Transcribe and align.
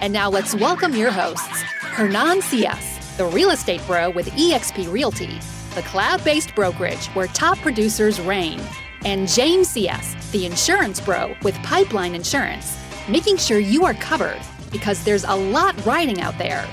And 0.00 0.12
now 0.12 0.30
let's 0.30 0.54
welcome 0.54 0.94
your 0.94 1.10
hosts, 1.10 1.62
Hernan 1.80 2.40
Cias, 2.40 3.16
the 3.16 3.26
real 3.26 3.50
estate 3.50 3.80
bro 3.84 4.10
with 4.10 4.28
eXp 4.30 4.90
Realty, 4.92 5.40
the 5.74 5.82
cloud 5.82 6.22
based 6.22 6.54
brokerage 6.54 7.06
where 7.08 7.26
top 7.26 7.58
producers 7.58 8.20
reign, 8.20 8.60
and 9.04 9.26
James 9.28 9.74
Cias, 9.74 10.30
the 10.30 10.46
insurance 10.46 11.00
bro 11.00 11.34
with 11.42 11.56
Pipeline 11.64 12.14
Insurance, 12.14 12.78
making 13.08 13.38
sure 13.38 13.58
you 13.58 13.84
are 13.84 13.94
covered 13.94 14.40
because 14.70 15.02
there's 15.02 15.24
a 15.24 15.34
lot 15.34 15.74
riding 15.84 16.20
out 16.20 16.38
there. 16.38 16.64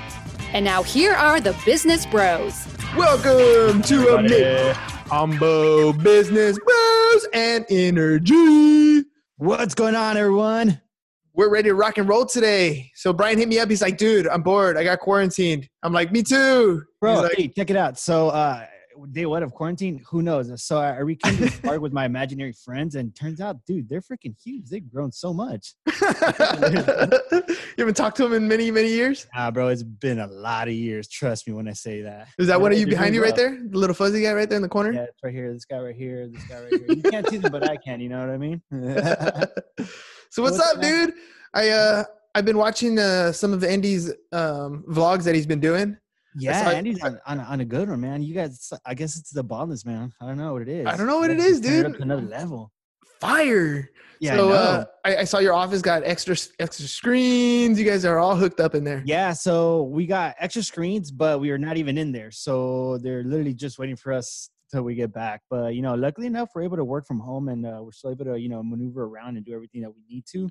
And 0.53 0.63
now 0.63 0.84
here 0.84 1.13
are 1.13 1.39
the 1.39 1.59
business 1.65 2.05
bros. 2.05 2.67
Welcome 2.95 3.81
to 3.81 4.15
a 4.15 4.21
mix 4.21 4.77
combo 5.07 5.93
business 5.93 6.59
bros 6.59 7.27
and 7.34 7.65
energy. 7.70 9.03
What's 9.37 9.73
going 9.73 9.95
on, 9.95 10.15
everyone? 10.15 10.79
We're 11.35 11.49
ready 11.49 11.67
to 11.67 11.75
rock 11.75 11.98
and 11.98 12.07
roll 12.07 12.25
today. 12.25 12.91
So 12.95 13.12
Brian 13.12 13.38
hit 13.38 13.49
me 13.49 13.59
up. 13.59 13.70
He's 13.70 13.81
like, 13.81 13.98
dude, 13.98 14.26
I'm 14.26 14.41
bored. 14.41 14.77
I 14.77 14.85
got 14.85 14.99
quarantined. 14.99 15.67
I'm 15.84 15.91
like, 15.91 16.09
me 16.09 16.23
too. 16.23 16.81
Bro, 17.02 17.23
like, 17.23 17.34
hey, 17.35 17.48
check 17.49 17.70
it 17.70 17.76
out. 17.76 17.99
So, 17.99 18.29
uh, 18.29 18.65
day 19.12 19.26
one 19.26 19.43
of 19.43 19.51
quarantine, 19.51 20.01
who 20.07 20.21
knows? 20.21 20.63
So 20.63 20.77
I 20.77 20.98
rekindled 20.99 21.49
this 21.49 21.59
park 21.63 21.82
with 21.82 21.91
my 21.91 22.05
imaginary 22.05 22.54
friends, 22.54 22.96
and 22.96 23.13
turns 23.15 23.41
out, 23.41 23.57
dude, 23.65 23.90
they're 23.90 24.01
freaking 24.01 24.35
huge. 24.41 24.70
They've 24.70 24.90
grown 24.90 25.12
so 25.12 25.34
much. 25.34 25.74
you 25.87 25.96
haven't 27.77 27.98
talked 27.98 28.18
to 28.18 28.26
him 28.26 28.34
in 28.34 28.48
many, 28.48 28.71
many 28.71 28.90
years? 28.90 29.27
Ah, 29.35 29.52
bro, 29.52 29.68
it's 29.68 29.84
been 29.84 30.20
a 30.20 30.27
lot 30.27 30.68
of 30.68 30.74
years. 30.74 31.07
Trust 31.07 31.48
me 31.48 31.54
when 31.54 31.68
I 31.68 31.74
say 31.74 32.02
that. 32.02 32.29
Is 32.37 32.48
that 32.48 32.59
one 32.59 32.71
of 32.71 32.77
you 32.77 32.87
behind 32.87 33.13
you 33.13 33.21
right 33.21 33.35
there? 33.35 33.59
The 33.62 33.77
little 33.77 33.96
fuzzy 33.96 34.21
guy 34.21 34.34
right 34.34 34.48
there 34.48 34.57
in 34.57 34.63
the 34.63 34.70
corner? 34.70 34.93
Yeah, 34.93 35.04
it's 35.04 35.21
right 35.24 35.34
here. 35.34 35.52
This 35.54 35.65
guy 35.65 35.79
right 35.79 35.96
here. 35.96 36.27
This 36.27 36.43
guy 36.46 36.62
right 36.62 36.70
here. 36.70 36.85
You 36.87 37.02
can't 37.04 37.27
see 37.27 37.37
them, 37.37 37.52
but 37.52 37.70
I 37.70 37.77
can. 37.77 37.99
You 37.99 38.09
know 38.09 38.20
what 38.20 38.29
I 38.29 38.37
mean? 38.37 38.62
so 38.71 40.41
what's, 40.41 40.57
What's 40.57 40.59
up, 40.59 40.77
up? 40.77 40.81
dude? 40.81 41.13
I 41.55 41.70
uh 41.70 42.03
I've 42.35 42.45
been 42.45 42.57
watching 42.57 42.99
uh 42.99 43.31
some 43.31 43.53
of 43.53 43.63
Andy's 43.63 44.09
um 44.31 44.84
vlogs 44.89 45.23
that 45.23 45.34
he's 45.35 45.48
been 45.48 45.62
doing. 45.62 45.97
yeah, 46.37 46.63
saw- 46.65 46.70
Andy's 46.71 47.01
on, 47.01 47.17
on, 47.25 47.39
on 47.39 47.62
a 47.62 47.65
good 47.65 47.89
one, 47.89 48.01
man. 48.01 48.21
You 48.21 48.34
guys, 48.35 48.71
I 48.85 48.93
guess 48.93 49.17
it's 49.17 49.31
the 49.31 49.43
baldness, 49.43 49.85
man. 49.85 50.12
I 50.21 50.27
don't 50.27 50.37
know 50.37 50.51
what 50.53 50.63
it 50.63 50.70
is. 50.70 50.85
I 50.85 50.97
don't 50.97 51.07
know 51.07 51.17
what 51.20 51.31
it 51.31 51.37
Yeah, 51.39 51.45
is, 51.45 51.62
dude. 51.62 51.99
another 52.01 52.21
level. 52.21 52.71
Fire. 53.21 53.89
Yeah, 54.20 54.35
so 54.35 54.49
I 54.49 54.53
uh 54.53 54.85
I, 55.05 55.15
I 55.17 55.23
saw 55.23 55.39
your 55.39 55.53
office 55.53 55.81
got 55.81 56.03
extra 56.03 56.35
extra 56.59 56.87
screens. 56.87 57.79
You 57.79 57.85
guys 57.85 58.03
are 58.03 58.19
all 58.19 58.35
hooked 58.35 58.59
up 58.59 58.75
in 58.75 58.84
there. 58.84 59.01
Yeah, 59.05 59.31
so 59.31 59.84
we 59.84 60.05
got 60.05 60.35
extra 60.40 60.62
screens, 60.63 61.12
but 61.12 61.40
we 61.40 61.51
are 61.51 61.57
not 61.57 61.77
even 61.77 61.97
in 61.97 62.12
there. 62.12 62.31
So 62.31 62.97
they're 62.97 63.23
literally 63.23 63.53
just 63.53 63.79
waiting 63.79 63.95
for 63.95 64.12
us 64.12 64.50
till 64.72 64.84
we 64.84 64.95
get 64.95 65.13
back. 65.13 65.41
But 65.50 65.75
you 65.75 65.81
know, 65.81 65.95
luckily 65.95 66.28
enough, 66.28 66.50
we're 66.53 66.63
able 66.63 66.78
to 66.78 66.84
work 66.85 67.06
from 67.07 67.19
home 67.19 67.47
and 67.50 67.66
uh, 67.66 67.79
we're 67.81 67.91
still 67.94 68.12
able 68.12 68.25
to 68.25 68.38
you 68.38 68.50
know 68.50 68.62
maneuver 68.62 69.03
around 69.06 69.38
and 69.38 69.45
do 69.45 69.53
everything 69.53 69.81
that 69.81 69.91
we 69.91 70.01
need 70.09 70.25
to. 70.34 70.50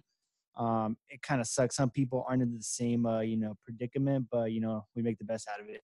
Um, 0.56 0.96
it 1.08 1.20
kind 1.22 1.40
of 1.40 1.46
sucks. 1.46 1.76
Some 1.76 1.90
people 1.90 2.24
aren't 2.28 2.42
in 2.42 2.54
the 2.56 2.62
same 2.62 3.06
uh, 3.06 3.20
you 3.20 3.36
know 3.36 3.54
predicament, 3.64 4.26
but 4.30 4.52
you 4.52 4.60
know 4.60 4.86
we 4.94 5.02
make 5.02 5.18
the 5.18 5.24
best 5.24 5.48
out 5.52 5.60
of 5.60 5.68
it. 5.68 5.82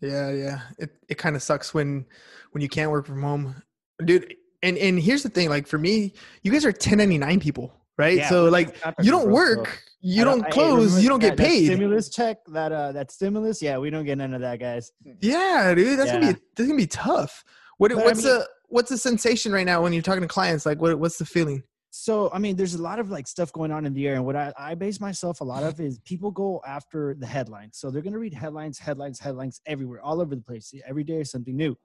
Yeah, 0.00 0.30
yeah. 0.30 0.60
It 0.78 0.90
it 1.08 1.14
kind 1.18 1.36
of 1.36 1.42
sucks 1.42 1.72
when 1.74 2.06
when 2.52 2.62
you 2.62 2.68
can't 2.68 2.90
work 2.90 3.06
from 3.06 3.22
home, 3.22 3.62
dude. 4.04 4.34
And 4.64 4.78
and 4.78 4.98
here's 5.00 5.24
the 5.24 5.28
thing, 5.28 5.48
like 5.48 5.66
for 5.66 5.78
me, 5.78 6.12
you 6.44 6.52
guys 6.52 6.64
are 6.64 6.68
1099 6.68 7.40
people, 7.40 7.72
right? 7.98 8.16
Yeah, 8.18 8.28
so 8.28 8.44
like 8.44 8.76
you 9.02 9.10
don't 9.10 9.24
bro, 9.24 9.34
so 9.34 9.56
work, 9.58 9.82
you 10.00 10.22
don't 10.22 10.42
I- 10.42 10.46
hey, 10.46 10.52
close, 10.52 11.02
you 11.02 11.08
don't 11.08 11.18
get 11.18 11.36
that- 11.36 11.42
that 11.42 11.48
paid. 11.48 11.66
stimulus 11.66 12.10
check, 12.10 12.38
that 12.46 12.70
uh, 12.70 12.92
that 12.92 13.10
stimulus, 13.10 13.60
yeah, 13.60 13.78
we 13.78 13.90
don't 13.90 14.04
get 14.04 14.18
none 14.18 14.34
of 14.34 14.40
that, 14.42 14.60
guys. 14.60 14.92
Yeah, 15.20 15.74
dude, 15.74 15.98
that's 15.98 16.12
gonna 16.12 16.34
be 16.34 16.40
that's 16.56 16.68
gonna 16.68 16.76
be 16.76 16.86
tough. 16.86 17.42
What 17.78 17.90
But 17.90 18.02
I 18.02 18.04
what's 18.04 18.24
mean- 18.24 18.34
the 18.38 18.48
what's 18.68 18.88
the 18.90 18.98
sensation 18.98 19.50
right 19.50 19.66
now 19.66 19.82
when 19.82 19.92
you're 19.92 20.00
talking 20.02 20.22
to 20.22 20.28
clients? 20.28 20.64
Like 20.64 20.80
what 20.80 20.96
what's 21.00 21.18
the 21.18 21.26
feeling? 21.26 21.64
So 21.94 22.30
i 22.32 22.38
mean 22.38 22.56
there's 22.56 22.74
a 22.74 22.82
lot 22.82 22.98
of 22.98 23.10
like 23.10 23.28
stuff 23.28 23.52
going 23.52 23.70
on 23.70 23.84
in 23.84 23.92
the 23.92 24.08
air 24.08 24.14
and 24.14 24.24
what 24.24 24.34
i, 24.34 24.52
I 24.58 24.74
base 24.74 24.98
myself 24.98 25.40
a 25.40 25.44
lot 25.44 25.62
of 25.62 25.78
is 25.80 25.98
people 26.00 26.30
go 26.30 26.62
after 26.66 27.14
the 27.18 27.26
headlines. 27.26 27.78
So 27.78 27.90
they're 27.90 28.02
going 28.02 28.12
to 28.12 28.18
read 28.18 28.34
headlines 28.34 28.78
headlines 28.78 29.18
headlines 29.18 29.60
everywhere 29.66 30.00
all 30.00 30.20
over 30.20 30.34
the 30.34 30.42
place. 30.42 30.72
Every 30.86 31.04
day 31.04 31.20
is 31.20 31.30
something 31.30 31.56
new. 31.56 31.76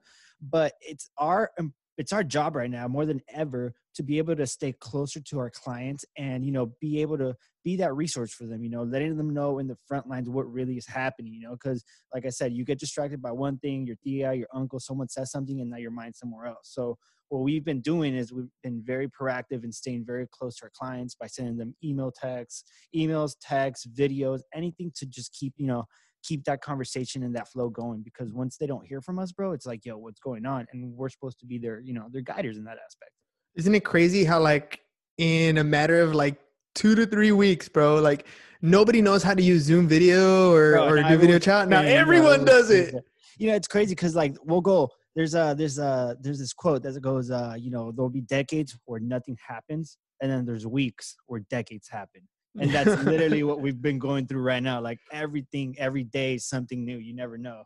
But 0.41 0.73
it's 0.81 1.09
our 1.17 1.51
it's 1.97 2.13
our 2.13 2.23
job 2.23 2.55
right 2.55 2.69
now 2.69 2.87
more 2.87 3.05
than 3.05 3.21
ever 3.33 3.73
to 3.95 4.03
be 4.03 4.17
able 4.17 4.35
to 4.35 4.45
stay 4.45 4.71
closer 4.71 5.19
to 5.19 5.39
our 5.39 5.49
clients 5.49 6.05
and 6.17 6.45
you 6.45 6.51
know 6.51 6.71
be 6.79 7.01
able 7.01 7.17
to 7.17 7.35
be 7.63 7.75
that 7.75 7.95
resource 7.95 8.31
for 8.31 8.45
them 8.45 8.63
you 8.63 8.69
know 8.69 8.83
letting 8.83 9.17
them 9.17 9.33
know 9.33 9.59
in 9.59 9.67
the 9.67 9.77
front 9.87 10.07
lines 10.07 10.29
what 10.29 10.51
really 10.51 10.77
is 10.77 10.85
happening 10.87 11.33
you 11.33 11.41
know 11.41 11.51
because 11.51 11.83
like 12.13 12.25
i 12.25 12.29
said 12.29 12.53
you 12.53 12.63
get 12.63 12.79
distracted 12.79 13.21
by 13.21 13.31
one 13.31 13.57
thing 13.57 13.85
your 13.85 13.97
tia 14.03 14.33
your 14.33 14.47
uncle 14.53 14.79
someone 14.79 15.09
says 15.09 15.31
something 15.31 15.59
and 15.61 15.69
now 15.69 15.77
your 15.77 15.91
mind's 15.91 16.19
somewhere 16.19 16.47
else. 16.47 16.69
So 16.73 16.97
what 17.29 17.39
we've 17.39 17.65
been 17.65 17.81
doing 17.81 18.15
is 18.15 18.31
we've 18.31 18.45
been 18.63 18.81
very 18.85 19.07
proactive 19.09 19.63
and 19.63 19.73
staying 19.73 20.05
very 20.05 20.27
close 20.31 20.55
to 20.57 20.65
our 20.65 20.71
clients 20.73 21.15
by 21.15 21.27
sending 21.27 21.57
them 21.57 21.75
email 21.83 22.11
texts 22.11 22.63
emails 22.95 23.35
texts 23.41 23.87
videos 23.87 24.39
anything 24.53 24.91
to 24.95 25.05
just 25.05 25.33
keep 25.33 25.53
you 25.57 25.67
know 25.67 25.83
keep 26.23 26.43
that 26.45 26.61
conversation 26.61 27.23
and 27.23 27.35
that 27.35 27.47
flow 27.47 27.69
going 27.69 28.01
because 28.01 28.33
once 28.33 28.57
they 28.57 28.65
don't 28.67 28.85
hear 28.85 29.01
from 29.01 29.19
us 29.19 29.31
bro 29.31 29.51
it's 29.53 29.65
like 29.65 29.85
yo 29.85 29.97
what's 29.97 30.19
going 30.19 30.45
on? 30.45 30.65
And 30.71 30.93
we're 30.93 31.09
supposed 31.09 31.39
to 31.39 31.45
be 31.45 31.57
their 31.57 31.79
you 31.81 31.93
know 31.93 32.07
their 32.11 32.21
guiders 32.21 32.57
in 32.57 32.63
that 32.63 32.77
aspect. 32.83 33.11
Isn't 33.55 33.75
it 33.75 33.83
crazy 33.83 34.23
how 34.23 34.39
like 34.39 34.79
in 35.17 35.57
a 35.57 35.63
matter 35.63 35.99
of 35.99 36.15
like 36.15 36.39
two 36.75 36.95
to 36.95 37.05
three 37.05 37.31
weeks, 37.31 37.67
bro, 37.67 37.95
like 37.95 38.25
nobody 38.61 39.01
knows 39.01 39.23
how 39.23 39.33
to 39.33 39.41
use 39.41 39.63
Zoom 39.63 39.87
video 39.87 40.53
or, 40.53 40.73
Bro, 40.73 40.87
or 40.87 41.03
do 41.03 41.17
video 41.17 41.39
chat. 41.39 41.67
Now 41.67 41.81
saying, 41.81 41.91
bro, 41.93 41.99
everyone 41.99 42.45
does 42.45 42.69
it. 42.69 42.95
you 43.37 43.47
know 43.47 43.55
it's 43.55 43.67
crazy 43.67 43.93
because 43.95 44.15
like 44.15 44.35
we'll 44.43 44.61
go 44.61 44.89
there's 45.15 45.33
a 45.33 45.55
there's 45.57 45.79
a 45.79 46.15
there's 46.21 46.39
this 46.39 46.53
quote 46.53 46.83
that 46.83 46.99
goes 47.01 47.31
uh 47.31 47.55
you 47.57 47.71
know 47.71 47.91
there'll 47.91 48.09
be 48.09 48.21
decades 48.21 48.77
where 48.85 48.99
nothing 48.99 49.37
happens 49.45 49.97
and 50.21 50.31
then 50.31 50.45
there's 50.45 50.65
weeks 50.65 51.15
where 51.27 51.41
decades 51.49 51.87
happen 51.89 52.21
and 52.59 52.71
that's 52.71 53.03
literally 53.03 53.43
what 53.43 53.59
we've 53.61 53.81
been 53.81 53.99
going 53.99 54.25
through 54.27 54.41
right 54.41 54.63
now 54.63 54.79
like 54.81 54.99
everything 55.11 55.75
every 55.77 56.03
day 56.03 56.35
is 56.35 56.45
something 56.45 56.83
new 56.85 56.97
you 56.97 57.13
never 57.15 57.37
know 57.37 57.63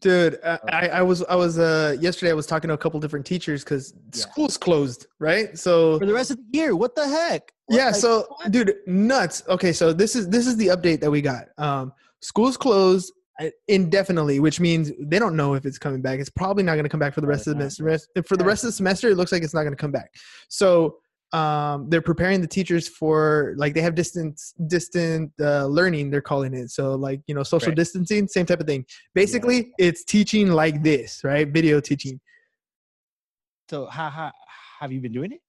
Dude, 0.00 0.38
I, 0.42 0.58
I 0.72 0.88
I 0.88 1.02
was 1.02 1.22
I 1.24 1.34
was 1.34 1.58
uh 1.58 1.94
yesterday 2.00 2.30
I 2.30 2.34
was 2.34 2.46
talking 2.46 2.68
to 2.68 2.74
a 2.74 2.78
couple 2.78 2.98
different 3.00 3.26
teachers 3.26 3.62
because 3.62 3.92
Yeah. 4.14 4.22
school's 4.22 4.56
closed, 4.56 5.06
right? 5.18 5.58
So 5.58 5.98
for 5.98 6.06
the 6.06 6.14
rest 6.14 6.30
of 6.30 6.38
the 6.38 6.58
year 6.58 6.74
what 6.74 6.94
the 6.94 7.06
heck 7.06 7.52
What, 7.66 7.76
yeah, 7.76 7.86
like, 7.88 7.96
so 7.96 8.24
what? 8.30 8.50
dude, 8.50 8.76
nuts. 8.86 9.42
Okay, 9.46 9.72
so 9.74 9.92
this 9.92 10.16
is 10.16 10.26
this 10.30 10.46
is 10.46 10.56
the 10.56 10.68
update 10.68 11.00
that 11.00 11.10
we 11.10 11.20
got. 11.20 11.48
Um, 11.58 11.92
school's 12.22 12.56
closed 12.56 13.12
uh, 13.40 13.50
indefinitely, 13.68 14.40
which 14.40 14.58
means 14.58 14.90
they 15.00 15.18
don't 15.18 15.36
know 15.36 15.52
if 15.52 15.66
it's 15.66 15.78
coming 15.78 16.00
back. 16.00 16.18
It's 16.18 16.30
probably 16.30 16.62
not 16.62 16.76
going 16.76 16.84
to 16.84 16.88
come 16.88 17.00
back 17.00 17.12
for 17.12 17.20
the 17.20 17.26
rest 17.26 17.46
of 17.46 17.58
the 17.58 17.70
semester. 17.70 17.84
Rest- 17.84 18.26
For 18.26 18.38
the 18.38 18.44
rest 18.44 18.64
of 18.64 18.68
the 18.68 18.72
semester, 18.72 19.10
it 19.10 19.16
looks 19.18 19.32
like 19.32 19.42
it's 19.42 19.52
not 19.52 19.64
going 19.64 19.76
to 19.76 19.82
come 19.84 19.92
back. 19.92 20.14
So 20.48 20.96
um, 21.32 21.88
they're 21.88 22.02
preparing 22.02 22.40
the 22.40 22.46
teachers 22.46 22.88
for 22.88 23.54
like 23.56 23.72
they 23.74 23.80
have 23.80 23.94
distance 23.94 24.52
distant 24.66 25.30
uh, 25.40 25.66
learning. 25.66 26.10
They're 26.10 26.20
calling 26.20 26.54
it. 26.54 26.70
So 26.70 26.94
like 26.94 27.20
you 27.26 27.34
know 27.34 27.42
social 27.44 27.68
Right. 27.68 27.76
distancing, 27.76 28.26
same 28.28 28.46
type 28.46 28.60
of 28.60 28.66
thing. 28.66 28.84
Basically, 29.14 29.72
it's 29.78 30.04
teaching 30.04 30.50
like 30.50 30.82
this, 30.82 31.22
right? 31.22 31.46
Video 31.48 31.80
teaching. 31.80 32.20
so 33.70 33.86
how, 33.86 34.08
how 34.10 34.32
have 34.80 34.90
you 34.92 35.00
been 35.00 35.12
doing 35.12 35.32
it 35.32 35.40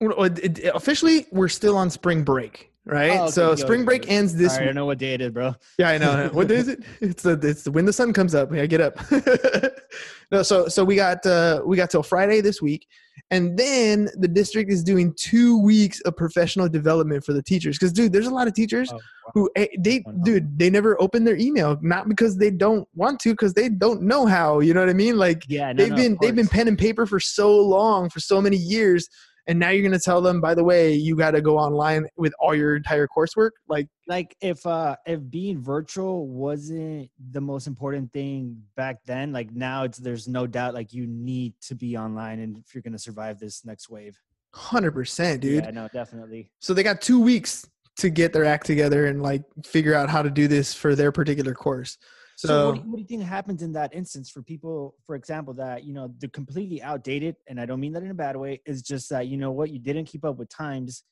Well, 0.00 0.24
it- 0.24 0.58
it- 0.58 0.72
officially, 0.74 1.26
we're 1.30 1.48
still 1.60 1.76
on 1.76 1.90
spring 1.90 2.24
break, 2.24 2.72
right? 2.88 3.18
Oh, 3.20 3.30
so 3.30 3.54
spring 3.54 3.84
break 3.84 4.10
ends 4.10 4.34
this 4.34 4.52
Sorry, 4.54 4.64
i 4.64 4.66
don't 4.66 4.74
know 4.74 4.86
what 4.86 4.98
day 4.98 5.14
it 5.14 5.20
is 5.20 5.30
bro 5.30 5.54
Yeah, 5.78 5.90
I 5.90 5.98
know. 5.98 6.30
what 6.32 6.48
day 6.48 6.56
is 6.56 6.68
it? 6.68 6.82
It's 7.00 7.22
the 7.22 7.38
it's 7.42 7.62
the, 7.62 7.70
when 7.70 7.84
the 7.84 7.92
sun 7.92 8.12
comes 8.12 8.34
up. 8.34 8.52
I 8.52 8.66
get 8.66 8.80
up. 8.80 8.98
no, 10.30 10.42
so 10.42 10.68
so 10.68 10.84
we 10.84 10.96
got 10.96 11.24
uh, 11.26 11.62
we 11.64 11.76
got 11.76 11.90
till 11.90 12.02
Friday 12.02 12.40
this 12.40 12.60
week, 12.60 12.86
and 13.30 13.56
then 13.58 14.08
the 14.18 14.28
district 14.28 14.70
is 14.70 14.82
doing 14.82 15.14
two 15.16 15.60
weeks 15.62 16.00
of 16.02 16.16
professional 16.16 16.68
development 16.68 17.24
for 17.24 17.32
the 17.32 17.42
teachers. 17.42 17.78
Because 17.78 17.92
dude, 17.92 18.12
there's 18.12 18.26
a 18.26 18.34
lot 18.34 18.46
of 18.48 18.54
teachers 18.54 18.90
Oh, 18.92 18.96
wow. 18.96 19.32
who 19.34 19.50
eh, 19.56 19.66
they 19.78 20.04
dude 20.24 20.58
they 20.58 20.70
never 20.70 21.00
open 21.00 21.24
their 21.24 21.36
email, 21.36 21.78
not 21.82 22.08
because 22.08 22.36
they 22.36 22.50
don't 22.50 22.86
want 22.94 23.20
to, 23.20 23.30
because 23.30 23.54
they 23.54 23.68
don't 23.68 24.02
know 24.02 24.26
how. 24.26 24.60
You 24.60 24.74
know 24.74 24.80
what 24.80 24.90
I 24.90 24.94
mean? 24.94 25.16
Like 25.16 25.44
yeah 25.48 25.72
no, 25.72 25.82
they've 25.82 25.90
no, 25.90 25.96
been 25.96 26.18
they've 26.20 26.34
been 26.36 26.48
pen 26.48 26.68
and 26.68 26.78
paper 26.78 27.06
for 27.06 27.20
so 27.20 27.56
long, 27.60 28.10
for 28.10 28.20
so 28.20 28.40
many 28.40 28.56
years. 28.56 29.08
And 29.48 29.58
now 29.58 29.70
you're 29.70 29.82
gonna 29.82 29.98
tell 29.98 30.20
them, 30.20 30.40
by 30.40 30.54
the 30.54 30.62
way, 30.62 30.92
you 30.92 31.16
got 31.16 31.32
to 31.32 31.40
go 31.40 31.58
online 31.58 32.06
with 32.16 32.32
all 32.38 32.54
your 32.54 32.76
entire 32.76 33.08
coursework. 33.08 33.50
Like, 33.66 33.88
like 34.06 34.36
if 34.40 34.64
uh 34.66 34.96
if 35.06 35.20
being 35.30 35.60
virtual 35.60 36.28
wasn't 36.28 37.10
the 37.30 37.40
most 37.40 37.66
important 37.66 38.12
thing 38.12 38.60
back 38.74 38.96
then 39.04 39.32
like 39.32 39.52
now 39.52 39.84
it's 39.84 39.98
there's 39.98 40.26
no 40.26 40.46
doubt 40.46 40.72
like 40.72 40.92
you 40.94 41.06
need 41.06 41.52
to 41.60 41.74
be 41.74 41.96
online 41.96 42.40
and 42.40 42.56
if 42.56 42.74
you're 42.74 42.82
gonna 42.82 42.98
survive 42.98 43.38
this 43.38 43.64
next 43.66 43.90
wave 43.90 44.18
hundred 44.54 44.92
percent, 44.92 45.42
dude. 45.42 45.64
yeah 45.64 45.70
no 45.70 45.88
definitely 45.92 46.50
So 46.60 46.72
they 46.72 46.82
got 46.82 47.00
two 47.02 47.20
weeks 47.20 47.66
to 47.98 48.10
get 48.10 48.32
their 48.32 48.44
act 48.44 48.64
together 48.64 49.06
and 49.06 49.22
like 49.22 49.42
figure 49.64 49.94
out 49.94 50.08
how 50.08 50.22
to 50.22 50.30
do 50.30 50.48
this 50.48 50.72
for 50.72 50.94
their 50.94 51.12
particular 51.12 51.52
course. 51.52 51.98
So, 52.38 52.46
So, 52.46 52.66
what, 52.66 52.74
do 52.76 52.80
you, 52.82 52.90
what 52.90 52.96
do 52.98 53.02
you 53.02 53.08
think 53.08 53.22
happens 53.24 53.62
in 53.62 53.72
that 53.72 53.92
instance 53.92 54.30
for 54.30 54.42
people, 54.42 54.94
for 55.04 55.16
example, 55.16 55.52
that 55.54 55.82
you 55.82 55.92
know 55.92 56.14
they're 56.20 56.30
completely 56.30 56.80
outdated, 56.80 57.34
and 57.48 57.60
I 57.60 57.66
don't 57.66 57.80
mean 57.80 57.92
that 57.94 58.04
in 58.04 58.12
a 58.12 58.14
bad 58.14 58.36
way. 58.36 58.60
It's 58.64 58.80
just 58.80 59.10
that 59.10 59.26
you 59.26 59.36
know 59.36 59.50
what 59.50 59.70
you 59.70 59.80
didn't 59.80 60.04
keep 60.04 60.24
up 60.24 60.36
with 60.36 60.48
times. 60.48 61.02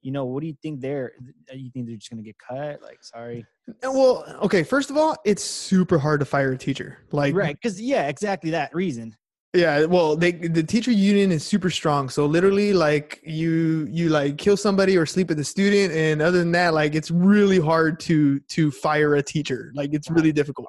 You 0.00 0.10
know, 0.10 0.24
what 0.24 0.40
do 0.40 0.48
you 0.48 0.56
think 0.60 0.80
they're? 0.80 1.12
You 1.52 1.70
think 1.70 1.86
they're 1.86 1.94
just 1.94 2.10
gonna 2.10 2.22
get 2.22 2.34
cut? 2.36 2.82
Like, 2.82 2.98
sorry, 3.02 3.46
uh, 3.68 3.92
well, 3.92 4.24
okay. 4.42 4.64
First 4.64 4.90
of 4.90 4.96
all, 4.96 5.14
it's 5.24 5.44
super 5.44 6.00
hard 6.00 6.18
to 6.18 6.26
fire 6.26 6.50
a 6.50 6.58
teacher. 6.58 6.98
Like, 7.12 7.36
right? 7.36 7.54
Because 7.54 7.80
yeah, 7.80 8.08
exactly 8.08 8.50
that 8.50 8.74
reason. 8.74 9.14
Yeah, 9.54 9.84
well, 9.84 10.16
they 10.16 10.32
the 10.32 10.62
teacher 10.62 10.90
union 10.90 11.30
is 11.30 11.44
super 11.44 11.68
strong. 11.68 12.08
So 12.08 12.24
literally, 12.24 12.72
like 12.72 13.20
you 13.22 13.86
you 13.90 14.08
like 14.08 14.38
kill 14.38 14.56
somebody 14.56 14.96
or 14.96 15.04
sleep 15.04 15.28
with 15.28 15.38
a 15.40 15.44
student, 15.44 15.92
and 15.92 16.22
other 16.22 16.38
than 16.38 16.52
that, 16.52 16.72
like 16.72 16.94
it's 16.94 17.10
really 17.10 17.60
hard 17.60 18.00
to 18.00 18.40
to 18.40 18.70
fire 18.70 19.14
a 19.16 19.22
teacher. 19.22 19.70
Like 19.74 19.92
it's 19.92 20.10
really 20.10 20.32
difficult. 20.32 20.68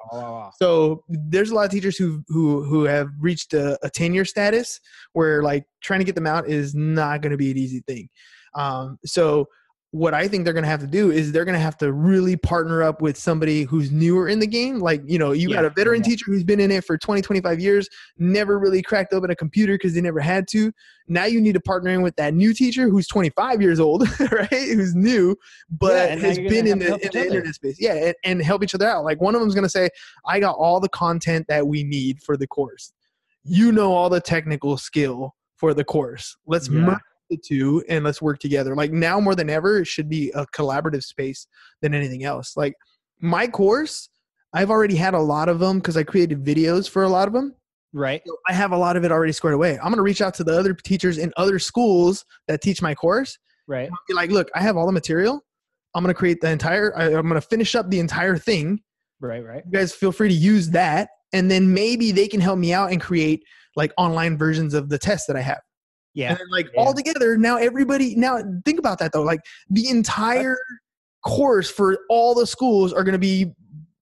So 0.58 1.02
there's 1.08 1.50
a 1.50 1.54
lot 1.54 1.64
of 1.64 1.70
teachers 1.70 1.96
who 1.96 2.22
who 2.28 2.62
who 2.64 2.84
have 2.84 3.08
reached 3.18 3.54
a, 3.54 3.78
a 3.82 3.88
tenure 3.88 4.26
status 4.26 4.78
where 5.14 5.42
like 5.42 5.64
trying 5.82 6.00
to 6.00 6.04
get 6.04 6.14
them 6.14 6.26
out 6.26 6.46
is 6.46 6.74
not 6.74 7.22
going 7.22 7.32
to 7.32 7.38
be 7.38 7.50
an 7.50 7.56
easy 7.56 7.80
thing. 7.86 8.10
Um, 8.54 8.98
so 9.06 9.48
what 9.94 10.12
I 10.12 10.26
think 10.26 10.42
they're 10.42 10.52
going 10.52 10.64
to 10.64 10.68
have 10.68 10.80
to 10.80 10.88
do 10.88 11.12
is 11.12 11.30
they're 11.30 11.44
going 11.44 11.54
to 11.54 11.60
have 11.60 11.76
to 11.78 11.92
really 11.92 12.34
partner 12.36 12.82
up 12.82 13.00
with 13.00 13.16
somebody 13.16 13.62
who's 13.62 13.92
newer 13.92 14.26
in 14.26 14.40
the 14.40 14.46
game. 14.46 14.80
Like, 14.80 15.00
you 15.06 15.20
know, 15.20 15.30
you 15.30 15.52
got 15.52 15.64
a 15.64 15.70
veteran 15.70 16.02
yeah. 16.02 16.08
teacher 16.08 16.24
who's 16.26 16.42
been 16.42 16.58
in 16.58 16.72
it 16.72 16.84
for 16.84 16.98
20, 16.98 17.22
25 17.22 17.60
years, 17.60 17.88
never 18.18 18.58
really 18.58 18.82
cracked 18.82 19.12
open 19.12 19.30
a 19.30 19.36
computer 19.36 19.74
because 19.74 19.94
they 19.94 20.00
never 20.00 20.18
had 20.18 20.48
to. 20.48 20.72
Now 21.06 21.26
you 21.26 21.40
need 21.40 21.52
to 21.52 21.60
partner 21.60 21.90
in 21.90 22.02
with 22.02 22.16
that 22.16 22.34
new 22.34 22.52
teacher 22.52 22.88
who's 22.88 23.06
25 23.06 23.62
years 23.62 23.78
old, 23.78 24.08
right? 24.32 24.48
Who's 24.50 24.96
new, 24.96 25.36
but 25.70 26.10
now 26.10 26.26
has 26.26 26.38
been 26.38 26.66
in 26.66 26.80
the, 26.80 26.94
in 26.94 27.10
the 27.12 27.26
internet 27.26 27.54
space. 27.54 27.76
Yeah, 27.78 27.94
and, 27.94 28.14
and 28.24 28.42
help 28.42 28.64
each 28.64 28.74
other 28.74 28.88
out. 28.88 29.04
Like 29.04 29.20
one 29.20 29.36
of 29.36 29.40
them's 29.40 29.54
going 29.54 29.62
to 29.62 29.70
say, 29.70 29.90
I 30.26 30.40
got 30.40 30.56
all 30.56 30.80
the 30.80 30.88
content 30.88 31.46
that 31.46 31.68
we 31.68 31.84
need 31.84 32.20
for 32.20 32.36
the 32.36 32.48
course. 32.48 32.92
You 33.44 33.70
know 33.70 33.92
all 33.92 34.10
the 34.10 34.20
technical 34.20 34.76
skill 34.76 35.36
for 35.54 35.72
the 35.72 35.84
course. 35.84 36.36
Let's 36.48 36.68
Yeah. 36.68 36.80
merge 36.80 36.98
the 37.30 37.36
two 37.36 37.84
and 37.88 38.04
let's 38.04 38.22
work 38.22 38.38
together. 38.38 38.74
Like 38.74 38.92
now 38.92 39.20
more 39.20 39.34
than 39.34 39.50
ever, 39.50 39.78
it 39.78 39.86
should 39.86 40.08
be 40.08 40.30
a 40.34 40.46
collaborative 40.46 41.02
space 41.02 41.46
than 41.82 41.94
anything 41.94 42.24
else. 42.24 42.56
Like 42.56 42.74
my 43.20 43.46
course, 43.46 44.08
I've 44.52 44.70
already 44.70 44.94
had 44.94 45.14
a 45.14 45.20
lot 45.20 45.48
of 45.48 45.58
them 45.58 45.78
because 45.78 45.96
I 45.96 46.04
created 46.04 46.44
videos 46.44 46.88
for 46.88 47.02
a 47.02 47.08
lot 47.08 47.26
of 47.26 47.34
them. 47.34 47.54
Right. 47.92 48.22
So 48.26 48.36
I 48.48 48.52
have 48.52 48.72
a 48.72 48.76
lot 48.76 48.96
of 48.96 49.04
it 49.04 49.12
already 49.12 49.32
squared 49.32 49.54
away. 49.54 49.78
I'm 49.78 49.90
gonna 49.90 50.02
reach 50.02 50.20
out 50.20 50.34
to 50.34 50.44
the 50.44 50.58
other 50.58 50.74
teachers 50.74 51.18
in 51.18 51.32
other 51.36 51.58
schools 51.58 52.24
that 52.48 52.60
teach 52.60 52.82
my 52.82 52.94
course. 52.94 53.38
Right. 53.66 53.88
Be 54.08 54.14
like, 54.14 54.30
look, 54.30 54.50
I 54.54 54.60
have 54.60 54.76
all 54.76 54.86
the 54.86 54.92
material. 54.92 55.40
I'm 55.94 56.02
gonna 56.02 56.14
create 56.14 56.40
the 56.40 56.50
entire. 56.50 56.96
I, 56.96 57.14
I'm 57.14 57.28
gonna 57.28 57.40
finish 57.40 57.74
up 57.74 57.90
the 57.90 58.00
entire 58.00 58.36
thing. 58.36 58.80
Right. 59.20 59.44
Right. 59.44 59.62
You 59.64 59.72
guys 59.72 59.92
feel 59.92 60.12
free 60.12 60.28
to 60.28 60.34
use 60.34 60.70
that, 60.70 61.08
and 61.32 61.50
then 61.50 61.72
maybe 61.72 62.12
they 62.12 62.28
can 62.28 62.40
help 62.40 62.58
me 62.58 62.72
out 62.72 62.90
and 62.90 63.00
create 63.00 63.44
like 63.76 63.92
online 63.96 64.36
versions 64.36 64.74
of 64.74 64.88
the 64.88 64.98
test 64.98 65.26
that 65.28 65.36
I 65.36 65.40
have. 65.40 65.60
Yeah. 66.14 66.30
And 66.30 66.38
then 66.38 66.46
like 66.50 66.70
Yeah. 66.74 66.80
all 66.80 66.94
together, 66.94 67.36
now 67.36 67.56
everybody 67.56 68.14
now 68.14 68.38
think 68.64 68.78
about 68.78 68.98
that 69.00 69.12
though. 69.12 69.22
Like 69.22 69.40
the 69.70 69.88
entire 69.88 70.56
course 71.24 71.70
for 71.70 71.98
all 72.08 72.34
the 72.34 72.46
schools 72.46 72.92
are 72.92 73.02
gonna 73.04 73.18
be 73.18 73.52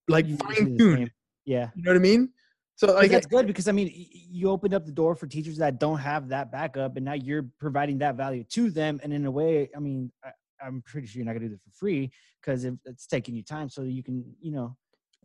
like 0.08 0.26
fine 0.40 0.76
tuned. 0.76 1.10
Yeah. 1.44 1.70
You 1.74 1.82
know 1.82 1.90
what 1.92 1.96
I 1.96 2.00
mean? 2.00 2.30
So 2.76 2.92
Like 2.94 3.10
that's 3.10 3.26
good 3.26 3.46
because 3.46 3.68
I 3.68 3.72
mean 3.72 3.90
you 3.94 4.50
opened 4.50 4.74
up 4.74 4.84
the 4.86 4.92
door 4.92 5.14
for 5.14 5.26
teachers 5.26 5.56
that 5.58 5.78
don't 5.78 5.98
have 5.98 6.28
that 6.28 6.50
backup, 6.50 6.96
and 6.96 7.04
now 7.04 7.12
you're 7.12 7.46
providing 7.60 7.98
that 7.98 8.16
value 8.16 8.44
to 8.44 8.70
them. 8.70 8.98
And 9.02 9.12
in 9.12 9.26
a 9.26 9.30
way, 9.30 9.68
I 9.76 9.78
mean, 9.78 10.10
I, 10.24 10.30
I'm 10.64 10.82
pretty 10.86 11.06
sure 11.06 11.20
you're 11.20 11.26
not 11.26 11.32
gonna 11.32 11.46
do 11.46 11.50
this 11.50 11.60
for 11.62 11.70
free 11.70 12.10
because 12.40 12.64
it's 12.64 13.06
taking 13.06 13.34
you 13.36 13.42
time, 13.42 13.68
so 13.68 13.82
you 13.82 14.02
can, 14.02 14.24
you 14.40 14.50
know, 14.52 14.76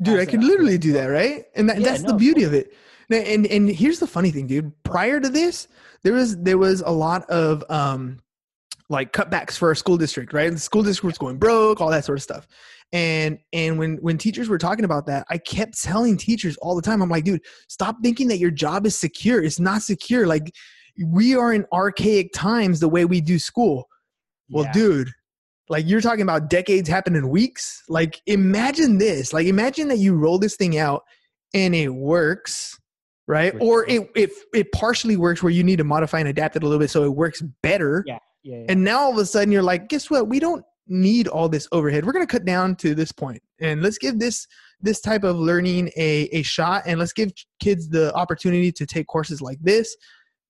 dude 0.01 0.19
i 0.19 0.25
could 0.25 0.43
literally 0.43 0.77
do 0.77 0.93
that 0.93 1.05
right? 1.05 1.45
And 1.55 1.69
that, 1.69 1.79
Yeah, 1.79 1.89
that's 1.89 2.03
no, 2.03 2.11
the 2.11 2.17
beauty 2.17 2.43
of 2.43 2.53
it. 2.53 2.73
Now, 3.09 3.17
and 3.17 3.45
and 3.47 3.69
here's 3.69 3.99
the 3.99 4.07
funny 4.07 4.31
thing 4.31 4.47
dude. 4.47 4.71
Prior 4.83 5.19
to 5.19 5.29
this 5.29 5.67
there 6.03 6.13
was 6.13 6.37
there 6.37 6.57
was 6.57 6.81
a 6.81 6.91
lot 6.91 7.29
of 7.29 7.63
um 7.69 8.19
like 8.89 9.11
cutbacks 9.11 9.57
for 9.57 9.69
our 9.69 9.75
school 9.75 9.97
district 9.97 10.33
right? 10.33 10.51
The 10.51 10.59
school 10.59 10.83
district 10.83 11.05
was 11.05 11.17
going 11.17 11.37
broke 11.37 11.81
all 11.81 11.89
that 11.89 12.05
sort 12.05 12.17
of 12.17 12.23
stuff. 12.23 12.47
And 12.93 13.39
and 13.53 13.77
when 13.77 13.97
when 13.97 14.17
teachers 14.17 14.47
were 14.47 14.57
talking 14.57 14.85
about 14.85 15.07
that 15.07 15.25
i 15.29 15.37
kept 15.37 15.81
telling 15.81 16.15
teachers 16.15 16.55
all 16.57 16.73
the 16.73 16.81
time 16.81 17.01
i'm 17.01 17.09
like 17.09 17.25
dude 17.25 17.41
stop 17.67 17.97
thinking 18.01 18.29
that 18.29 18.37
your 18.37 18.51
job 18.51 18.85
is 18.85 18.97
secure. 18.97 19.43
It's 19.43 19.59
not 19.59 19.81
secure. 19.81 20.25
Like 20.25 20.53
we 21.05 21.35
are 21.35 21.53
in 21.53 21.65
archaic 21.71 22.31
times 22.33 22.79
the 22.79 22.89
way 22.89 23.05
we 23.05 23.21
do 23.21 23.39
school. 23.39 23.87
Well, 24.49 24.65
yeah. 24.65 24.71
dude, 24.71 25.11
like 25.69 25.87
you're 25.87 26.01
talking 26.01 26.21
about 26.21 26.49
decades 26.49 26.87
happen 26.87 27.15
in 27.15 27.29
weeks. 27.29 27.83
Like 27.89 28.21
imagine 28.25 28.97
this. 28.97 29.33
Like 29.33 29.47
imagine 29.47 29.87
that 29.89 29.97
you 29.97 30.15
roll 30.15 30.39
this 30.39 30.55
thing 30.55 30.77
out 30.77 31.03
and 31.53 31.75
it 31.75 31.89
works, 31.89 32.79
right? 33.27 33.53
Right. 33.53 33.61
Or 33.61 33.85
it 33.87 34.09
it 34.15 34.31
it 34.53 34.71
partially 34.71 35.17
works 35.17 35.43
where 35.43 35.51
you 35.51 35.63
need 35.63 35.77
to 35.77 35.83
modify 35.83 36.19
and 36.19 36.29
adapt 36.29 36.55
it 36.55 36.63
a 36.63 36.65
little 36.65 36.79
bit 36.79 36.89
so 36.89 37.03
it 37.03 37.15
works 37.15 37.41
better. 37.61 38.03
Yeah. 38.07 38.19
yeah, 38.43 38.57
yeah. 38.57 38.65
And 38.69 38.83
now 38.83 38.99
all 38.99 39.11
of 39.11 39.17
a 39.17 39.25
sudden 39.25 39.51
you're 39.51 39.63
like, 39.63 39.89
guess 39.89 40.09
what? 40.09 40.27
We 40.27 40.39
don't 40.39 40.63
need 40.87 41.27
all 41.27 41.49
this 41.49 41.67
overhead. 41.71 42.05
We're 42.05 42.13
gonna 42.13 42.27
cut 42.27 42.45
down 42.45 42.75
to 42.77 42.95
this 42.95 43.11
point, 43.11 43.41
and 43.59 43.81
let's 43.81 43.97
give 43.97 44.19
this 44.19 44.47
this 44.79 45.01
type 45.01 45.23
of 45.23 45.35
learning 45.35 45.89
a 45.97 46.23
a 46.31 46.43
shot, 46.43 46.83
and 46.85 46.99
let's 46.99 47.13
give 47.13 47.31
kids 47.59 47.89
the 47.89 48.13
opportunity 48.13 48.71
to 48.71 48.85
take 48.85 49.07
courses 49.07 49.41
like 49.41 49.59
this. 49.61 49.95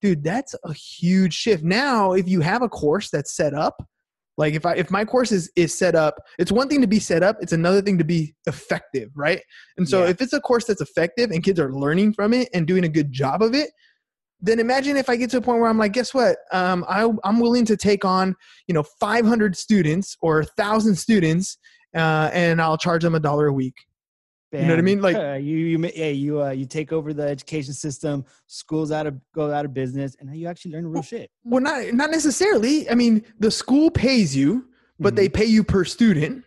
Dude, 0.01 0.23
that's 0.23 0.53
a 0.63 0.73
huge 0.73 1.33
shift. 1.33 1.63
Now, 1.63 2.13
if 2.13 2.27
you 2.27 2.41
have 2.41 2.61
a 2.61 2.69
course 2.69 3.09
that's 3.09 3.35
set 3.35 3.55
up, 3.55 3.83
like 4.37 4.53
if 4.53 4.65
I 4.65 4.75
if 4.75 4.91
my 4.91 5.03
course 5.03 5.31
is 5.31 5.51
is 5.55 5.77
set 5.77 5.95
up, 5.95 6.15
it's 6.37 6.51
one 6.51 6.69
thing 6.69 6.81
to 6.81 6.87
be 6.87 6.99
set 6.99 7.23
up, 7.23 7.37
it's 7.41 7.53
another 7.53 7.81
thing 7.81 7.97
to 7.97 8.03
be 8.05 8.35
effective, 8.45 9.09
right? 9.15 9.41
And 9.77 9.87
so 9.89 10.03
Yeah. 10.03 10.11
if 10.11 10.21
it's 10.21 10.33
a 10.33 10.39
course 10.39 10.65
that's 10.65 10.81
effective 10.81 11.31
and 11.31 11.43
kids 11.43 11.59
are 11.59 11.73
learning 11.73 12.13
from 12.13 12.33
it 12.33 12.49
and 12.53 12.67
doing 12.67 12.83
a 12.83 12.89
good 12.89 13.11
job 13.11 13.41
of 13.41 13.53
it, 13.55 13.71
then 14.39 14.59
imagine 14.59 14.95
if 14.97 15.09
I 15.09 15.15
get 15.15 15.31
to 15.31 15.37
a 15.37 15.41
point 15.41 15.59
where 15.59 15.69
I'm 15.69 15.79
like, 15.79 15.93
guess 15.93 16.13
what? 16.13 16.37
Um, 16.51 16.85
I, 16.87 17.09
I'm 17.23 17.39
willing 17.39 17.65
to 17.65 17.75
take 17.75 18.05
on, 18.05 18.35
you 18.67 18.73
know, 18.73 18.83
500 18.83 19.57
students 19.57 20.15
or 20.21 20.35
1,000 20.37 20.95
students, 20.95 21.57
uh, 21.95 22.29
and 22.31 22.61
I'll 22.61 22.77
charge 22.77 23.01
them 23.01 23.15
a 23.15 23.19
dollar 23.19 23.47
a 23.47 23.53
week. 23.53 23.73
You 24.51 24.59
know 24.61 24.69
what 24.69 24.79
I 24.79 24.81
mean? 24.81 25.01
Like- 25.01 25.15
Uh, 25.17 25.33
you, 25.33 25.57
you, 25.57 25.91
yeah, 25.95 26.05
you, 26.07 26.41
uh, 26.41 26.49
you 26.51 26.65
take 26.65 26.94
over 26.94 27.13
the 27.13 27.23
education 27.23 27.73
system. 27.73 28.23
Schools 28.47 28.91
out 28.91 29.05
of 29.07 29.19
go 29.33 29.51
out 29.51 29.65
of 29.65 29.73
business, 29.73 30.15
and 30.19 30.29
now 30.29 30.35
you 30.35 30.47
actually 30.47 30.71
learn 30.71 30.88
real 30.88 31.01
shit. 31.01 31.29
Well, 31.44 31.61
not 31.61 31.94
not 31.94 32.11
necessarily. 32.11 32.89
I 32.89 32.95
mean, 32.95 33.23
the 33.39 33.51
school 33.51 33.91
pays 33.91 34.35
you, 34.35 34.67
but 34.99 35.15
they 35.15 35.27
pay 35.29 35.45
you 35.45 35.63
per 35.63 35.83
student, 35.83 36.44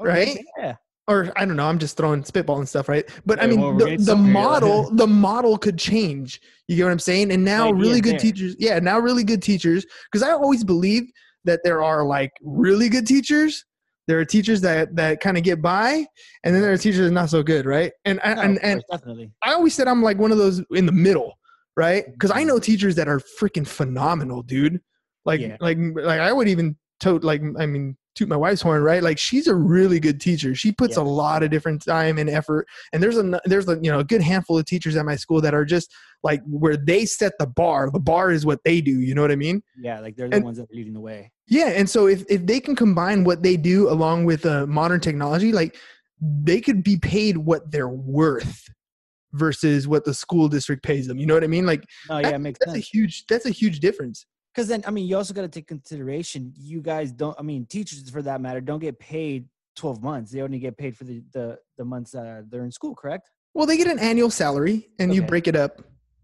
Okay, 0.00 0.08
right? 0.08 0.44
Yeah. 0.58 0.76
or 1.08 1.30
I 1.36 1.44
don't 1.44 1.56
know. 1.56 1.66
I'm 1.66 1.78
just 1.78 1.96
throwing 1.96 2.24
spitball 2.24 2.58
and 2.58 2.68
stuff, 2.68 2.88
right? 2.88 3.04
But 3.26 3.42
I 3.42 3.46
mean, 3.46 3.60
well, 3.60 3.76
the, 3.76 3.96
the 3.96 4.16
model 4.16 4.90
the 4.94 5.06
model 5.06 5.58
could 5.58 5.78
change. 5.78 6.40
You 6.68 6.76
get 6.76 6.84
what 6.84 6.92
I'm 6.92 6.98
saying? 6.98 7.32
And 7.32 7.44
now 7.44 7.70
really 7.70 8.00
good 8.00 8.12
there. 8.14 8.18
teachers, 8.20 8.56
yeah, 8.58 8.78
now 8.78 8.98
really 8.98 9.24
good 9.24 9.42
teachers, 9.42 9.84
because 10.10 10.22
I 10.26 10.32
always 10.32 10.64
believe 10.64 11.04
that 11.44 11.60
there 11.64 11.82
are 11.82 12.04
like 12.04 12.32
really 12.42 12.88
good 12.88 13.06
teachers. 13.06 13.64
There 14.08 14.18
are 14.18 14.24
teachers 14.24 14.60
that 14.62 14.96
that 14.96 15.20
kind 15.20 15.36
of 15.36 15.44
get 15.44 15.62
by, 15.62 16.04
and 16.44 16.54
then 16.54 16.62
there 16.62 16.72
are 16.72 16.76
teachers 16.76 17.00
that 17.00 17.06
are 17.06 17.10
not 17.10 17.30
so 17.30 17.42
good, 17.42 17.66
right? 17.66 17.92
And 18.04 18.20
I 18.24 18.34
No, 18.34 18.40
and, 18.42 18.58
and 18.62 18.84
course, 18.88 19.00
definitely. 19.00 19.30
I 19.44 19.52
always 19.52 19.74
said 19.74 19.86
I'm 19.88 20.02
like 20.02 20.18
one 20.18 20.32
of 20.32 20.38
those 20.38 20.60
in 20.72 20.86
the 20.86 20.92
middle, 20.92 21.34
right? 21.76 22.04
Because 22.10 22.30
I 22.32 22.42
know 22.44 22.54
Mm-hmm. 22.54 22.62
teachers 22.62 22.94
that 22.96 23.08
are 23.08 23.20
freaking 23.40 23.66
phenomenal, 23.66 24.42
dude. 24.42 24.80
Like, 25.24 25.40
Yeah. 25.40 25.56
like, 25.60 25.78
like 25.94 26.20
I 26.20 26.32
would 26.32 26.48
even 26.48 26.76
tote, 26.98 27.22
like, 27.22 27.42
I 27.58 27.66
mean, 27.66 27.96
toot 28.14 28.28
my 28.28 28.36
wife's 28.36 28.60
horn, 28.62 28.82
right? 28.82 29.02
Like, 29.02 29.18
she's 29.18 29.46
a 29.46 29.54
really 29.54 29.98
good 29.98 30.20
teacher. 30.20 30.54
She 30.54 30.72
puts 30.72 30.96
Yeah. 30.96 31.02
a 31.02 31.04
lot 31.04 31.42
of 31.42 31.50
different 31.50 31.84
time 31.84 32.18
and 32.18 32.28
effort. 32.28 32.66
And 32.92 33.02
there's 33.02 33.16
a 33.16 33.40
there's 33.44 33.68
a 33.68 33.78
you 33.82 33.90
know 33.90 34.00
a 34.00 34.04
good 34.04 34.20
handful 34.22 34.58
of 34.58 34.64
teachers 34.66 34.96
at 34.96 35.04
my 35.04 35.16
school 35.16 35.40
that 35.40 35.54
are 35.54 35.64
just 35.64 35.92
like 36.22 36.42
where 36.46 36.76
they 36.76 37.04
set 37.06 37.32
the 37.38 37.46
bar. 37.46 37.90
The 37.90 38.00
bar 38.00 38.30
is 38.30 38.44
what 38.46 38.60
they 38.64 38.80
do. 38.80 39.00
You 39.00 39.14
know 39.14 39.22
what 39.22 39.32
I 39.32 39.36
mean? 39.36 39.62
Yeah, 39.78 40.00
like 40.00 40.16
they're 40.16 40.28
the 40.28 40.36
and- 40.36 40.44
ones 40.44 40.58
that 40.58 40.64
are 40.64 40.74
leading 40.74 40.92
the 40.92 41.00
way. 41.00 41.32
Yeah, 41.48 41.68
and 41.68 41.88
so 41.88 42.06
if 42.06 42.24
if 42.28 42.46
they 42.46 42.60
can 42.60 42.76
combine 42.76 43.24
what 43.24 43.42
they 43.42 43.56
do 43.56 43.90
along 43.90 44.24
with 44.24 44.46
uh, 44.46 44.66
modern 44.66 45.00
technology, 45.00 45.52
like 45.52 45.76
they 46.20 46.60
could 46.60 46.82
be 46.84 46.96
paid 46.98 47.36
what 47.36 47.70
they're 47.70 47.88
worth 47.88 48.68
versus 49.32 49.88
what 49.88 50.04
the 50.04 50.14
school 50.14 50.48
district 50.48 50.82
pays 50.82 51.06
them. 51.06 51.18
You 51.18 51.26
know 51.26 51.34
what 51.34 51.44
I 51.44 51.48
mean? 51.48 51.66
Like 51.66 51.84
that- 52.08 52.22
yeah, 52.22 52.30
it 52.30 52.38
makes 52.38 52.58
that's 52.60 52.76
a 52.76 52.78
huge 52.80 53.24
that's 53.26 53.46
a 53.46 53.50
huge 53.50 53.80
difference. 53.80 54.26
Because 54.54 54.68
then, 54.68 54.82
I 54.86 54.90
mean, 54.90 55.06
you 55.06 55.16
also 55.16 55.32
got 55.32 55.42
to 55.42 55.48
take 55.48 55.66
consideration. 55.66 56.52
You 56.56 56.82
guys 56.82 57.10
don't. 57.12 57.38
I 57.38 57.42
mean, 57.42 57.66
teachers 57.66 58.08
for 58.10 58.22
that 58.22 58.40
matter 58.40 58.60
don't 58.60 58.80
get 58.80 58.98
paid 58.98 59.48
twelve 59.76 60.02
months. 60.02 60.30
They 60.30 60.42
only 60.42 60.58
get 60.58 60.76
paid 60.76 60.96
for 60.96 61.04
the 61.04 61.22
the, 61.32 61.58
the 61.78 61.84
months 61.84 62.12
that 62.12 62.50
they're 62.50 62.64
in 62.64 62.72
school. 62.72 62.94
Correct? 62.94 63.30
Well, 63.54 63.66
they 63.66 63.76
get 63.76 63.86
an 63.86 63.98
annual 63.98 64.30
salary, 64.30 64.88
and 64.98 65.14
you 65.14 65.22
break 65.22 65.46
it 65.46 65.56
up. 65.56 65.82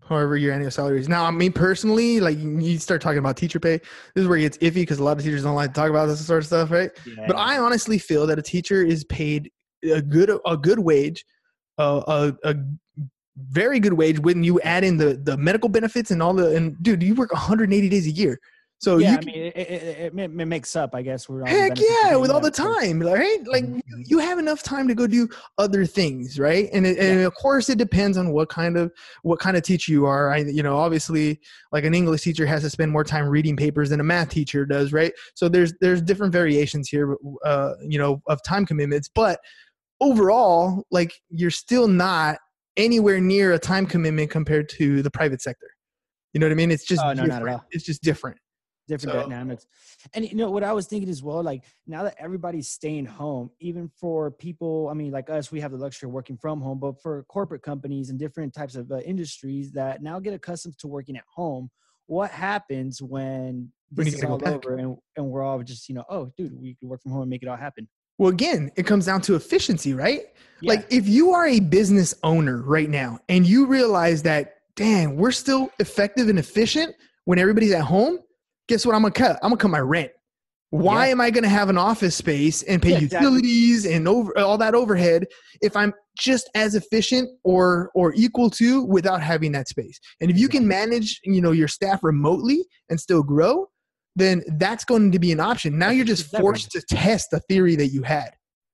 However, 0.08 0.38
your 0.38 0.54
annual 0.54 0.70
salary 0.70 1.00
is 1.00 1.08
now. 1.08 1.25
I 1.25 1.30
mean, 1.30 1.52
personally, 1.52 2.20
like 2.20 2.38
you 2.38 2.78
start 2.78 3.02
talking 3.02 3.18
about 3.18 3.37
teacher 3.37 3.61
pay. 3.61 3.78
This 4.14 4.23
is 4.23 4.26
where 4.26 4.38
it 4.38 4.42
gets 4.42 4.58
iffy 4.58 4.75
because 4.75 4.99
a 4.99 5.04
lot 5.04 5.18
of 5.18 5.25
teachers 5.25 5.42
don't 5.42 5.54
like 5.54 5.75
to 5.75 5.75
talk 5.75 5.90
about 5.90 6.06
this 6.06 6.25
sort 6.26 6.42
of 6.42 6.47
stuff, 6.47 6.70
right? 6.70 6.90
Yeah. 7.06 7.26
But 7.26 7.37
I 7.37 7.58
honestly 7.58 7.99
feel 7.99 8.26
that 8.26 8.38
a 8.38 8.42
teacher 8.42 8.82
is 8.82 9.04
paid 9.04 9.50
a 9.85 10.00
good 10.00 10.30
a 10.47 10.56
good 10.56 10.78
wage, 10.78 11.25
uh, 11.76 12.32
a 12.42 12.49
a 12.49 12.54
very 13.50 13.81
good 13.81 13.95
wage 13.95 14.19
when 14.19 14.45
you 14.45 14.61
add 14.61 14.85
in 14.85 14.97
the 14.97 15.14
the 15.17 15.37
medical 15.37 15.69
benefits 15.69 16.11
and 16.11 16.23
all 16.23 16.35
the 16.35 16.57
and 16.57 16.81
dude, 16.83 17.02
you 17.02 17.14
work 17.14 17.33
180 17.33 17.88
days 17.88 18.07
a 18.07 18.11
year. 18.11 18.38
So 18.81 18.99
yeah, 18.99 19.12
you 19.12 19.19
I 19.19 19.21
mean, 19.23 19.35
it, 19.35 19.57
it, 19.57 20.14
it, 20.14 20.19
it, 20.19 20.47
makes 20.47 20.76
up, 20.76 20.95
I 20.95 21.02
guess. 21.02 21.28
We're 21.28 21.43
all 21.43 21.49
Heck 21.49 21.73
yeah, 21.81 22.14
with 22.14 22.31
all 22.31 22.40
the 22.40 22.50
time, 22.50 23.00
right? 23.00 23.38
Like 23.45 23.64
Mhm. 23.64 23.81
you, 23.85 24.05
you 24.07 24.19
have 24.21 24.38
enough 24.38 24.62
time 24.62 24.87
to 24.87 24.95
go 24.95 25.09
do 25.09 25.28
other 25.59 25.85
things, 25.85 26.38
right? 26.38 26.69
And 26.73 26.87
it, 26.87 26.97
and 26.97 27.23
of 27.23 27.35
course, 27.35 27.69
it 27.69 27.78
depends 27.78 28.17
on 28.17 28.31
what 28.31 28.49
kind 28.50 28.76
of 28.76 28.93
what 29.23 29.40
kind 29.40 29.57
of 29.57 29.64
teacher 29.64 29.90
you 29.90 30.07
are. 30.07 30.31
I, 30.31 30.38
you 30.38 30.62
know, 30.62 30.76
obviously, 30.76 31.40
like 31.73 31.83
an 31.83 31.93
English 31.93 32.23
teacher 32.23 32.47
has 32.47 32.62
to 32.62 32.71
spend 32.71 32.93
more 32.93 33.02
time 33.02 33.28
reading 33.28 33.57
papers 33.57 33.90
than 33.90 33.99
a 33.99 34.05
math 34.05 34.28
teacher 34.28 34.64
does, 34.64 34.93
right? 34.93 35.12
So 35.35 35.49
there's 35.49 35.75
there's 35.81 36.00
different 36.00 36.33
variations 36.33 36.88
here, 36.88 37.17
uh, 37.45 37.73
you 37.83 37.99
know, 37.99 38.23
of 38.28 38.40
time 38.45 38.64
commitments. 38.64 39.11
But 39.12 39.40
overall, 40.00 40.85
like 40.93 41.12
you're 41.31 41.50
still 41.50 41.88
not 41.88 42.38
anywhere 42.78 43.20
near 43.20 43.52
a 43.52 43.58
time 43.58 43.85
commitment 43.87 44.30
compared 44.30 44.68
to 44.70 45.02
the 45.02 45.11
private 45.11 45.42
sector. 45.42 45.66
You 46.32 46.40
know 46.40 46.47
what 46.47 46.52
I 46.52 46.54
mean? 46.54 46.70
It's 46.70 46.85
just 46.87 47.02
Oh, 47.04 47.12
no, 47.12 47.26
different. 47.26 47.62
It's 47.70 47.85
just 47.85 48.02
different. 48.02 48.38
different 48.87 49.12
So- 49.12 49.23
dynamics. 49.23 49.66
And 50.14 50.26
you 50.26 50.35
know 50.35 50.50
what 50.50 50.64
I 50.64 50.73
was 50.73 50.87
thinking 50.87 51.11
as 51.11 51.23
well, 51.23 51.42
like 51.42 51.64
now 51.87 52.04
that 52.04 52.14
everybody's 52.18 52.68
staying 52.68 53.04
home, 53.04 53.50
even 53.61 53.90
for 54.00 54.30
people, 54.30 54.88
I 54.88 54.94
mean, 54.94 55.11
like 55.12 55.28
us, 55.28 55.52
we 55.52 55.61
have 55.61 55.73
the 55.73 55.76
luxury 55.76 56.06
of 56.06 56.12
working 56.14 56.38
from 56.38 56.61
home, 56.62 56.78
but 56.78 57.02
for 57.02 57.25
corporate 57.25 57.62
companies 57.62 58.08
and 58.08 58.18
different 58.18 58.54
types 58.54 58.76
of 58.76 58.90
uh, 58.90 59.00
industries 59.00 59.73
that 59.73 60.02
now 60.02 60.18
get 60.20 60.32
accustomed 60.32 60.78
to 60.78 60.87
working 60.88 61.16
at 61.18 61.25
home, 61.35 61.68
what 62.06 62.30
happens 62.30 63.02
when 63.02 63.70
When 63.94 64.06
this 64.06 64.14
is 64.14 64.25
all 64.25 64.40
over 64.49 64.76
and, 64.76 64.97
and 65.16 65.26
we're 65.26 65.42
all 65.42 65.62
just, 65.62 65.90
you 65.90 65.94
know, 65.94 66.04
oh, 66.08 66.32
dude, 66.38 66.58
we 66.58 66.75
can 66.76 66.88
work 66.88 67.02
from 67.02 67.12
home 67.12 67.23
and 67.23 67.30
make 67.30 67.42
it 67.42 67.49
all 67.49 67.56
happen. 67.56 67.87
Well, 68.18 68.30
again, 68.30 68.70
it 68.76 68.84
comes 68.84 69.06
down 69.06 69.20
to 69.22 69.37
efficiency, 69.37 69.94
right? 69.94 70.22
Yeah. 70.60 70.72
Like 70.72 70.87
if 70.92 71.06
you 71.08 71.30
are 71.32 71.46
a 71.46 71.60
business 71.60 72.14
owner 72.25 72.62
right 72.62 72.90
now 72.90 73.20
and 73.28 73.46
you 73.46 73.64
realize 73.66 74.22
that, 74.25 74.56
dang, 74.75 75.16
we're 75.16 75.30
still 75.30 75.70
effective 75.78 76.28
and 76.28 76.38
efficient 76.38 76.94
when 77.26 77.38
everybody's 77.38 77.72
at 77.72 77.82
home, 77.82 78.18
guess 78.68 78.84
what? 78.84 78.94
I'm 78.96 79.02
gonna 79.02 79.12
cut. 79.12 79.38
I'm 79.42 79.50
gonna 79.50 79.56
cut 79.60 79.70
my 79.70 79.78
rent. 79.80 80.10
Why 80.70 81.06
Yeah. 81.06 81.12
am 81.12 81.20
I 81.20 81.30
gonna 81.30 81.48
have 81.48 81.68
an 81.70 81.78
office 81.78 82.16
space 82.16 82.62
and 82.64 82.82
pay 82.82 82.90
Yeah, 82.90 82.98
exactly. 82.98 83.26
utilities 83.26 83.87
and 83.87 84.08
over 84.08 84.37
all 84.37 84.58
that 84.58 84.75
overhead 84.75 85.26
if 85.62 85.76
I'm 85.76 85.94
just 86.18 86.50
as 86.56 86.75
efficient 86.75 87.30
or 87.44 87.90
or 87.94 88.12
equal 88.16 88.50
to 88.50 88.82
without 88.82 89.22
having 89.22 89.52
that 89.52 89.68
space? 89.68 89.98
And 90.20 90.30
if 90.30 90.37
you 90.38 90.48
can 90.48 90.66
manage, 90.66 91.20
you 91.25 91.40
know, 91.40 91.52
your 91.52 91.68
staff 91.68 92.02
remotely 92.02 92.66
and 92.90 92.98
still 93.00 93.22
grow, 93.22 93.68
then 94.18 94.42
that's 94.56 94.84
going 94.84 95.12
to 95.12 95.18
be 95.18 95.32
an 95.32 95.40
option. 95.40 95.78
Now 95.78 95.90
you're 95.90 96.04
just 96.04 96.26
forced 96.37 96.70
to 96.72 96.82
test 96.82 97.30
the 97.30 97.40
theory 97.40 97.76
that 97.76 97.88
you 97.88 98.02
had. 98.02 98.30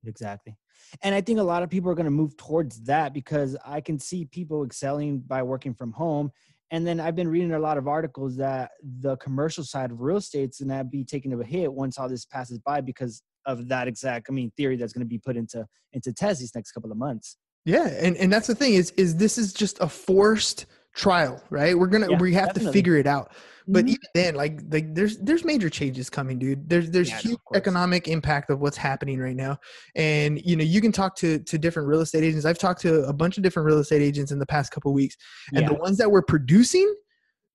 Exactly. 0.06 0.56
And 1.02 1.14
I 1.14 1.20
think 1.20 1.38
a 1.38 1.42
lot 1.42 1.62
of 1.62 1.70
people 1.70 1.90
are 1.90 1.94
going 1.94 2.04
to 2.04 2.10
move 2.10 2.36
towards 2.36 2.80
that 2.84 3.12
because 3.12 3.56
I 3.64 3.80
can 3.80 3.98
see 3.98 4.26
people 4.26 4.64
excelling 4.64 5.20
by 5.20 5.42
working 5.42 5.74
from 5.74 5.92
home. 5.92 6.30
And 6.70 6.86
then 6.86 7.00
I've 7.00 7.16
been 7.16 7.28
reading 7.28 7.52
a 7.52 7.58
lot 7.58 7.78
of 7.78 7.88
articles 7.88 8.36
that 8.36 8.72
the 9.00 9.16
commercial 9.16 9.64
side 9.64 9.90
of 9.90 10.00
real 10.00 10.16
estate's 10.16 10.60
going 10.60 10.76
to 10.76 10.84
be 10.84 11.04
taking 11.04 11.32
a 11.32 11.44
hit 11.44 11.72
once 11.72 11.98
all 11.98 12.08
this 12.08 12.24
passes 12.24 12.58
by 12.58 12.80
because 12.80 13.22
of 13.46 13.68
that 13.68 13.88
exact, 13.88 14.26
I 14.30 14.32
mean, 14.32 14.50
theory 14.56 14.76
that's 14.76 14.92
going 14.92 15.04
to 15.04 15.08
be 15.08 15.18
put 15.18 15.36
into 15.36 15.66
into 15.92 16.12
test 16.12 16.40
these 16.40 16.54
next 16.54 16.72
couple 16.72 16.90
of 16.90 16.96
months. 16.96 17.36
Yeah, 17.64 17.86
and 17.86 18.16
and 18.16 18.32
that's 18.32 18.46
the 18.46 18.54
thing 18.54 18.74
is 18.74 18.90
is 18.92 19.16
this 19.16 19.38
is 19.38 19.52
just 19.52 19.80
a 19.80 19.88
forced 19.88 20.66
trial, 20.94 21.42
right? 21.50 21.76
We're 21.78 21.86
gonna 21.88 22.10
Yeah, 22.10 22.18
we 22.18 22.32
have 22.34 22.52
to 22.54 22.72
figure 22.72 22.96
it 22.96 23.06
out. 23.06 23.32
But 23.66 23.86
Mhm. 23.86 23.88
even 23.88 24.08
then, 24.14 24.34
like 24.34 24.60
like 24.70 24.94
there's 24.94 25.18
there's 25.18 25.44
major 25.44 25.70
changes 25.70 26.10
coming, 26.10 26.38
dude. 26.38 26.68
There's 26.68 26.90
there's 26.90 27.08
Yeah, 27.10 27.18
huge 27.18 27.38
course. 27.44 27.56
economic 27.56 28.08
impact 28.08 28.50
of 28.50 28.60
what's 28.60 28.76
happening 28.76 29.18
right 29.18 29.34
now, 29.36 29.58
and 29.96 30.40
you 30.44 30.54
know 30.54 30.64
you 30.64 30.80
can 30.80 30.92
talk 30.92 31.16
to 31.16 31.38
to 31.38 31.58
different 31.58 31.88
real 31.88 32.00
estate 32.00 32.22
agents. 32.24 32.44
I've 32.44 32.58
talked 32.58 32.80
to 32.82 33.04
a 33.04 33.12
bunch 33.12 33.36
of 33.38 33.42
different 33.42 33.66
real 33.66 33.78
estate 33.78 34.02
agents 34.02 34.32
in 34.32 34.38
the 34.38 34.46
past 34.46 34.70
couple 34.70 34.92
weeks, 34.92 35.16
and 35.52 35.62
Yeah. 35.62 35.68
the 35.68 35.74
ones 35.74 35.98
that 35.98 36.10
were 36.10 36.22
producing. 36.22 36.92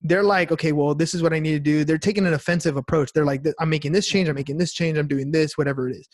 They're 0.02 0.22
like, 0.22 0.50
okay, 0.50 0.72
well, 0.72 0.94
this 0.94 1.12
is 1.12 1.22
what 1.22 1.34
I 1.34 1.38
need 1.38 1.52
to 1.52 1.60
do. 1.60 1.84
They're 1.84 1.98
taking 1.98 2.26
an 2.26 2.32
offensive 2.32 2.78
approach. 2.78 3.12
They're 3.12 3.26
like, 3.26 3.44
I'm 3.60 3.68
making 3.68 3.92
this 3.92 4.08
change. 4.08 4.30
I'm 4.30 4.34
making 4.34 4.56
this 4.56 4.72
change. 4.72 4.96
I'm 4.96 5.06
doing 5.06 5.30
this, 5.30 5.58
whatever 5.58 5.90
it 5.90 5.94
is. 5.94 6.08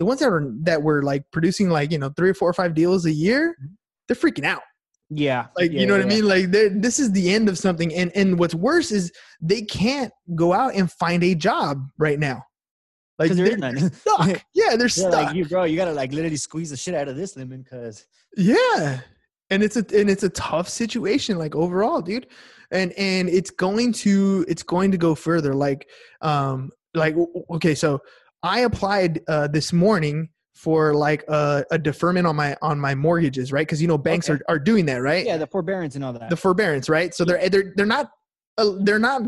The 0.00 0.04
ones 0.04 0.18
that 0.18 0.28
were 0.28 0.52
that 0.64 0.82
were 0.82 1.04
like 1.04 1.22
producing 1.32 1.70
like 1.70 1.90
you 1.92 1.98
know 1.98 2.10
three 2.16 2.30
or 2.30 2.34
four 2.34 2.50
or 2.50 2.52
five 2.52 2.74
deals 2.74 3.06
a 3.06 3.12
year, 3.12 3.56
they're 4.08 4.16
freaking 4.16 4.44
out 4.44 4.62
yeah. 5.10 5.46
like 5.56 5.72
yeah, 5.72 5.80
you 5.80 5.86
know 5.86 5.94
yeah, 5.96 6.04
what 6.04 6.12
i 6.12 6.14
mean? 6.14 6.28
Like 6.28 6.50
this 6.80 6.98
is 6.98 7.12
the 7.12 7.30
end 7.30 7.48
of 7.48 7.58
something 7.58 7.94
and 7.94 8.12
and 8.14 8.38
what's 8.38 8.54
worse 8.54 8.92
is 8.92 9.12
they 9.40 9.62
can't 9.62 10.12
go 10.34 10.52
out 10.52 10.74
and 10.74 10.90
find 10.90 11.22
a 11.24 11.34
job 11.34 11.88
right 11.98 12.18
now. 12.18 12.44
Like 13.18 13.32
there 13.32 13.56
they're, 13.56 13.76
is 13.76 13.96
stuck. 14.00 14.42
Yeah 14.54 14.76
they're 14.76 14.82
Yeah, 14.82 14.88
stuck. 14.88 15.12
like 15.12 15.34
you, 15.34 15.44
bro, 15.46 15.64
you 15.64 15.76
got 15.76 15.86
to 15.86 15.92
like 15.92 16.12
literally 16.12 16.36
squeeze 16.36 16.70
the 16.70 16.76
shit 16.76 16.94
out 16.94 17.08
of 17.08 17.16
this 17.16 17.36
lemon 17.36 17.62
because 17.62 18.06
yeah 18.36 19.00
and 19.50 19.62
it's 19.62 19.76
a 19.76 19.84
and 19.98 20.10
it's 20.10 20.22
a 20.24 20.28
tough 20.30 20.68
situation 20.68 21.38
like 21.38 21.54
overall 21.56 22.00
dude. 22.00 22.26
And 22.70 22.92
and 22.92 23.28
it's 23.30 23.50
going 23.50 23.92
to 23.94 24.44
it's 24.46 24.62
going 24.62 24.90
to 24.90 24.98
go 24.98 25.14
further 25.14 25.54
like 25.54 25.88
um 26.20 26.70
like 26.94 27.16
okay 27.50 27.74
so 27.74 28.00
i 28.42 28.60
applied 28.60 29.20
uh 29.28 29.48
this 29.48 29.72
morning 29.72 30.28
for 30.58 30.92
like 30.92 31.22
a, 31.28 31.64
a 31.70 31.78
deferment 31.78 32.26
on 32.26 32.34
my 32.34 32.56
on 32.62 32.80
my 32.80 32.92
mortgages 32.92 33.52
right 33.52 33.64
because 33.64 33.80
you 33.80 33.86
know 33.86 33.96
banks 33.96 34.28
Okay. 34.28 34.40
are, 34.48 34.56
are 34.56 34.58
doing 34.58 34.84
that 34.86 34.96
right 34.96 35.24
yeah, 35.24 35.36
the 35.36 35.46
forbearance 35.46 35.94
and 35.94 36.04
all 36.04 36.12
that. 36.14 36.30
the 36.30 36.36
forbearance, 36.36 36.88
right? 36.88 37.14
So 37.14 37.24
they're 37.24 37.48
they're 37.48 37.72
they're 37.76 37.86
not 37.86 38.10
uh, 38.58 38.72
they're 38.80 38.98
not 38.98 39.22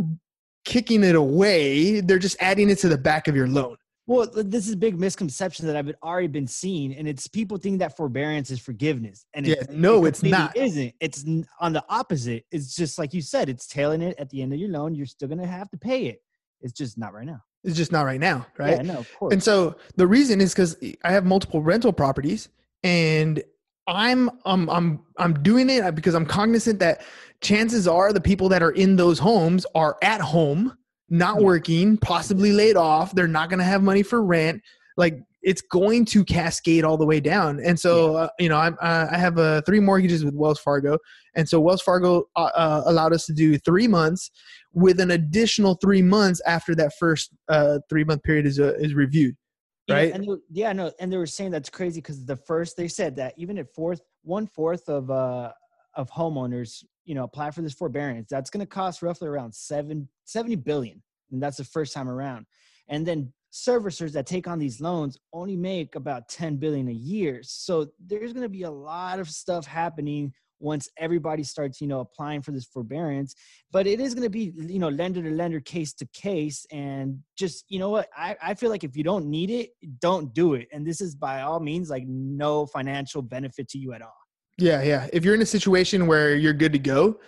kicking 0.65 1.05
it 1.05 1.15
away. 1.15 2.01
They're 2.01 2.19
just 2.19 2.37
adding 2.41 2.69
it 2.69 2.79
to 2.79 2.89
the 2.89 2.99
back 2.99 3.29
of 3.29 3.37
your 3.37 3.47
loan. 3.47 3.77
Well, 4.09 4.29
this 4.35 4.67
is 4.67 4.73
a 4.73 4.77
big 4.77 4.99
misconception 4.99 5.69
that 5.69 5.77
I've 5.77 5.95
already 6.03 6.27
been 6.27 6.49
seeing, 6.49 6.97
and 6.97 7.07
it's 7.07 7.29
people 7.29 7.59
think 7.59 7.79
that 7.79 7.97
forbearance 7.97 8.51
is 8.51 8.59
forgiveness, 8.59 9.25
and 9.35 9.47
Yeah, 9.47 9.55
it's, 9.61 9.69
no, 9.73 10.05
it 10.05 10.09
it's 10.09 10.23
not. 10.25 10.57
Isn't 10.57 10.93
it's 10.99 11.25
on 11.61 11.73
the 11.73 11.85
opposite? 11.89 12.45
It's 12.51 12.75
just 12.75 12.99
like 12.99 13.15
you 13.15 13.23
said, 13.23 13.49
it's 13.49 13.69
tailing 13.69 14.03
it 14.03 14.19
at 14.19 14.29
the 14.31 14.43
end 14.43 14.53
of 14.53 14.59
your 14.59 14.71
loan. 14.71 14.97
You're 14.97 15.07
still 15.07 15.29
gonna 15.29 15.47
have 15.47 15.71
to 15.71 15.77
pay 15.77 16.07
it. 16.07 16.23
It's 16.61 16.73
just 16.73 16.99
not 16.99 17.15
right 17.15 17.27
now. 17.27 17.41
It's 17.65 17.77
just 17.77 17.93
not 17.93 18.03
right 18.03 18.21
now, 18.21 18.47
right? 18.59 18.77
Yeah, 18.77 18.83
no, 18.83 18.99
of 19.01 19.13
course. 19.15 19.33
And 19.33 19.43
so 19.43 19.77
the 19.97 20.07
reason 20.07 20.41
is 20.41 20.55
because 20.55 20.77
I 21.05 21.13
have 21.13 21.27
multiple 21.27 21.63
rental 21.63 21.93
properties, 21.93 22.49
and 22.83 23.43
I'm 23.87 24.31
um 24.45 24.71
I'm 24.71 25.01
I'm 25.19 25.43
doing 25.43 25.69
it 25.69 25.95
because 25.95 26.15
I'm 26.15 26.25
cognizant 26.27 26.79
that 26.79 27.03
chances 27.43 27.87
are 27.87 28.13
the 28.13 28.21
people 28.21 28.49
that 28.51 28.63
are 28.63 28.71
in 28.73 28.97
those 28.97 29.19
homes 29.19 29.67
are 29.75 29.97
at 30.03 30.21
home, 30.21 30.77
not 31.11 31.37
Yeah. 31.37 31.47
working, 31.47 31.97
possibly 31.99 32.53
laid 32.53 32.77
off. 32.77 33.15
They're 33.15 33.29
not 33.29 33.51
going 33.51 33.59
to 33.59 33.65
have 33.65 33.83
money 33.83 34.03
for 34.03 34.23
rent. 34.23 34.63
Like 34.97 35.19
it's 35.43 35.63
going 35.63 36.05
to 36.05 36.25
cascade 36.25 36.85
all 36.85 36.97
the 36.99 37.07
way 37.07 37.19
down. 37.21 37.61
And 37.61 37.79
so 37.81 38.17
uh, 38.17 38.29
you 38.39 38.49
know 38.49 38.57
I'm 38.57 38.75
uh, 38.81 39.07
I 39.11 39.19
have 39.19 39.39
uh, 39.39 39.61
three 39.67 39.81
mortgages 39.81 40.25
with 40.25 40.35
Wells 40.35 40.59
Fargo, 40.61 40.99
and 41.35 41.47
so 41.47 41.61
Wells 41.61 41.83
Fargo 41.83 42.25
uh, 42.37 42.51
uh, 42.55 42.83
allowed 42.87 43.13
us 43.13 43.27
to 43.27 43.35
do 43.35 43.59
three 43.59 43.89
months 43.89 44.31
with 44.73 45.01
an 45.01 45.13
additional 45.13 45.75
three 45.75 46.03
months 46.03 46.41
after 46.47 46.75
that 46.77 46.93
first 46.99 47.31
uh, 47.49 47.79
three 47.89 48.05
month 48.05 48.23
period 48.23 48.47
is 48.47 48.61
uh, 48.61 48.75
is 48.79 48.95
reviewed. 48.95 49.37
Yeah, 49.87 49.95
right? 49.97 50.13
And 50.13 50.25
they, 50.25 50.29
yeah, 50.51 50.73
no, 50.73 50.93
and 51.01 51.13
they 51.13 51.17
were 51.17 51.27
saying 51.27 51.51
that's 51.51 51.71
crazy 51.71 52.01
because 52.01 52.25
the 52.25 52.37
first 52.37 52.77
they 52.77 52.89
said 52.89 53.17
that 53.17 53.35
even 53.37 53.59
at 53.59 53.75
fourth, 53.75 54.01
one 54.23 54.47
fourth 54.47 54.89
of 54.89 55.11
uh 55.11 55.53
of 55.95 56.11
homeowners, 56.11 56.85
you 57.05 57.15
know, 57.15 57.25
apply 57.25 57.51
for 57.51 57.63
this 57.63 57.75
forbearance, 57.75 58.29
that's 58.31 58.51
going 58.51 58.61
to 58.61 58.67
cost 58.67 59.03
roughly 59.03 59.29
around 59.29 59.55
seven 59.55 60.09
seventy 60.25 60.57
billion, 60.57 61.03
and 61.33 61.43
that's 61.43 61.57
the 61.57 61.65
first 61.65 61.93
time 61.93 62.09
around. 62.09 62.47
And 62.89 63.07
then 63.07 63.33
servicers 63.53 64.13
that 64.13 64.27
take 64.27 64.47
on 64.47 64.59
these 64.59 64.81
loans 64.81 65.19
only 65.33 65.57
make 65.57 65.97
about 65.97 66.29
10 66.29 66.57
billion 66.57 66.89
a 66.89 66.93
year. 66.93 67.41
So 67.43 67.91
there's 67.99 68.33
going 68.33 68.45
to 68.45 68.49
be 68.49 68.63
a 68.63 68.71
lot 68.71 69.19
of 69.19 69.29
stuff 69.29 69.67
happening 69.67 70.33
once 70.61 70.89
everybody 70.99 71.43
starts, 71.43 71.81
you 71.81 71.87
know, 71.87 72.01
applying 72.01 72.43
for 72.43 72.53
this 72.53 72.67
forbearance. 72.67 73.35
But 73.73 73.87
it 73.87 74.01
is 74.01 74.15
going 74.15 74.25
to 74.25 74.31
be, 74.31 74.53
you 74.57 74.79
know, 74.79 74.89
lender 74.89 75.23
to 75.23 75.31
lender, 75.31 75.61
case 75.61 75.93
to 75.95 76.07
case. 76.13 76.67
And 76.71 77.19
just, 77.37 77.65
you 77.69 77.79
know 77.79 77.91
what? 77.91 78.09
I, 78.17 78.37
I 78.43 78.55
feel 78.55 78.71
like 78.71 78.85
if 78.85 78.97
you 78.97 79.03
don't 79.03 79.27
need 79.27 79.51
it, 79.51 79.71
don't 80.01 80.33
do 80.35 80.55
it. 80.55 80.69
And 80.73 80.87
this 80.87 81.01
is 81.01 81.15
by 81.15 81.43
all 81.43 81.61
means 81.61 81.91
like 81.91 82.05
no 82.07 82.67
financial 82.67 83.23
benefit 83.23 83.69
to 83.71 83.79
you 83.79 83.93
at 83.93 84.03
all. 84.03 84.15
Yeah, 84.59 84.83
yeah. 84.83 85.09
If 85.13 85.25
you're 85.25 85.35
in 85.35 85.43
a 85.43 85.47
situation 85.47 86.07
where 86.07 86.37
you're 86.37 86.53
good 86.53 86.73
to 86.73 86.79
go, 86.79 87.19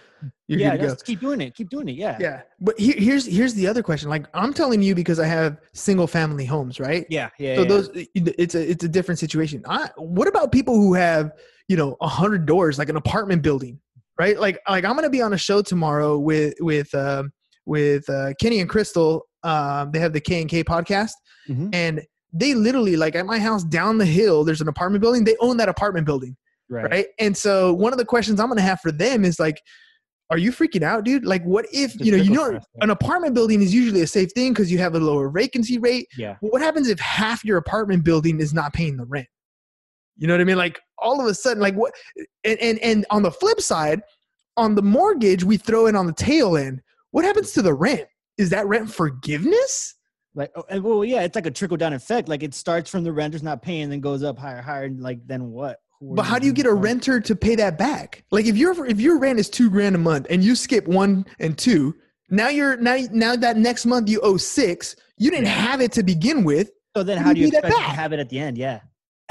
you're 0.46 0.60
yeah, 0.60 0.76
good 0.76 0.90
to 0.90 0.94
go. 0.96 1.02
keep 1.02 1.20
doing 1.20 1.40
it. 1.40 1.54
Keep 1.54 1.70
doing 1.70 1.88
it. 1.88 1.96
Yeah. 1.96 2.16
Yeah, 2.20 2.42
but 2.60 2.78
here, 2.78 2.94
here's 2.96 3.26
here's 3.26 3.54
the 3.54 3.66
other 3.66 3.82
question. 3.82 4.08
Like 4.08 4.26
I'm 4.34 4.52
telling 4.52 4.82
you 4.82 4.94
because 4.94 5.18
I 5.18 5.26
have 5.26 5.58
single 5.72 6.06
family 6.06 6.44
homes, 6.44 6.78
right? 6.78 7.06
Yeah. 7.08 7.30
Yeah. 7.38 7.56
So 7.56 7.62
yeah. 7.62 7.68
those 7.68 7.90
it's 7.94 8.54
a 8.54 8.70
it's 8.70 8.84
a 8.84 8.88
different 8.88 9.18
situation. 9.18 9.64
I, 9.66 9.88
what 9.96 10.28
about 10.28 10.52
people 10.52 10.74
who 10.76 10.94
have 10.94 11.32
you 11.72 11.78
know 11.78 11.96
a 12.02 12.06
hundred 12.08 12.44
doors, 12.44 12.78
like 12.78 12.90
an 12.90 12.96
apartment 12.96 13.42
building, 13.42 13.80
right? 14.18 14.38
Like 14.38 14.58
like 14.68 14.84
I'm 14.84 14.94
gonna 14.94 15.08
be 15.08 15.22
on 15.22 15.32
a 15.32 15.38
show 15.38 15.62
tomorrow 15.62 16.18
with 16.18 16.52
with 16.60 16.94
um, 16.94 17.32
with 17.64 18.06
uh, 18.10 18.34
Kenny 18.38 18.60
and 18.60 18.68
Crystal. 18.68 19.26
Um, 19.42 19.90
they 19.90 19.98
have 19.98 20.12
the 20.12 20.20
K 20.20 20.42
and 20.42 20.50
K 20.50 20.62
podcast, 20.62 21.12
Mhm. 21.48 21.70
and 21.72 22.02
they 22.30 22.52
literally 22.52 22.96
like 22.96 23.14
at 23.14 23.24
my 23.24 23.38
house 23.38 23.64
down 23.64 23.96
the 23.96 24.04
hill. 24.04 24.44
There's 24.44 24.60
an 24.60 24.68
apartment 24.68 25.00
building. 25.00 25.24
They 25.24 25.36
own 25.40 25.56
that 25.56 25.70
apartment 25.70 26.04
building 26.04 26.36
right. 26.68 26.90
right? 26.90 27.06
And 27.18 27.34
so 27.34 27.72
one 27.72 27.92
of 27.92 27.98
the 27.98 28.04
questions 28.04 28.38
I'm 28.38 28.48
gonna 28.48 28.60
have 28.60 28.80
for 28.80 28.92
them 28.92 29.24
is 29.24 29.40
like, 29.40 29.62
are 30.30 30.38
you 30.38 30.52
freaking 30.52 30.82
out, 30.82 31.04
dude? 31.04 31.24
Like, 31.24 31.42
what 31.44 31.66
if 31.72 31.98
you 31.98 32.12
know 32.12 32.22
you 32.22 32.30
know 32.30 32.60
an 32.82 32.90
apartment 32.90 33.34
building 33.34 33.62
is 33.62 33.74
usually 33.74 34.02
a 34.02 34.06
safe 34.06 34.30
thing 34.32 34.52
because 34.52 34.70
you 34.70 34.78
have 34.78 34.94
a 34.94 35.00
lower 35.00 35.30
vacancy 35.30 35.78
rate. 35.78 36.06
Yeah. 36.18 36.36
But 36.42 36.52
what 36.52 36.60
happens 36.60 36.88
if 36.88 36.98
half 37.00 37.44
your 37.44 37.56
apartment 37.56 38.04
building 38.04 38.40
is 38.40 38.52
not 38.52 38.72
paying 38.74 38.96
the 38.98 39.04
rent? 39.06 39.26
You 40.16 40.26
know 40.26 40.34
what 40.34 40.40
I 40.40 40.44
mean? 40.44 40.58
Like 40.58 40.78
all 41.02 41.20
of 41.20 41.26
a 41.26 41.34
sudden, 41.34 41.62
like 41.62 41.74
what? 41.74 41.92
And 42.44 42.58
and 42.60 42.78
and 42.78 43.06
on 43.10 43.22
the 43.22 43.30
flip 43.30 43.60
side, 43.60 44.00
on 44.56 44.74
the 44.74 44.82
mortgage, 44.82 45.44
we 45.44 45.56
throw 45.56 45.86
in 45.86 45.96
on 45.96 46.06
the 46.06 46.12
tail 46.12 46.56
end. 46.56 46.80
What 47.10 47.24
happens 47.24 47.52
to 47.52 47.62
the 47.62 47.74
rent? 47.74 48.08
is 48.38 48.50
that 48.50 48.66
rent 48.66 48.90
forgiveness? 48.90 49.94
Like, 50.34 50.50
oh, 50.56 50.64
well, 50.80 51.04
yeah, 51.04 51.22
it's 51.22 51.34
like 51.34 51.46
a 51.46 51.50
trickle 51.50 51.76
down 51.76 51.92
effect. 51.92 52.28
Like 52.28 52.42
it 52.42 52.54
starts 52.54 52.90
from 52.90 53.04
the 53.04 53.12
renters 53.12 53.42
not 53.42 53.62
paying, 53.62 53.90
then 53.90 54.00
goes 54.00 54.22
up 54.22 54.38
higher, 54.38 54.62
higher. 54.62 54.84
And 54.84 55.00
like, 55.00 55.26
then 55.26 55.50
what? 55.50 55.78
But 56.00 56.24
how 56.24 56.38
do 56.38 56.46
you 56.46 56.52
get 56.52 56.66
a 56.66 56.72
renter 56.72 57.20
to 57.20 57.36
pay 57.36 57.54
that 57.56 57.78
back? 57.78 58.24
Like 58.32 58.46
if 58.46 58.56
your 58.56 58.86
if 58.86 59.00
your 59.00 59.18
rent 59.20 59.38
is 59.38 59.48
two 59.48 59.70
grand 59.70 59.94
a 59.94 59.98
month 59.98 60.26
and 60.30 60.42
you 60.42 60.56
skip 60.56 60.88
one 60.88 61.24
and 61.38 61.56
two, 61.56 61.94
now 62.28 62.48
you're 62.48 62.76
now 62.78 62.98
now 63.12 63.36
that 63.36 63.56
next 63.56 63.86
month 63.86 64.08
you 64.08 64.20
owe 64.22 64.36
six. 64.36 64.96
You 65.16 65.30
didn't 65.30 65.46
have 65.46 65.80
it 65.80 65.92
to 65.92 66.02
begin 66.02 66.42
with. 66.42 66.72
So 66.96 67.04
then, 67.04 67.18
How 67.18 67.28
do 67.28 67.34
do 67.34 67.40
you 67.40 67.46
you 67.46 67.52
pay 67.52 67.60
that 67.60 67.64
expect 67.68 67.82
to 67.84 67.88
back? 67.88 67.96
have 67.96 68.12
it 68.12 68.18
at 68.18 68.28
the 68.30 68.38
end? 68.40 68.58
Yeah, 68.58 68.80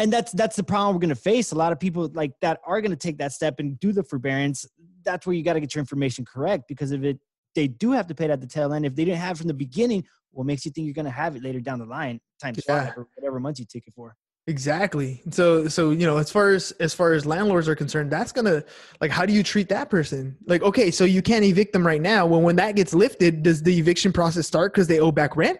and 0.01 0.11
that's 0.11 0.31
that's 0.31 0.55
the 0.55 0.63
problem 0.63 0.95
we're 0.95 0.99
going 0.99 1.09
to 1.09 1.15
face. 1.15 1.51
A 1.51 1.55
lot 1.55 1.71
of 1.71 1.79
people 1.79 2.09
like 2.13 2.31
that 2.41 2.59
are 2.65 2.81
going 2.81 2.91
to 2.91 2.97
take 2.97 3.19
that 3.19 3.31
step 3.33 3.59
and 3.59 3.79
do 3.79 3.91
the 3.93 4.03
forbearance. 4.03 4.65
That's 5.03 5.27
where 5.27 5.35
you 5.35 5.43
got 5.43 5.53
to 5.53 5.59
get 5.59 5.75
your 5.75 5.79
information 5.79 6.25
correct 6.25 6.63
because 6.67 6.91
if 6.91 7.03
it 7.03 7.19
they 7.53 7.67
do 7.67 7.91
have 7.91 8.07
to 8.07 8.15
pay 8.15 8.25
it 8.25 8.31
at 8.31 8.41
the 8.41 8.47
tail 8.47 8.73
end, 8.73 8.85
if 8.85 8.95
they 8.95 9.05
didn't 9.05 9.19
have 9.19 9.35
it 9.35 9.39
from 9.39 9.47
the 9.47 9.53
beginning, 9.53 10.05
what 10.31 10.45
makes 10.47 10.65
you 10.65 10.71
think 10.71 10.85
you're 10.85 10.93
going 10.93 11.05
to 11.05 11.11
have 11.11 11.35
it 11.35 11.43
later 11.43 11.59
down 11.59 11.79
the 11.79 11.85
line 11.85 12.19
times 12.41 12.63
Yeah. 12.67 12.85
five 12.85 12.97
or 12.97 13.07
whatever 13.15 13.39
months 13.39 13.59
you 13.59 13.65
take 13.65 13.85
it 13.87 13.93
for? 13.93 14.15
Exactly. 14.47 15.21
So 15.29 15.67
so 15.67 15.91
you 15.91 16.07
know, 16.07 16.17
as 16.17 16.31
far 16.31 16.49
as 16.49 16.71
as 16.79 16.95
far 16.95 17.13
as 17.13 17.27
landlords 17.27 17.69
are 17.69 17.75
concerned, 17.75 18.09
that's 18.09 18.31
gonna 18.31 18.63
like 18.99 19.11
how 19.11 19.27
do 19.27 19.33
you 19.33 19.43
treat 19.43 19.69
that 19.69 19.91
person? 19.91 20.35
Like, 20.47 20.63
okay, 20.63 20.89
so 20.89 21.03
you 21.03 21.21
can't 21.21 21.45
evict 21.45 21.73
them 21.73 21.85
right 21.85 22.01
now. 22.01 22.25
Well, 22.25 22.41
when 22.41 22.55
that 22.55 22.75
gets 22.75 22.95
lifted, 22.95 23.43
does 23.43 23.61
the 23.61 23.77
eviction 23.77 24.11
process 24.11 24.47
start 24.47 24.73
because 24.73 24.87
they 24.87 24.99
owe 24.99 25.11
back 25.11 25.37
rent? 25.37 25.59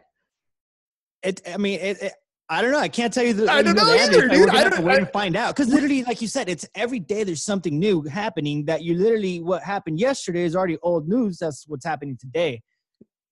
It. 1.21 1.41
I 1.47 1.57
mean, 1.57 1.79
it. 1.79 2.01
it 2.01 2.13
I 2.51 2.61
don't 2.61 2.71
know. 2.73 2.79
I 2.79 2.89
can't 2.89 3.13
tell 3.13 3.23
you 3.23 3.33
the. 3.33 3.49
I 3.49 3.61
don't 3.61 3.75
know 3.75 3.85
the 3.85 3.97
either, 3.97 4.27
dude. 4.27 4.31
We're 4.31 4.49
I 4.49 4.57
have 4.57 4.75
to 4.75 4.81
wait 4.81 4.95
I- 4.95 4.97
and 4.97 5.11
find 5.11 5.37
out. 5.37 5.55
Because 5.55 5.71
literally, 5.71 6.03
like 6.03 6.21
you 6.21 6.27
said, 6.27 6.49
it's 6.49 6.67
every 6.75 6.99
day 6.99 7.23
there's 7.23 7.43
something 7.43 7.79
new 7.79 8.03
happening 8.03 8.65
that 8.65 8.83
you 8.83 8.95
literally 8.97 9.41
what 9.41 9.63
happened 9.63 10.01
yesterday 10.01 10.43
is 10.43 10.53
already 10.53 10.77
old 10.83 11.07
news. 11.07 11.37
That's 11.37 11.65
what's 11.65 11.85
happening 11.85 12.17
today. 12.19 12.61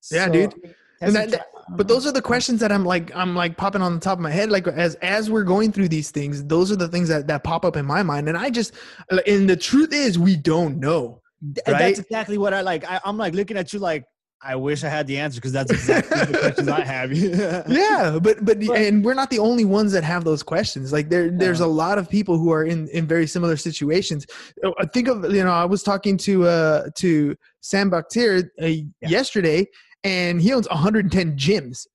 Yeah, 0.09 0.29
dude. 0.29 0.55
And 1.01 1.15
that- 1.15 1.33
a- 1.33 1.37
I 1.37 1.41
don't 1.41 1.77
But 1.77 1.89
those 1.89 2.07
are 2.07 2.13
the 2.13 2.21
questions 2.21 2.61
that 2.61 2.71
I'm 2.71 2.85
like 2.85 3.13
I'm 3.13 3.35
like 3.35 3.57
popping 3.57 3.81
on 3.81 3.93
the 3.93 3.99
top 3.99 4.17
of 4.17 4.23
my 4.23 4.31
head. 4.31 4.49
Like 4.49 4.67
as 4.67 4.95
as 4.95 5.29
we're 5.29 5.43
going 5.43 5.73
through 5.73 5.89
these 5.89 6.11
things, 6.11 6.45
those 6.45 6.71
are 6.71 6.77
the 6.77 6.87
things 6.87 7.09
that 7.09 7.27
that 7.27 7.43
pop 7.43 7.65
up 7.65 7.75
in 7.75 7.85
my 7.85 8.01
mind. 8.01 8.29
And 8.29 8.37
I 8.37 8.49
just 8.49 8.73
and 9.27 9.49
the 9.49 9.57
truth 9.57 9.93
is 9.93 10.17
we 10.17 10.37
don't 10.37 10.77
know. 10.77 11.21
Right? 11.67 11.77
That's 11.79 11.99
exactly 11.99 12.37
what 12.37 12.53
I 12.53 12.61
like. 12.61 12.89
I, 12.89 13.01
I'm 13.03 13.17
like 13.17 13.33
looking 13.33 13.57
at 13.57 13.73
you 13.73 13.79
like 13.79 14.05
I 14.41 14.55
wish 14.55 14.83
I 14.83 14.89
had 14.89 15.05
the 15.05 15.17
answer 15.17 15.37
because 15.37 15.51
that's 15.51 15.71
exactly 15.71 16.17
the 16.17 16.37
questions 16.39 16.67
I 16.69 16.85
have. 16.85 17.11
yeah 17.67 18.17
but 18.21 18.45
but 18.45 18.61
and 18.61 19.03
we're 19.03 19.13
not 19.13 19.29
the 19.29 19.39
only 19.39 19.65
ones 19.65 19.91
that 19.91 20.03
have 20.03 20.23
those 20.23 20.43
questions. 20.43 20.93
Like 20.93 21.09
there 21.09 21.29
there's 21.29 21.59
a 21.59 21.67
lot 21.67 21.97
of 21.97 22.09
people 22.09 22.37
who 22.37 22.51
are 22.51 22.63
in 22.63 22.87
in 22.89 23.05
very 23.05 23.27
similar 23.27 23.57
situations. 23.57 24.25
Uh, 24.63 24.71
i 24.79 24.85
think 24.85 25.07
of 25.07 25.23
you 25.33 25.43
know 25.43 25.51
i 25.51 25.65
was 25.65 25.83
talking 25.83 26.15
to 26.17 26.47
uh 26.47 26.89
to 26.95 27.35
sam 27.61 27.91
Bakhtiar, 27.91 28.49
uh, 28.61 28.67
yesterday 29.01 29.67
and 30.03 30.41
he 30.41 30.53
owns 30.53 30.67
110 30.69 31.37
gyms. 31.37 31.87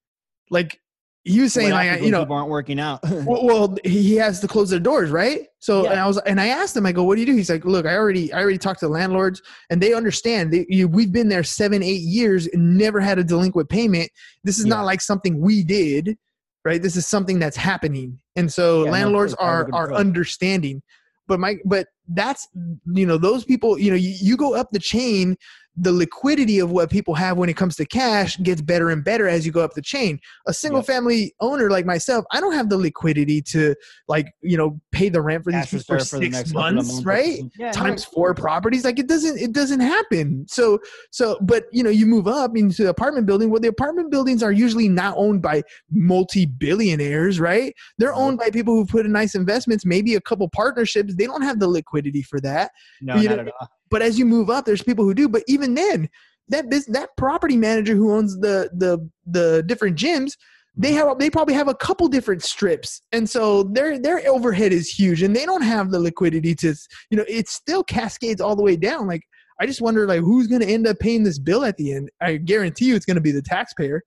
Like 0.51 0.79
he 1.25 1.41
was 1.41 1.53
saying 1.55 1.71
What 1.73 1.87
like 1.87 2.03
you 2.03 2.11
know 2.11 2.27
aren't 2.29 2.51
working 2.51 2.79
out. 2.79 3.01
well, 3.25 3.45
well 3.47 3.77
he 3.85 4.15
has 4.17 4.41
to 4.41 4.49
close 4.49 4.71
their 4.71 4.79
doors 4.81 5.11
right 5.11 5.47
so 5.59 5.85
Yeah. 5.85 5.93
and 5.93 6.01
i 6.01 6.07
was 6.07 6.19
and 6.19 6.41
i 6.41 6.49
asked 6.49 6.77
him 6.77 6.85
i 6.87 6.93
go 6.93 7.03
what 7.03 7.15
do 7.15 7.21
you 7.21 7.27
do 7.27 7.35
he's 7.35 7.49
like 7.51 7.65
look 7.65 7.87
i 7.87 7.97
already 7.97 8.33
i 8.33 8.41
already 8.43 8.59
talked 8.59 8.81
to 8.81 8.87
the 8.87 8.93
landlords 8.93 9.41
and 9.71 9.81
they 9.81 9.95
understand 9.95 10.53
they, 10.53 10.67
you, 10.69 10.87
we've 10.87 11.13
been 11.13 11.29
there 11.29 11.43
seven 11.43 11.83
eight 11.83 12.03
years 12.03 12.47
and 12.49 12.77
never 12.77 13.01
had 13.01 13.19
a 13.19 13.25
delinquent 13.25 13.69
payment 13.69 14.11
this 14.45 14.59
is 14.59 14.67
Yeah. 14.67 14.75
not 14.75 14.85
like 14.85 15.01
something 15.01 15.41
we 15.41 15.63
did 15.65 16.17
right 16.65 16.83
this 16.83 16.95
is 16.97 17.07
something 17.07 17.39
that's 17.39 17.57
happening 17.57 18.19
and 18.37 18.53
so 18.53 18.85
Yeah, 18.85 18.91
landlords 18.91 19.35
course, 19.35 19.49
I 19.49 19.57
have 19.59 19.69
a 19.69 19.73
are 19.73 19.75
are 19.83 19.89
point. 19.89 20.01
understanding 20.01 20.83
but 21.27 21.41
my 21.41 21.57
but 21.65 21.87
that's 22.09 22.47
you 22.93 23.07
know 23.07 23.17
those 23.17 23.45
people 23.45 23.79
you 23.79 23.91
know 23.91 23.97
you, 23.97 24.15
you 24.21 24.37
go 24.37 24.55
up 24.55 24.69
the 24.73 24.79
chain 24.79 25.37
the 25.77 25.93
liquidity 25.93 26.61
of 26.61 26.71
what 26.71 26.89
people 26.91 27.15
have 27.15 27.37
when 27.37 27.49
it 27.49 27.57
comes 27.57 27.75
to 27.77 27.85
cash 27.85 28.37
gets 28.43 28.63
better 28.63 28.91
and 28.91 29.05
better 29.05 29.29
as 29.29 29.45
you 29.45 29.51
go 29.53 29.63
up 29.65 29.75
the 29.75 29.83
chain. 29.83 30.21
A 30.47 30.55
single 30.55 30.81
Yep. 30.81 30.87
family 30.87 31.35
owner 31.41 31.71
like 31.71 31.85
myself 31.87 32.25
i 32.33 32.41
don't 32.41 32.53
have 32.53 32.69
the 32.69 32.77
liquidity 32.77 33.41
to 33.43 33.75
like 34.09 34.27
you 34.43 34.57
know 34.57 34.81
pay 34.93 35.09
the 35.09 35.21
rent 35.21 35.43
for 35.45 35.51
these 35.53 35.63
Cash 35.63 35.71
people 35.71 35.85
for 35.87 35.95
reserve 35.95 36.09
for 36.09 36.19
the 36.19 36.25
six 36.27 36.33
next 36.37 36.55
months 36.55 36.93
months. 36.93 37.05
right? 37.07 37.41
Yeah, 37.59 37.67
no, 37.67 37.73
times 37.73 38.05
four 38.05 38.35
properties 38.35 38.85
like 38.85 38.99
it 38.99 39.09
doesn't 39.09 39.39
it 39.39 39.53
doesn't 39.53 39.81
happen. 39.81 40.47
So 40.49 40.79
so 41.11 41.39
but 41.43 41.65
you 41.73 41.83
know 41.83 41.91
you 41.91 42.07
move 42.07 42.27
up 42.29 42.57
into 42.57 42.85
the 42.85 42.91
apartment 42.91 43.27
building 43.27 43.51
well 43.51 43.61
the 43.61 43.69
apartment 43.69 44.11
buildings 44.11 44.43
are 44.43 44.53
usually 44.53 44.89
not 44.89 45.15
owned 45.17 45.43
by 45.43 45.63
multi-billionaires 45.91 47.41
right? 47.41 47.75
They're 47.99 48.15
owned 48.15 48.39
by 48.39 48.51
people 48.51 48.75
who 48.75 48.87
put 48.87 49.07
in 49.07 49.13
nice 49.13 49.35
investments 49.35 49.85
maybe 49.85 50.15
a 50.15 50.21
couple 50.21 50.49
partnerships. 50.49 51.15
They 51.15 51.27
don't 51.27 51.43
have 51.43 51.59
the 51.61 51.69
liquidity 51.69 52.23
for 52.23 52.41
that. 52.41 52.71
No, 53.01 53.17
you 53.17 53.29
not 53.29 53.37
know, 53.37 53.43
at 53.43 53.53
all. 53.61 53.69
But 53.91 54.03
as 54.03 54.19
you 54.19 54.25
move 54.25 54.51
up 54.51 54.65
there's 54.65 54.83
people 54.83 55.05
who 55.05 55.15
do. 55.15 55.29
But 55.29 55.45
even 55.47 55.75
then 55.75 56.09
that 56.49 56.69
business 56.69 56.97
that 56.97 57.11
property 57.17 57.57
manager 57.57 57.95
who 57.95 58.13
owns 58.13 58.39
the 58.39 58.71
the 58.75 59.09
the 59.27 59.63
different 59.67 59.97
gyms 59.97 60.33
they 60.77 60.93
have 60.93 61.19
they 61.19 61.31
probably 61.31 61.55
have 61.55 61.69
a 61.69 61.75
couple 61.75 62.09
different 62.09 62.43
strips. 62.43 63.01
And 63.13 63.29
so 63.29 63.63
their 63.65 63.99
their 63.99 64.21
overhead 64.29 64.73
is 64.73 64.89
huge 64.89 65.23
and 65.23 65.35
they 65.35 65.47
don't 65.47 65.63
have 65.63 65.91
the 65.91 66.01
liquidity 66.01 66.55
to 66.57 66.75
you 67.11 67.17
know 67.17 67.25
it 67.29 67.49
still 67.49 67.85
cascades 67.85 68.41
all 68.41 68.57
the 68.57 68.63
way 68.63 68.77
down. 68.77 69.07
Like 69.07 69.23
i 69.61 69.67
just 69.67 69.81
wonder 69.81 70.07
like 70.07 70.21
who's 70.21 70.49
going 70.49 70.63
to 70.63 70.67
end 70.67 70.87
up 70.87 70.99
paying 70.99 71.23
this 71.23 71.39
bill 71.39 71.65
at 71.65 71.77
the 71.77 71.93
end? 71.93 72.11
I 72.21 72.37
guarantee 72.37 72.87
you 72.87 72.97
it's 72.97 73.07
going 73.07 73.17
to 73.17 73.21
be 73.21 73.33
the 73.33 73.43
taxpayer. 73.43 74.03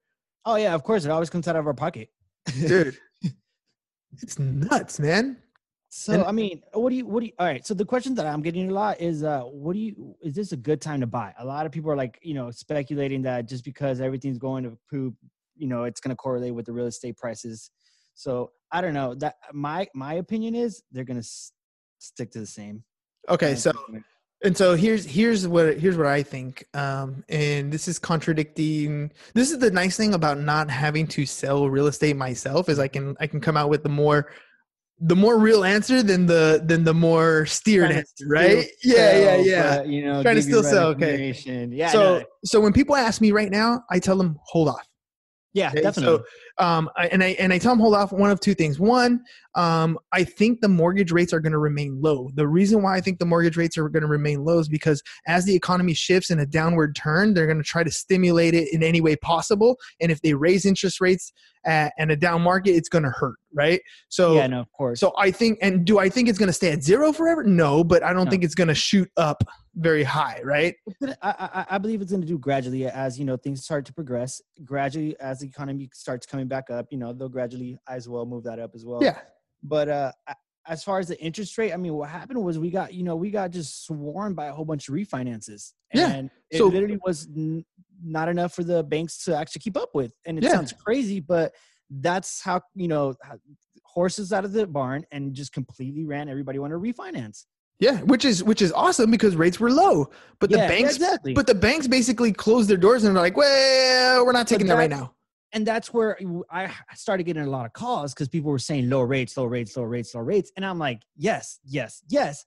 Oh 0.45 0.55
yeah, 0.55 0.73
of 0.75 0.83
course. 0.83 1.05
It 1.05 1.11
always 1.11 1.29
comes 1.29 1.47
out 1.47 1.55
of 1.55 1.67
our 1.67 1.73
pocket. 1.73 2.09
dude. 2.65 2.97
It's 4.23 4.39
nuts 4.39 4.99
man 4.99 5.37
So 5.99 6.13
And- 6.13 6.23
I 6.25 6.31
mean, 6.31 6.61
what 6.73 6.91
do 6.91 6.95
you 6.95 7.07
what 7.07 7.21
do 7.21 7.25
you 7.25 7.33
all 7.39 7.47
right? 7.47 7.65
So 7.65 7.73
the 7.73 7.83
question 7.83 8.13
that 8.15 8.27
I'm 8.27 8.43
getting 8.43 8.69
a 8.69 8.73
lot 8.73 9.01
is 9.01 9.23
uh 9.23 9.41
what 9.41 9.73
do 9.73 9.79
you 9.79 10.15
is 10.21 10.35
this 10.35 10.51
a 10.51 10.57
good 10.57 10.79
time 10.79 11.01
to 11.01 11.07
buy? 11.07 11.33
A 11.39 11.45
lot 11.45 11.65
of 11.65 11.71
people 11.71 11.89
are 11.89 11.95
like, 11.95 12.19
you 12.21 12.35
know, 12.35 12.51
speculating 12.51 13.23
that 13.23 13.47
just 13.47 13.65
because 13.65 13.99
everything's 13.99 14.37
going 14.37 14.63
to 14.65 14.77
poop, 14.91 15.15
you 15.55 15.67
know, 15.67 15.85
it's 15.85 15.99
gonna 15.99 16.15
correlate 16.15 16.53
with 16.53 16.67
the 16.67 16.71
real 16.71 16.85
estate 16.85 17.17
prices. 17.17 17.71
So 18.13 18.51
I 18.71 18.81
don't 18.81 18.93
know. 18.93 19.15
That 19.15 19.35
my 19.53 19.87
my 19.95 20.13
opinion 20.15 20.53
is 20.53 20.83
they're 20.91 21.03
gonna 21.03 21.19
s- 21.19 21.51
stick 21.97 22.29
to 22.31 22.39
the 22.39 22.45
same. 22.45 22.83
okay 23.27 23.55
so 23.55 23.71
and 24.43 24.55
so 24.55 24.75
here's 24.75 25.03
here's 25.03 25.47
what 25.47 25.79
here's 25.79 25.97
what 25.97 26.05
I 26.05 26.21
think. 26.21 26.63
Um, 26.75 27.23
and 27.27 27.73
this 27.73 27.87
is 27.87 27.97
contradicting. 27.97 29.11
This 29.33 29.49
is 29.51 29.57
the 29.57 29.71
nice 29.71 29.97
thing 29.97 30.13
about 30.13 30.37
not 30.39 30.69
having 30.69 31.07
to 31.07 31.25
sell 31.25 31.67
real 31.67 31.87
estate 31.87 32.15
myself 32.15 32.69
is 32.69 32.77
I 32.77 32.87
can 32.87 33.17
I 33.19 33.25
can 33.25 33.41
come 33.41 33.57
out 33.57 33.69
with 33.71 33.81
the 33.81 33.89
more 33.89 34.29
the 34.99 35.15
more 35.15 35.37
real 35.37 35.63
answer 35.63 36.01
than 36.01 36.25
the 36.25 36.61
than 36.65 36.83
the 36.83 36.93
more 36.93 37.45
steered 37.45 37.91
answer, 37.91 38.25
right? 38.27 38.67
Yeah, 38.83 39.17
yeah, 39.17 39.35
yeah. 39.35 39.77
but, 39.77 39.87
you 39.87 40.03
know, 40.05 40.23
Trying 40.23 40.37
to 40.37 40.41
still 40.41 40.63
sell, 40.63 40.87
okay. 40.89 41.33
Yeah. 41.45 41.89
so 41.89 42.19
no, 42.19 42.25
so 42.43 42.59
when 42.59 42.73
people 42.73 42.95
ask 42.95 43.21
me 43.21 43.31
right 43.31 43.51
now, 43.51 43.83
I 43.91 43.99
tell 43.99 44.17
them 44.17 44.37
hold 44.45 44.69
off. 44.69 44.87
yeah, 45.53 45.69
Okay, 45.69 45.81
definitely. 45.81 46.17
So, 46.17 46.23
um, 46.59 46.89
I, 46.97 47.07
and 47.07 47.23
I 47.23 47.27
and 47.39 47.53
I 47.53 47.57
tell 47.57 47.71
them 47.71 47.79
hold 47.79 47.95
off. 47.95 48.11
One 48.11 48.31
of 48.31 48.39
two 48.39 48.53
things. 48.53 48.79
One, 48.79 49.21
um, 49.55 49.97
I 50.13 50.23
think 50.23 50.61
the 50.61 50.67
mortgage 50.67 51.11
rates 51.11 51.33
are 51.33 51.39
going 51.39 51.51
to 51.51 51.59
remain 51.59 52.01
low. 52.01 52.29
The 52.35 52.47
reason 52.47 52.81
why 52.81 52.95
I 52.95 53.01
think 53.01 53.19
the 53.19 53.25
mortgage 53.25 53.57
rates 53.57 53.77
are 53.77 53.89
going 53.89 54.01
to 54.01 54.07
remain 54.07 54.43
low 54.43 54.59
is 54.59 54.67
because 54.67 55.01
as 55.27 55.45
the 55.45 55.55
economy 55.55 55.93
shifts 55.93 56.29
in 56.29 56.39
a 56.39 56.45
downward 56.45 56.95
turn, 56.95 57.33
they're 57.33 57.45
going 57.47 57.57
to 57.57 57.63
try 57.63 57.83
to 57.83 57.91
stimulate 57.91 58.53
it 58.53 58.73
in 58.73 58.83
any 58.83 59.01
way 59.01 59.15
possible. 59.15 59.77
And 59.99 60.11
if 60.11 60.21
they 60.21 60.33
raise 60.33 60.65
interest 60.65 61.01
rates 61.01 61.31
at, 61.65 61.93
and 61.97 62.11
a 62.11 62.15
down 62.15 62.41
market, 62.41 62.71
it's 62.71 62.89
going 62.89 63.03
to 63.03 63.09
hurt, 63.11 63.35
right? 63.53 63.81
So. 64.09 64.35
yeah, 64.35 64.47
no, 64.47 64.61
of 64.61 64.71
course. 64.71 64.99
So 64.99 65.13
I 65.17 65.31
think, 65.31 65.59
and 65.61 65.85
do 65.85 65.99
I 65.99 66.09
think 66.09 66.29
it's 66.29 66.39
going 66.39 66.47
to 66.47 66.53
stay 66.53 66.71
at 66.71 66.83
zero 66.83 67.11
forever? 67.11 67.43
No, 67.43 67.83
but 67.83 68.03
I 68.03 68.13
don't 68.13 68.25
No. 68.25 68.31
think 68.31 68.43
it's 68.43 68.55
going 68.55 68.69
to 68.69 68.75
shoot 68.75 69.09
up 69.17 69.43
very 69.75 70.03
high, 70.03 70.41
right? 70.43 70.75
I, 71.03 71.15
I, 71.21 71.65
I 71.71 71.77
believe 71.77 72.01
it's 72.01 72.11
going 72.11 72.21
to 72.21 72.27
do 72.27 72.39
gradually 72.39 72.87
as 72.87 73.19
you 73.19 73.25
know 73.25 73.37
things 73.37 73.63
start 73.63 73.85
to 73.85 73.93
progress. 73.93 74.41
Gradually, 74.65 75.15
as 75.19 75.39
the 75.39 75.47
economy 75.47 75.89
starts 75.93 76.25
coming 76.25 76.46
back 76.47 76.69
up, 76.69 76.87
you 76.91 76.97
know 76.97 77.13
they'll 77.13 77.29
gradually 77.29 77.77
as 77.87 78.07
well 78.09 78.25
move 78.25 78.43
that 78.45 78.59
up 78.59 78.71
as 78.75 78.85
well. 78.85 78.99
Yeah. 79.03 79.19
But 79.63 79.89
uh, 79.89 80.11
as 80.67 80.83
far 80.83 80.99
as 80.99 81.07
the 81.07 81.19
interest 81.21 81.57
rate, 81.57 81.73
I 81.73 81.77
mean, 81.77 81.93
what 81.93 82.09
happened 82.09 82.43
was 82.43 82.59
we 82.59 82.69
got 82.69 82.93
you 82.93 83.03
know 83.03 83.15
we 83.15 83.31
got 83.31 83.51
just 83.51 83.85
swarmed 83.85 84.35
by 84.35 84.47
a 84.47 84.53
whole 84.53 84.65
bunch 84.65 84.87
of 84.89 84.93
refinances. 84.95 85.73
Yeah, 85.93 86.09
And 86.11 86.29
it 86.51 86.57
so- 86.57 86.67
literally 86.67 86.99
was 87.05 87.27
n- 87.35 87.65
not 88.03 88.27
enough 88.29 88.53
for 88.53 88.63
the 88.63 88.83
banks 88.83 89.23
to 89.25 89.35
actually 89.35 89.59
keep 89.59 89.77
up 89.77 89.89
with. 89.95 90.13
And 90.25 90.37
it 90.37 90.43
Yeah. 90.43 90.51
sounds 90.51 90.73
crazy, 90.73 91.19
but 91.19 91.53
that's 91.89 92.41
how 92.41 92.61
you 92.75 92.87
know 92.87 93.15
how- 93.23 93.39
horses 93.85 94.31
out 94.33 94.45
of 94.45 94.51
the 94.51 94.67
barn 94.67 95.03
and 95.11 95.33
just 95.33 95.51
completely 95.53 96.05
ran. 96.05 96.29
Everybody 96.29 96.59
wanted 96.59 96.75
to 96.75 96.79
refinance. 96.81 97.45
Yeah, 97.79 98.01
which 98.01 98.25
is 98.25 98.43
which 98.43 98.61
is 98.61 98.71
awesome 98.73 99.09
because 99.11 99.35
rates 99.35 99.59
were 99.59 99.71
low, 99.71 100.09
but 100.39 100.49
the 100.49 100.57
Yeah, 100.57 100.67
banks 100.67 100.95
exactly. 100.95 101.33
but 101.33 101.47
the 101.47 101.55
banks 101.55 101.87
basically 101.87 102.33
closed 102.33 102.69
their 102.69 102.77
doors 102.77 103.03
and 103.03 103.15
they're 103.15 103.23
like, 103.23 103.37
"Well, 103.37 104.25
we're 104.25 104.31
not 104.33 104.47
taking 104.47 104.67
that 104.67 104.75
right 104.75 104.89
now." 104.89 105.13
And 105.53 105.65
that's 105.65 105.93
where 105.93 106.17
I 106.51 106.71
started 106.95 107.23
getting 107.23 107.43
a 107.43 107.49
lot 107.49 107.65
of 107.65 107.73
calls 107.73 108.13
because 108.13 108.27
people 108.27 108.51
were 108.51 108.59
saying 108.59 108.89
low 108.89 109.01
rates, 109.01 109.37
low 109.37 109.45
rates, 109.45 109.75
low 109.77 109.83
rates, 109.83 110.13
low 110.13 110.21
rates, 110.21 110.51
and 110.55 110.65
I'm 110.65 110.79
like, 110.79 111.01
yes, 111.15 111.59
yes, 111.63 112.01
yes, 112.09 112.45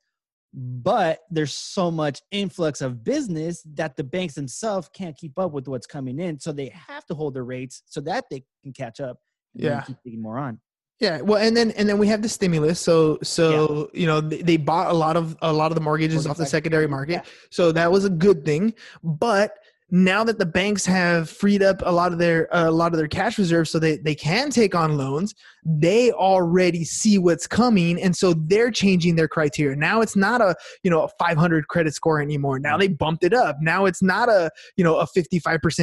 but 0.53 1.21
there's 1.31 1.55
so 1.55 1.91
much 1.91 2.21
influx 2.31 2.81
of 2.81 3.05
business 3.05 3.63
that 3.75 3.97
the 3.97 4.05
banks 4.05 4.35
themselves 4.35 4.91
can't 4.93 5.17
keep 5.17 5.39
up 5.39 5.53
with 5.53 5.69
what's 5.69 5.87
coming 5.87 6.19
in, 6.19 6.39
so 6.39 6.53
they 6.53 6.69
have 6.69 7.07
to 7.07 7.15
hold 7.15 7.35
their 7.35 7.45
rates 7.45 7.83
so 7.87 8.01
that 8.03 8.25
they 8.31 8.45
can 8.63 8.73
catch 8.73 9.01
up. 9.01 9.19
And 9.55 9.65
Yeah. 9.65 9.81
keep 9.83 9.97
taking 10.05 10.23
more 10.23 10.39
on. 10.39 10.61
Yeah, 11.01 11.23
well, 11.23 11.41
and 11.43 11.57
then 11.57 11.71
and 11.73 11.89
then 11.89 11.97
we 11.97 12.09
have 12.09 12.21
the 12.21 12.29
stimulus. 12.29 12.79
So 12.79 13.19
so 13.23 13.91
you 13.95 14.07
know 14.07 14.21
they, 14.21 14.43
they 14.43 14.57
bought 14.59 14.91
a 14.91 14.93
lot 14.93 15.17
of 15.17 15.35
a 15.41 15.51
lot 15.51 15.71
of 15.71 15.75
the 15.75 15.81
mortgages 15.81 16.15
Mortgage 16.17 16.31
off 16.31 16.37
the 16.37 16.47
secondary 16.47 16.87
market. 16.87 17.25
So 17.51 17.73
that 17.73 17.91
was 17.91 18.05
a 18.05 18.11
good 18.11 18.45
thing. 18.45 18.75
But 19.03 19.55
now 19.91 20.23
that 20.25 20.39
the 20.39 20.47
banks 20.47 20.87
have 20.87 21.29
freed 21.29 21.63
up 21.63 21.83
a 21.85 21.91
lot 21.93 22.13
of 22.13 22.19
their 22.19 22.53
uh, 22.55 22.69
a 22.69 22.71
lot 22.71 22.93
of 22.93 22.99
their 22.99 23.09
cash 23.09 23.39
reserves 23.39 23.71
so 23.71 23.79
they, 23.79 23.97
they 23.99 24.15
can 24.15 24.51
take 24.51 24.75
on 24.75 24.97
loans 24.97 25.35
they 25.65 26.11
already 26.13 26.85
see 26.85 27.19
what's 27.19 27.47
coming 27.47 28.01
and 28.01 28.17
so 28.17 28.35
they're 28.35 28.71
changing 28.71 29.17
their 29.17 29.29
criteria. 29.29 29.77
Now 29.77 30.01
it's 30.01 30.17
not 30.17 30.41
a 30.41 30.55
you 30.83 30.91
know 30.91 31.03
a 31.03 31.09
500 31.19 31.69
credit 31.69 31.95
score 31.95 32.21
anymore. 32.21 32.59
Now 32.59 32.77
they 32.79 32.89
bumped 32.89 33.25
it 33.25 33.35
up. 33.35 33.57
Now 33.61 33.85
it's 33.85 34.03
not 34.03 34.29
a 34.29 34.51
you 34.77 34.85
know 34.85 34.99
a 34.99 35.07
55% 35.07 35.41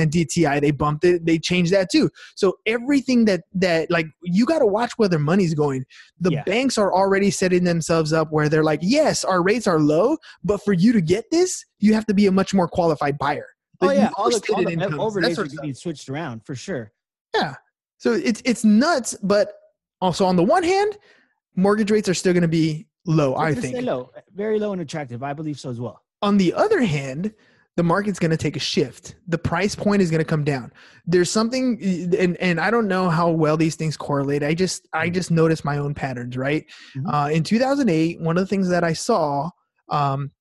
dti 0.10 0.62
they 0.62 0.72
bumped 0.72 1.04
it 1.06 1.26
they 1.26 1.38
changed 1.38 1.72
that 1.74 1.90
too. 1.92 2.10
So 2.36 2.58
everything 2.66 3.26
that 3.26 3.42
that 3.54 3.92
like 3.92 4.08
you 4.24 4.46
got 4.46 4.60
to 4.60 4.68
watch 4.68 4.94
where 4.98 5.10
their 5.10 5.20
money's 5.20 5.54
going. 5.54 5.86
The 6.20 6.32
Yeah. 6.32 6.44
banks 6.44 6.78
are 6.78 6.92
already 6.94 7.30
setting 7.32 7.64
themselves 7.64 8.12
up 8.14 8.32
where 8.32 8.50
they're 8.50 8.64
like 8.64 8.80
yes 8.82 9.24
our 9.24 9.44
rates 9.44 9.68
are 9.68 9.80
low 9.80 10.18
but 10.44 10.64
for 10.64 10.74
you 10.74 10.92
to 10.94 11.02
get 11.02 11.26
this 11.32 11.64
you 11.80 11.94
have 11.94 12.06
to 12.08 12.14
be 12.14 12.26
a 12.26 12.32
much 12.32 12.54
more 12.54 12.68
qualified 12.68 13.18
buyer 13.18 13.46
Oh 13.82 13.92
yeah, 13.92 14.10
all 14.18 14.30
the, 14.30 14.42
all 14.54 14.64
the 14.64 14.98
overlays 14.98 15.38
are 15.38 15.48
being 15.62 15.74
switched 15.74 16.10
around 16.10 16.46
for 16.46 16.56
sure. 16.56 16.92
Yeah. 17.36 17.56
So 17.98 18.14
it's 18.14 18.42
it's 18.46 18.64
nuts, 18.64 19.16
but 19.24 19.54
also 20.02 20.26
on 20.26 20.36
the 20.36 20.44
one 20.44 20.64
hand, 20.64 20.98
mortgage 21.56 21.92
rates 21.92 22.10
are 22.10 22.14
still 22.14 22.34
going 22.34 22.42
to 22.42 22.48
be 22.48 22.88
low. 23.06 23.32
They're 23.32 23.48
I 23.48 23.54
think. 23.54 23.86
low, 23.86 24.12
very 24.34 24.60
low 24.60 24.74
and 24.74 24.82
attractive. 24.82 25.24
I 25.24 25.34
believe 25.34 25.60
so 25.60 25.70
as 25.70 25.80
well. 25.80 26.02
On 26.22 26.38
the 26.38 26.54
other 26.54 26.82
hand, 26.82 27.34
the 27.76 27.84
market's 27.84 28.18
going 28.18 28.32
to 28.32 28.38
take 28.38 28.56
a 28.56 28.60
shift. 28.60 29.16
The 29.28 29.38
price 29.38 29.76
point 29.76 30.02
is 30.02 30.10
going 30.10 30.20
to 30.20 30.26
come 30.26 30.44
down. 30.44 30.74
There's 31.06 31.30
something, 31.30 31.80
and 32.18 32.36
and 32.38 32.60
I 32.60 32.72
don't 32.72 32.88
know 32.88 33.10
how 33.10 33.30
well 33.30 33.58
these 33.58 33.76
things 33.76 33.96
correlate. 33.96 34.44
I 34.44 34.54
just 34.56 34.88
I 34.94 35.10
just 35.10 35.30
noticed 35.30 35.64
my 35.64 35.78
own 35.78 35.94
patterns. 35.94 36.36
Right. 36.38 36.66
Mhm. 36.96 37.14
Uh, 37.14 37.30
in 37.30 37.44
2008, 37.44 38.20
one 38.22 38.38
of 38.38 38.42
the 38.42 38.48
things 38.48 38.70
that 38.70 38.84
I 38.84 38.94
saw 38.94 39.50
um, 39.90 40.32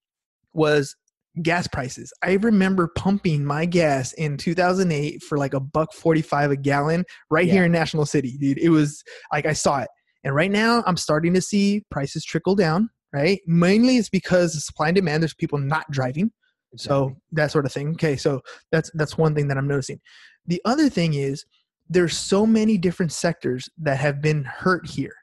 was 0.54 0.96
gas 1.42 1.66
prices. 1.66 2.12
I 2.22 2.34
remember 2.34 2.88
pumping 2.96 3.44
my 3.44 3.66
gas 3.66 4.12
in 4.14 4.36
2008 4.36 5.22
for 5.22 5.38
like 5.38 5.54
a 5.54 5.60
buck 5.60 5.92
45 5.92 6.50
a 6.52 6.56
gallon 6.56 7.04
right 7.30 7.46
Yeah. 7.46 7.52
here 7.54 7.64
in 7.64 7.72
National 7.72 8.06
City, 8.06 8.36
dude. 8.38 8.58
It 8.58 8.70
was 8.70 9.02
like 9.32 9.46
I 9.46 9.52
saw 9.52 9.80
it. 9.80 9.88
And 10.24 10.34
right 10.34 10.50
now 10.50 10.82
I'm 10.86 10.96
starting 10.96 11.34
to 11.34 11.40
see 11.42 11.82
prices 11.90 12.24
trickle 12.24 12.54
down, 12.54 12.90
right? 13.12 13.40
Mainly 13.46 13.96
it's 13.96 14.08
because 14.08 14.56
of 14.56 14.62
supply 14.62 14.88
and 14.88 14.96
demand. 14.96 15.22
There's 15.22 15.34
people 15.34 15.58
not 15.58 15.90
driving. 15.90 16.30
So 16.76 17.16
that 17.32 17.50
sort 17.52 17.64
of 17.64 17.72
thing. 17.72 17.90
Okay, 17.92 18.16
so 18.16 18.40
that's 18.70 18.90
that's 18.94 19.16
one 19.16 19.34
thing 19.34 19.48
that 19.48 19.56
I'm 19.56 19.68
noticing. 19.68 20.00
The 20.46 20.60
other 20.64 20.88
thing 20.90 21.14
is 21.14 21.44
there's 21.88 22.16
so 22.16 22.44
many 22.44 22.76
different 22.76 23.12
sectors 23.12 23.68
that 23.78 23.98
have 23.98 24.20
been 24.20 24.44
hurt 24.44 24.86
here 24.86 25.14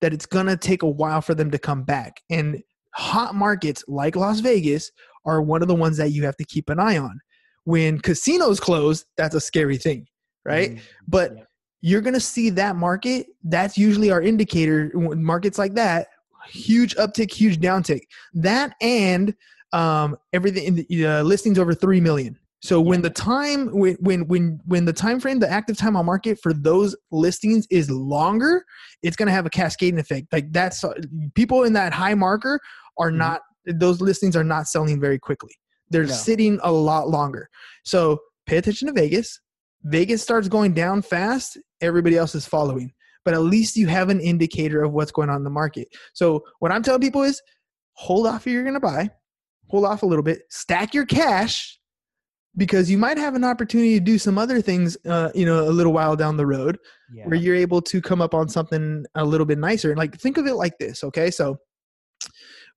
that 0.00 0.12
it's 0.12 0.26
gonna 0.26 0.56
take 0.56 0.82
a 0.82 0.88
while 0.88 1.20
for 1.20 1.34
them 1.34 1.50
to 1.50 1.58
come 1.58 1.82
back. 1.84 2.20
And 2.30 2.62
hot 2.94 3.34
markets 3.34 3.84
like 3.88 4.16
Las 4.16 4.40
Vegas 4.40 4.90
are 5.26 5.42
one 5.42 5.60
of 5.62 5.68
the 5.68 5.74
ones 5.74 5.96
that 5.98 6.12
you 6.12 6.24
have 6.24 6.36
to 6.36 6.44
keep 6.44 6.70
an 6.70 6.78
eye 6.80 6.96
on. 6.96 7.20
When 7.64 7.98
casinos 7.98 8.60
close, 8.60 9.04
that's 9.16 9.34
a 9.34 9.40
scary 9.40 9.76
thing, 9.76 10.06
right? 10.44 10.70
Mhm. 10.72 10.80
But 11.08 11.36
Yeah. 11.36 11.42
you're 11.82 12.00
going 12.00 12.14
to 12.14 12.20
see 12.20 12.48
that 12.50 12.76
market. 12.76 13.26
That's 13.44 13.76
usually 13.76 14.10
our 14.10 14.22
indicator. 14.22 14.90
When 14.94 15.22
Markets 15.22 15.58
like 15.58 15.74
that, 15.74 16.06
huge 16.48 16.94
uptick, 16.96 17.32
huge 17.32 17.58
downtick. 17.58 18.02
That 18.34 18.74
and 18.80 19.34
um, 19.72 20.16
everything 20.32 20.64
in 20.64 20.74
the 20.76 21.06
uh, 21.06 21.22
listings 21.22 21.58
over 21.58 21.74
three 21.74 22.00
million. 22.00 22.38
So 22.62 22.80
when 22.80 23.02
the 23.02 23.10
time 23.10 23.68
when 23.76 23.96
when 24.00 24.26
when 24.28 24.60
when 24.64 24.84
the 24.86 24.92
time 24.92 25.20
frame, 25.20 25.38
the 25.40 25.50
active 25.50 25.76
time 25.76 25.94
on 25.96 26.06
market 26.06 26.38
for 26.42 26.52
those 26.52 26.96
listings 27.12 27.66
is 27.70 27.90
longer, 27.90 28.64
it's 29.02 29.14
going 29.16 29.26
to 29.26 29.32
have 29.32 29.44
a 29.44 29.50
cascading 29.50 30.00
effect. 30.00 30.32
Like 30.32 30.50
that's 30.52 30.82
people 31.34 31.64
in 31.64 31.74
that 31.74 31.92
high 31.92 32.14
marker 32.14 32.58
are 32.98 33.10
Mhm. 33.10 33.16
not 33.16 33.40
those 33.66 34.00
listings 34.00 34.36
are 34.36 34.44
not 34.44 34.66
selling 34.68 35.00
very 35.00 35.18
quickly. 35.18 35.52
They're 35.90 36.02
No. 36.06 36.12
sitting 36.12 36.58
a 36.62 36.72
lot 36.72 37.08
longer. 37.08 37.48
So 37.84 38.20
pay 38.46 38.56
attention 38.56 38.86
to 38.88 38.92
Vegas. 38.94 39.40
Vegas 39.84 40.22
starts 40.22 40.48
going 40.48 40.72
down 40.72 41.02
fast, 41.02 41.58
everybody 41.80 42.16
else 42.16 42.34
is 42.34 42.46
following. 42.46 42.92
But 43.24 43.34
at 43.34 43.42
least 43.42 43.76
you 43.76 43.86
have 43.88 44.08
an 44.08 44.20
indicator 44.20 44.82
of 44.82 44.92
what's 44.92 45.12
going 45.12 45.30
on 45.30 45.36
in 45.36 45.44
the 45.44 45.50
market. 45.50 45.88
So 46.14 46.44
what 46.60 46.72
I'm 46.72 46.82
telling 46.82 47.00
people 47.00 47.22
is 47.22 47.40
hold 47.94 48.26
off 48.26 48.46
if 48.46 48.52
you're 48.52 48.62
going 48.62 48.74
to 48.74 48.80
buy, 48.80 49.10
hold 49.68 49.84
off 49.84 50.02
a 50.02 50.06
little 50.06 50.22
bit, 50.22 50.42
stack 50.48 50.94
your 50.94 51.06
cash 51.06 51.78
because 52.56 52.90
you 52.90 52.96
might 52.98 53.18
have 53.18 53.34
an 53.34 53.44
opportunity 53.44 53.98
to 53.98 54.04
do 54.04 54.18
some 54.18 54.38
other 54.38 54.62
things, 54.62 54.96
uh, 55.06 55.30
you 55.34 55.44
know, 55.44 55.68
a 55.68 55.70
little 55.70 55.92
while 55.92 56.16
down 56.16 56.36
the 56.36 56.46
road 56.46 56.78
Yeah. 57.12 57.26
where 57.26 57.36
you're 57.36 57.56
able 57.56 57.82
to 57.82 58.00
come 58.00 58.22
up 58.22 58.32
on 58.32 58.48
something 58.48 59.04
a 59.14 59.24
little 59.24 59.44
bit 59.46 59.58
nicer. 59.58 59.90
And 59.90 59.98
like, 59.98 60.18
think 60.18 60.38
of 60.38 60.46
it 60.46 60.54
like 60.54 60.78
this, 60.78 61.04
okay? 61.04 61.30
So 61.30 61.58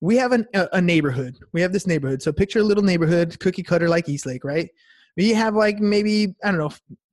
we 0.00 0.16
have 0.16 0.32
an, 0.32 0.46
a, 0.54 0.80
neighborhood. 0.80 1.38
We 1.52 1.60
have 1.60 1.72
this 1.72 1.86
neighborhood. 1.86 2.22
So 2.22 2.32
picture 2.32 2.60
a 2.60 2.64
little 2.64 2.82
neighborhood, 2.82 3.38
cookie 3.40 3.62
cutter 3.62 3.88
like 3.88 4.08
Eastlake, 4.08 4.44
right? 4.44 4.70
We 5.16 5.30
have 5.30 5.54
like 5.54 5.78
maybe 5.78 6.34
I 6.42 6.50
don't 6.50 6.58
know, 6.58 6.70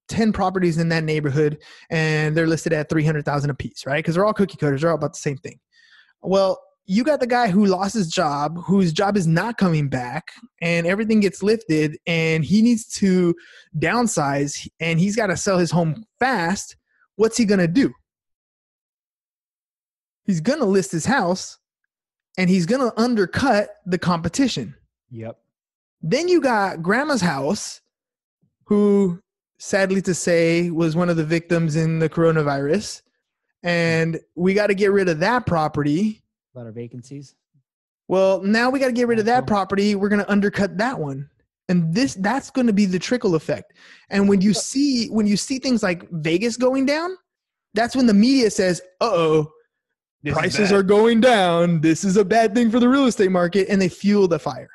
ten 0.07 0.31
properties 0.31 0.77
in 0.77 0.89
that 0.89 1.03
neighborhood, 1.03 1.61
and 1.89 2.35
they're 2.35 2.47
listed 2.47 2.73
at 2.73 2.89
three 2.89 3.03
hundred 3.03 3.25
thousand 3.25 3.49
a 3.49 3.55
piece, 3.55 3.85
right? 3.85 3.97
Because 3.97 4.15
they're 4.15 4.25
all 4.25 4.33
cookie 4.33 4.57
cutters. 4.57 4.81
They're 4.81 4.91
all 4.91 4.95
about 4.95 5.13
the 5.13 5.19
same 5.19 5.37
thing. 5.37 5.59
Well, 6.21 6.61
you 6.85 7.03
got 7.03 7.19
the 7.19 7.27
guy 7.27 7.49
who 7.49 7.65
lost 7.65 7.93
his 7.93 8.07
job, 8.07 8.57
whose 8.63 8.93
job 8.93 9.17
is 9.17 9.27
not 9.27 9.57
coming 9.57 9.89
back, 9.89 10.31
and 10.61 10.87
everything 10.87 11.19
gets 11.19 11.43
lifted, 11.43 11.97
and 12.07 12.45
he 12.45 12.61
needs 12.61 12.87
to 12.93 13.35
downsize, 13.77 14.67
and 14.79 14.99
he's 14.99 15.15
got 15.15 15.27
to 15.27 15.35
sell 15.35 15.57
his 15.57 15.71
home 15.71 16.05
fast. 16.19 16.77
What's 17.17 17.35
he 17.35 17.43
gonna 17.43 17.67
do? 17.67 17.93
He's 20.25 20.39
gonna 20.39 20.65
list 20.65 20.91
his 20.93 21.05
house, 21.05 21.57
and 22.37 22.49
he's 22.49 22.65
gonna 22.65 22.93
undercut 22.97 23.69
the 23.85 23.97
competition. 23.97 24.75
Yep. 25.11 25.37
Then 26.01 26.27
you 26.27 26.41
got 26.41 26.81
grandma's 26.81 27.21
house, 27.21 27.81
who 28.65 29.19
sadly 29.57 30.01
to 30.03 30.13
say 30.13 30.69
was 30.69 30.95
one 30.95 31.09
of 31.09 31.17
the 31.17 31.25
victims 31.25 31.75
in 31.75 31.99
the 31.99 32.09
coronavirus. 32.09 33.01
And 33.63 34.19
we 34.35 34.53
got 34.53 34.67
to 34.67 34.75
get 34.75 34.91
rid 34.91 35.09
of 35.09 35.19
that 35.19 35.45
property. 35.45 36.21
A 36.55 36.59
lot 36.59 36.67
of 36.67 36.75
vacancies. 36.75 37.35
Well, 38.07 38.41
now 38.41 38.69
we 38.69 38.79
got 38.79 38.87
to 38.87 38.93
get 38.93 39.07
rid 39.07 39.19
of 39.19 39.25
that 39.25 39.47
property. 39.47 39.95
We're 39.95 40.09
going 40.09 40.23
to 40.23 40.31
undercut 40.31 40.77
that 40.77 40.99
one. 40.99 41.29
And 41.69 41.93
this 41.93 42.15
that's 42.15 42.49
going 42.49 42.67
to 42.67 42.73
be 42.73 42.85
the 42.85 42.99
trickle 42.99 43.35
effect. 43.35 43.73
And 44.09 44.29
when 44.29 44.39
you 44.39 44.53
see 44.53 45.09
when 45.09 45.27
you 45.27 45.35
see 45.35 45.59
things 45.59 45.83
like 45.83 46.09
Vegas 46.11 46.55
going 46.55 46.85
down, 46.85 47.17
that's 47.73 47.93
when 47.93 48.05
the 48.05 48.13
media 48.13 48.49
says, 48.49 48.81
"Uh-oh, 49.01 49.51
prices 50.25 50.71
are 50.71 50.83
going 50.83 51.21
down. 51.21 51.81
This 51.81 52.03
is 52.03 52.17
a 52.17 52.25
bad 52.25 52.53
thing 52.53 52.71
for 52.71 52.79
the 52.79 52.89
real 52.89 53.05
estate 53.05 53.31
market." 53.31 53.67
And 53.69 53.81
they 53.81 53.89
fuel 53.89 54.27
the 54.27 54.39
fire. 54.39 54.69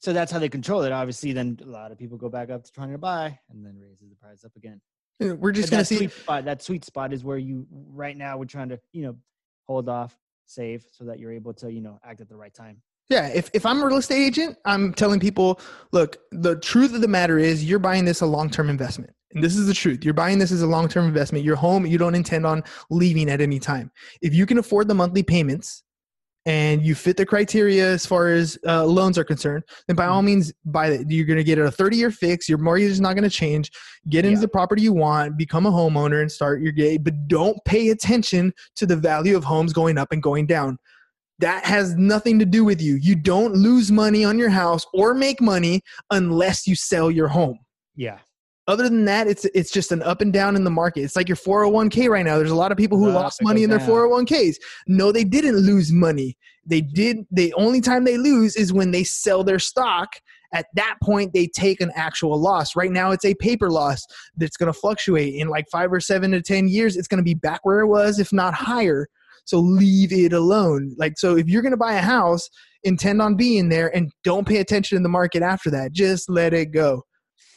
So 0.00 0.12
that's 0.12 0.30
how 0.30 0.38
they 0.38 0.48
control 0.48 0.82
it. 0.82 0.92
Obviously, 0.92 1.32
then 1.32 1.58
a 1.62 1.66
lot 1.66 1.90
of 1.90 1.98
people 1.98 2.18
go 2.18 2.28
back 2.28 2.50
up 2.50 2.64
to 2.64 2.72
trying 2.72 2.92
to 2.92 2.98
buy, 2.98 3.38
and 3.50 3.64
then 3.64 3.78
raises 3.80 4.08
the 4.08 4.16
price 4.16 4.44
up 4.44 4.52
again. 4.56 4.80
We're 5.20 5.52
just 5.52 5.70
going 5.70 5.80
to 5.80 5.84
see 5.84 5.96
sweet 5.96 6.12
spot. 6.12 6.44
That 6.44 6.62
sweet 6.62 6.84
spot 6.84 7.12
is 7.12 7.24
where 7.24 7.38
you 7.38 7.66
right 7.70 8.16
now 8.16 8.38
we're 8.38 8.44
trying 8.44 8.68
to 8.68 8.78
you 8.92 9.02
know 9.02 9.16
hold 9.66 9.88
off, 9.88 10.16
save, 10.46 10.84
so 10.92 11.04
that 11.04 11.18
you're 11.18 11.32
able 11.32 11.52
to 11.54 11.72
you 11.72 11.80
know 11.80 11.98
act 12.04 12.20
at 12.20 12.28
the 12.28 12.36
right 12.36 12.54
time. 12.54 12.80
Yeah, 13.08 13.28
if, 13.28 13.50
if 13.54 13.64
I'm 13.64 13.80
a 13.82 13.86
real 13.86 13.96
estate 13.96 14.22
agent, 14.26 14.58
I'm 14.66 14.92
telling 14.92 15.18
people, 15.18 15.60
look, 15.92 16.18
the 16.30 16.56
truth 16.56 16.94
of 16.94 17.00
the 17.00 17.08
matter 17.08 17.38
is 17.38 17.64
you're 17.64 17.78
buying 17.78 18.04
this 18.04 18.20
a 18.20 18.26
long-term 18.26 18.68
investment. 18.68 19.12
And 19.32 19.42
this 19.42 19.56
is 19.56 19.66
the 19.66 19.74
truth. 19.74 20.04
You're 20.04 20.14
buying 20.14 20.38
this 20.38 20.52
as 20.52 20.62
a 20.62 20.66
long-term 20.66 21.06
investment. 21.06 21.44
Your 21.44 21.56
home, 21.56 21.86
you 21.86 21.98
don't 21.98 22.14
intend 22.14 22.46
on 22.46 22.62
leaving 22.90 23.30
at 23.30 23.40
any 23.40 23.58
time. 23.58 23.90
If 24.22 24.34
you 24.34 24.44
can 24.46 24.58
afford 24.58 24.88
the 24.88 24.94
monthly 24.94 25.22
payments 25.22 25.82
and 26.46 26.82
you 26.84 26.94
fit 26.94 27.16
the 27.18 27.26
criteria 27.26 27.86
as 27.90 28.06
far 28.06 28.28
as 28.28 28.58
uh, 28.66 28.84
loans 28.84 29.18
are 29.18 29.24
concerned, 29.24 29.64
then 29.86 29.96
by 29.96 30.06
all 30.06 30.22
means 30.22 30.52
buy 30.64 30.88
it. 30.88 31.10
You're 31.10 31.26
going 31.26 31.36
to 31.38 31.44
get 31.44 31.58
a 31.58 31.64
30-year 31.64 32.10
fix. 32.10 32.48
Your 32.48 32.58
mortgage 32.58 32.90
is 32.90 33.00
not 33.02 33.14
going 33.14 33.24
to 33.28 33.30
change. 33.30 33.70
Get 34.08 34.24
into 34.24 34.36
Yeah. 34.38 34.42
the 34.42 34.48
property 34.48 34.82
you 34.82 34.92
want, 34.94 35.36
become 35.36 35.66
a 35.66 35.70
homeowner 35.70 36.20
and 36.22 36.30
start 36.32 36.62
your 36.62 36.72
game. 36.72 37.02
But 37.02 37.28
don't 37.28 37.58
pay 37.66 37.88
attention 37.90 38.52
to 38.76 38.86
the 38.86 38.96
value 38.96 39.36
of 39.36 39.44
homes 39.44 39.72
going 39.72 39.98
up 39.98 40.12
and 40.12 40.22
going 40.22 40.46
down 40.46 40.78
that 41.38 41.64
has 41.64 41.94
nothing 41.94 42.38
to 42.38 42.44
do 42.44 42.64
with 42.64 42.80
you. 42.80 42.96
You 42.96 43.14
don't 43.14 43.54
lose 43.54 43.92
money 43.92 44.24
on 44.24 44.38
your 44.38 44.50
house 44.50 44.84
or 44.92 45.14
make 45.14 45.40
money 45.40 45.82
unless 46.10 46.66
you 46.66 46.74
sell 46.74 47.10
your 47.10 47.28
home. 47.28 47.58
Yeah. 47.94 48.18
Other 48.66 48.84
than 48.84 49.06
that, 49.06 49.26
it's 49.26 49.46
it's 49.54 49.70
just 49.70 49.92
an 49.92 50.02
up 50.02 50.20
and 50.20 50.30
down 50.30 50.54
in 50.54 50.62
the 50.62 50.70
market. 50.70 51.00
It's 51.00 51.16
like 51.16 51.26
your 51.26 51.36
401k 51.36 52.08
right 52.10 52.24
now. 52.24 52.36
There's 52.36 52.50
a 52.50 52.56
lot 52.56 52.70
of 52.70 52.76
people 52.76 52.98
who 52.98 53.08
Up, 53.08 53.14
lost 53.14 53.42
money 53.42 53.62
in 53.62 53.70
their 53.70 53.78
down. 53.78 53.88
401ks. 53.88 54.56
No, 54.86 55.10
they 55.10 55.24
didn't 55.24 55.56
lose 55.56 55.90
money. 55.90 56.36
They 56.66 56.82
did 56.82 57.24
the 57.30 57.54
only 57.54 57.80
time 57.80 58.04
they 58.04 58.18
lose 58.18 58.56
is 58.56 58.72
when 58.72 58.90
they 58.90 59.04
sell 59.04 59.42
their 59.42 59.58
stock. 59.58 60.10
At 60.52 60.66
that 60.74 60.96
point, 61.02 61.32
they 61.32 61.46
take 61.46 61.80
an 61.80 61.90
actual 61.94 62.38
loss. 62.38 62.76
Right 62.76 62.90
now, 62.90 63.10
it's 63.10 63.24
a 63.24 63.34
paper 63.34 63.70
loss 63.70 64.06
that's 64.36 64.56
going 64.56 64.72
to 64.72 64.78
fluctuate. 64.78 65.34
In 65.34 65.48
like 65.48 65.66
five 65.70 65.92
or 65.92 66.00
seven 66.00 66.30
to 66.32 66.42
10 66.42 66.68
years, 66.68 66.96
it's 66.96 67.08
going 67.08 67.18
to 67.18 67.24
be 67.24 67.34
back 67.34 67.64
where 67.64 67.80
it 67.80 67.86
was, 67.86 68.18
if 68.18 68.32
not 68.32 68.54
higher. 68.54 69.08
So 69.48 69.60
leave 69.60 70.12
it 70.12 70.34
alone. 70.34 70.94
Like, 70.98 71.14
so 71.16 71.36
if 71.38 71.48
you're 71.48 71.62
going 71.62 71.72
to 71.72 71.78
buy 71.78 71.94
a 71.94 72.02
house, 72.02 72.46
intend 72.84 73.22
on 73.22 73.34
being 73.34 73.70
there 73.70 73.88
and 73.96 74.12
don't 74.22 74.46
pay 74.46 74.58
attention 74.58 74.98
to 74.98 75.02
the 75.02 75.08
market 75.08 75.42
after 75.42 75.70
that. 75.70 75.92
Just 75.92 76.28
let 76.28 76.52
it 76.52 76.66
go. 76.66 77.02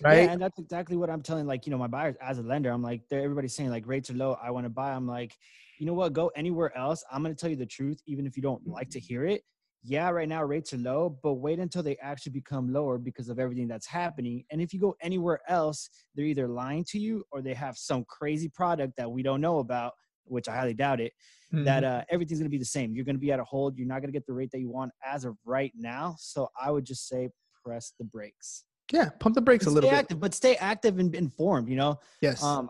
Right? 0.01 0.23
Yeah, 0.23 0.31
and 0.31 0.41
that's 0.41 0.57
exactly 0.57 0.95
what 0.95 1.09
I'm 1.09 1.21
telling 1.21 1.45
like, 1.45 1.65
you 1.65 1.71
know, 1.71 1.77
my 1.77 1.87
buyers 1.87 2.15
as 2.21 2.39
a 2.39 2.43
lender. 2.43 2.71
I'm 2.71 2.81
like, 2.81 3.01
they're 3.09 3.21
everybody's 3.21 3.55
saying 3.55 3.71
like 3.71 3.85
rates 3.85 4.09
are 4.09 4.15
low. 4.15 4.37
I 4.41 4.51
want 4.51 4.65
to 4.65 4.69
buy. 4.69 4.93
I'm 4.93 5.05
like, 5.05 5.35
you 5.79 5.85
know 5.85 5.93
what? 5.93 6.13
Go 6.13 6.31
anywhere 6.35 6.75
else. 6.77 7.03
I'm 7.11 7.21
gonna 7.21 7.35
tell 7.35 7.49
you 7.49 7.57
the 7.57 7.65
truth, 7.65 7.99
even 8.07 8.25
if 8.25 8.37
you 8.37 8.41
don't 8.41 8.65
like 8.65 8.89
to 8.91 8.99
mm-hmm. 8.99 9.07
hear 9.07 9.25
it. 9.25 9.41
yeah, 9.83 10.09
right 10.09 10.29
now 10.29 10.43
rates 10.43 10.73
are 10.73 10.77
low, 10.77 11.17
but 11.23 11.35
wait 11.35 11.59
until 11.59 11.81
they 11.81 11.97
actually 12.01 12.31
become 12.31 12.71
lower 12.71 12.97
because 12.97 13.29
of 13.29 13.39
everything 13.39 13.67
that's 13.67 13.87
happening. 13.87 14.43
And 14.51 14.61
if 14.61 14.73
you 14.73 14.79
go 14.79 14.95
anywhere 15.01 15.39
else, 15.47 15.89
they're 16.13 16.25
either 16.25 16.47
lying 16.47 16.85
to 16.89 16.99
you 16.99 17.23
or 17.31 17.41
they 17.41 17.55
have 17.55 17.77
some 17.77 18.05
crazy 18.05 18.49
product 18.49 18.93
that 18.97 19.09
we 19.09 19.23
don't 19.23 19.41
know 19.41 19.59
about, 19.59 19.93
which 20.31 20.47
I 20.49 20.55
highly 20.55 20.73
doubt 20.73 20.99
it. 21.01 21.13
Mhm. 21.53 21.65
That 21.65 21.83
uh, 21.83 22.03
everything's 22.09 22.39
going 22.39 22.49
to 22.49 22.57
be 22.57 22.57
the 22.57 22.65
same. 22.65 22.93
You're 22.95 23.05
going 23.05 23.15
to 23.15 23.19
be 23.19 23.31
at 23.31 23.39
a 23.39 23.43
hold. 23.43 23.77
You're 23.77 23.87
not 23.87 23.99
going 24.01 24.07
to 24.07 24.17
get 24.17 24.25
the 24.25 24.33
rate 24.33 24.51
that 24.51 24.59
you 24.59 24.69
want 24.69 24.91
as 25.05 25.25
of 25.25 25.35
right 25.45 25.71
now. 25.75 26.15
So 26.17 26.49
I 26.59 26.71
would 26.71 26.85
just 26.85 27.07
say 27.07 27.29
press 27.63 27.93
the 27.99 28.05
brakes. 28.05 28.63
yeah, 28.91 29.09
pump 29.19 29.35
the 29.35 29.41
brakes 29.41 29.65
a 29.65 29.69
Stay 29.69 29.75
little 29.75 29.89
bit. 29.89 29.95
active, 29.99 30.19
but 30.19 30.33
stay 30.33 30.55
active 30.57 30.97
and 30.99 31.13
informed. 31.13 31.67
You 31.69 31.75
know, 31.75 31.99
Yes. 32.21 32.41
um, 32.43 32.69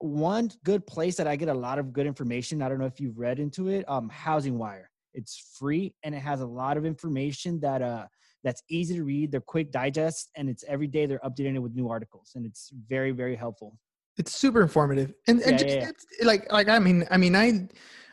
one 0.00 0.50
good 0.64 0.86
place 0.86 1.16
that 1.16 1.26
I 1.26 1.34
get 1.36 1.48
a 1.48 1.54
lot 1.54 1.78
of 1.78 1.92
good 1.92 2.06
information. 2.06 2.62
I 2.62 2.68
don't 2.68 2.78
know 2.78 2.86
if 2.86 3.00
you've 3.00 3.18
read 3.18 3.38
into 3.40 3.68
it. 3.68 3.88
Um, 3.88 4.08
Housing 4.08 4.58
Wire. 4.58 4.90
It's 5.14 5.54
free 5.58 5.94
and 6.04 6.14
it 6.14 6.20
has 6.20 6.40
a 6.42 6.46
lot 6.46 6.76
of 6.76 6.84
information 6.84 7.58
that 7.60 7.82
uh 7.82 8.06
that's 8.44 8.62
easy 8.70 8.94
to 8.94 9.02
read. 9.02 9.32
They're 9.32 9.40
quick 9.40 9.72
digest 9.72 10.30
and 10.36 10.48
it's 10.48 10.62
every 10.68 10.86
day 10.86 11.06
they're 11.06 11.18
updating 11.24 11.56
it 11.56 11.58
with 11.58 11.74
new 11.74 11.88
articles 11.88 12.32
and 12.36 12.46
it's 12.46 12.70
very 12.88 13.10
very 13.10 13.34
helpful. 13.34 13.76
It's 14.18 14.34
super 14.34 14.60
informative. 14.60 15.14
And, 15.26 15.40
and 15.42 15.52
Yeah, 15.52 15.56
just 15.56 15.68
yeah, 15.68 15.90
yeah. 16.20 16.26
Like 16.26 16.52
like 16.52 16.68
i 16.68 16.78
mean 16.78 17.06
i 17.10 17.16
mean 17.16 17.36
i 17.36 17.68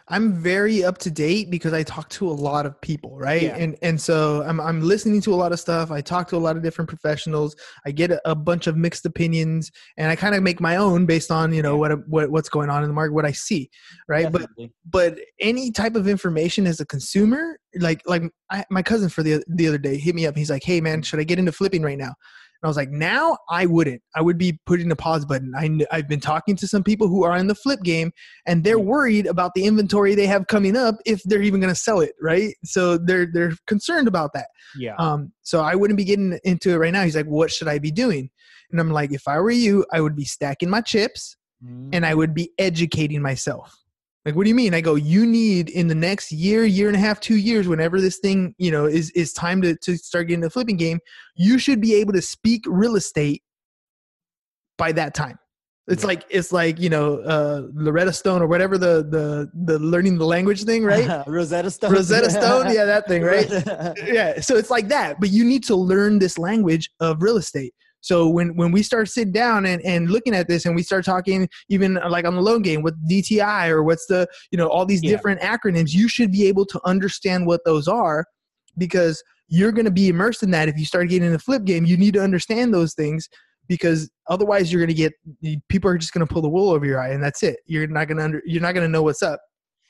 i'm 0.09 0.33
very 0.33 0.83
up 0.83 0.99
to 0.99 1.09
date 1.09 1.49
because 1.49 1.73
i 1.73 1.81
talk 1.81 2.07
to 2.09 2.29
a 2.29 2.31
lot 2.31 2.67
of 2.67 2.79
people 2.81 3.17
right? 3.17 3.41
Yeah. 3.41 3.55
and 3.55 3.75
and 3.81 3.99
so 3.99 4.43
i'm 4.43 4.61
i'm 4.61 4.81
listening 4.81 5.19
to 5.21 5.33
a 5.33 5.35
lot 5.35 5.51
of 5.51 5.59
stuff. 5.59 5.89
I 5.89 6.01
talk 6.01 6.27
to 6.29 6.37
a 6.37 6.37
lot 6.37 6.55
of 6.55 6.63
different 6.63 6.87
professionals. 6.87 7.55
I 7.85 7.91
get 7.91 8.11
a, 8.11 8.21
a 8.29 8.35
bunch 8.35 8.67
of 8.67 8.77
mixed 8.77 9.05
opinions 9.05 9.71
and 9.97 10.11
i 10.11 10.15
kind 10.15 10.35
of 10.35 10.43
make 10.43 10.61
my 10.61 10.75
own 10.75 11.07
based 11.07 11.31
on 11.31 11.53
you 11.53 11.63
know 11.63 11.75
what 11.75 12.07
what 12.07 12.29
what's 12.29 12.49
going 12.49 12.69
on 12.69 12.83
in 12.83 12.89
the 12.89 12.93
market 12.93 13.13
what 13.13 13.25
i 13.25 13.31
see 13.31 13.69
right? 14.07 14.31
But 14.31 14.47
but 14.87 15.17
any 15.39 15.71
type 15.71 15.95
of 15.95 16.07
information 16.07 16.67
as 16.67 16.79
a 16.79 16.85
consumer 16.85 17.57
like 17.79 18.01
like 18.05 18.23
I, 18.51 18.63
my 18.69 18.83
cousin 18.83 19.09
for 19.09 19.23
the 19.23 19.43
the 19.47 19.67
other 19.67 19.79
day 19.79 19.97
hit 19.97 20.13
me 20.13 20.27
up 20.27 20.37
he's 20.37 20.51
like 20.51 20.63
hey 20.63 20.79
man 20.81 21.01
mm. 21.01 21.05
should 21.05 21.19
i 21.19 21.23
get 21.23 21.39
into 21.39 21.51
flipping 21.51 21.81
right 21.81 21.97
now 21.97 22.13
and 22.61 22.67
i 22.67 22.67
was 22.67 22.77
like 22.77 22.89
now 22.89 23.37
i 23.49 23.65
wouldn't. 23.65 24.01
I 24.15 24.21
would 24.21 24.37
be 24.37 24.59
putting 24.65 24.91
a 24.91 24.95
pause 24.95 25.25
button. 25.25 25.53
I, 25.57 25.69
I've 25.91 26.07
been 26.07 26.19
talking 26.21 26.55
to 26.57 26.67
some 26.67 26.83
people 26.83 27.07
who 27.07 27.23
are 27.23 27.35
in 27.37 27.47
the 27.47 27.55
flip 27.55 27.81
game 27.83 28.11
and 28.47 28.63
they're 28.63 28.79
worried 28.79 29.27
about 29.27 29.51
the 29.55 29.65
inventory 29.65 30.15
they 30.15 30.27
have 30.27 30.47
coming 30.47 30.75
up 30.77 30.95
if 31.05 31.21
they're 31.23 31.41
even 31.41 31.59
going 31.59 31.73
to 31.73 31.79
sell 31.79 31.99
it 31.99 32.13
right? 32.21 32.55
So 32.63 32.97
they're 32.97 33.27
they're 33.31 33.53
concerned 33.67 34.07
about 34.07 34.31
that. 34.33 34.47
Yeah. 34.77 34.95
um 34.97 35.31
so 35.41 35.61
i 35.61 35.75
wouldn't 35.75 35.97
be 35.97 36.05
getting 36.05 36.39
into 36.43 36.71
it 36.71 36.77
right 36.77 36.93
now. 36.93 37.03
He's 37.03 37.15
like 37.15 37.25
what 37.27 37.51
should 37.51 37.67
i 37.67 37.77
be 37.79 37.91
doing? 37.91 38.29
And 38.71 38.79
i'm 38.79 38.91
like 38.91 39.11
if 39.13 39.27
i 39.27 39.37
were 39.39 39.51
you 39.51 39.85
i 39.91 39.99
would 40.01 40.15
be 40.15 40.25
stacking 40.25 40.69
my 40.69 40.81
chips 40.81 41.35
Mhm. 41.63 41.89
and 41.93 42.05
I 42.05 42.13
would 42.13 42.33
be 42.33 42.51
educating 42.57 43.21
myself. 43.21 43.73
Like, 44.25 44.35
what 44.35 44.43
do 44.43 44.49
you 44.49 44.55
mean? 44.55 44.73
I 44.73 44.81
go, 44.81 44.95
you 44.95 45.23
need 45.25 45.69
in 45.69 45.87
the 45.87 45.93
next 45.95 46.31
year, 46.31 46.65
year 46.65 46.87
and 46.87 46.95
a 46.95 46.99
half, 46.99 47.19
two 47.19 47.35
years, 47.35 47.67
whenever 47.67 48.01
this 48.01 48.17
thing, 48.17 48.55
you 48.57 48.71
know, 48.71 48.85
is 48.85 49.11
is 49.11 49.31
time 49.31 49.61
to, 49.61 49.75
to 49.83 49.97
start 49.97 50.27
getting 50.27 50.41
the 50.41 50.49
flipping 50.49 50.77
game, 50.77 50.99
you 51.35 51.59
should 51.59 51.79
be 51.79 51.93
able 51.95 52.13
to 52.13 52.21
speak 52.21 52.63
real 52.67 52.95
estate 52.95 53.43
by 54.77 54.91
that 54.93 55.13
time. 55.13 55.37
It's 55.87 56.01
Yeah. 56.01 56.07
like 56.07 56.25
it's 56.31 56.51
like, 56.51 56.79
you 56.79 56.89
know, 56.89 57.19
uh 57.19 57.67
Loretta 57.75 58.11
Stone 58.11 58.41
or 58.41 58.47
whatever 58.47 58.79
the 58.79 59.05
the 59.07 59.51
the 59.53 59.77
learning 59.77 60.17
the 60.17 60.25
language 60.25 60.63
thing, 60.63 60.83
right? 60.83 61.23
Rosetta 61.27 61.69
Stone. 61.69 61.91
Rosetta 61.93 62.31
Stone, 62.31 62.73
yeah, 62.73 62.85
that 62.85 63.07
thing, 63.07 63.21
right? 63.21 63.47
yeah 64.11 64.39
so 64.41 64.55
it's 64.55 64.71
like 64.71 64.87
that 64.87 65.19
but 65.19 65.29
you 65.29 65.45
need 65.45 65.63
to 65.65 65.75
learn 65.75 66.17
this 66.17 66.39
language 66.39 66.89
of 66.99 67.21
real 67.21 67.37
estate 67.37 67.75
so 68.05 68.29
when 68.29 68.55
when 68.55 68.71
we 68.71 68.83
start 68.83 69.09
sitting 69.09 69.33
down 69.33 69.65
and, 69.65 69.81
and 69.83 70.11
looking 70.11 70.35
at 70.35 70.47
this 70.47 70.67
and 70.67 70.75
we 70.75 70.83
start 70.83 71.03
talking 71.03 71.49
even 71.69 71.97
uh, 71.97 72.07
like 72.07 72.23
on 72.23 72.35
the 72.35 72.41
loan 72.41 72.61
game 72.61 72.83
with 72.83 72.93
dti 73.09 73.67
or 73.67 73.83
what's 73.83 74.05
the 74.05 74.27
you 74.51 74.57
know 74.59 74.67
all 74.67 74.85
these 74.85 75.01
Yeah. 75.03 75.09
different 75.09 75.41
acronyms 75.41 75.91
you 75.91 76.07
should 76.07 76.31
be 76.31 76.47
able 76.47 76.67
to 76.67 76.79
understand 76.85 77.47
what 77.47 77.61
those 77.65 77.87
are 77.87 78.25
because 78.77 79.23
you're 79.47 79.71
going 79.71 79.85
to 79.85 79.91
be 79.91 80.09
immersed 80.09 80.43
in 80.43 80.51
that. 80.51 80.69
If 80.69 80.77
you 80.77 80.85
start 80.85 81.09
getting 81.09 81.25
in 81.25 81.33
the 81.33 81.39
flip 81.39 81.65
game 81.65 81.83
you 81.83 81.97
need 81.97 82.13
to 82.13 82.21
understand 82.21 82.73
those 82.75 82.93
things 82.93 83.27
because 83.67 84.11
otherwise 84.29 84.71
you're 84.71 84.81
going 84.81 84.95
to 84.95 85.01
get 85.03 85.13
people 85.67 85.89
are 85.89 85.97
just 85.97 86.13
going 86.13 86.25
to 86.25 86.31
pull 86.31 86.43
the 86.43 86.49
wool 86.49 86.69
over 86.69 86.85
your 86.85 86.99
eye 86.99 87.09
and 87.09 87.23
that's 87.23 87.41
it. 87.41 87.57
You're 87.65 87.87
not 87.87 88.07
going 88.07 88.17
to 88.17 88.23
under, 88.23 88.41
you're 88.45 88.61
not 88.61 88.73
going 88.73 88.85
to 88.85 88.91
know 88.91 89.01
what's 89.01 89.23
up. 89.23 89.39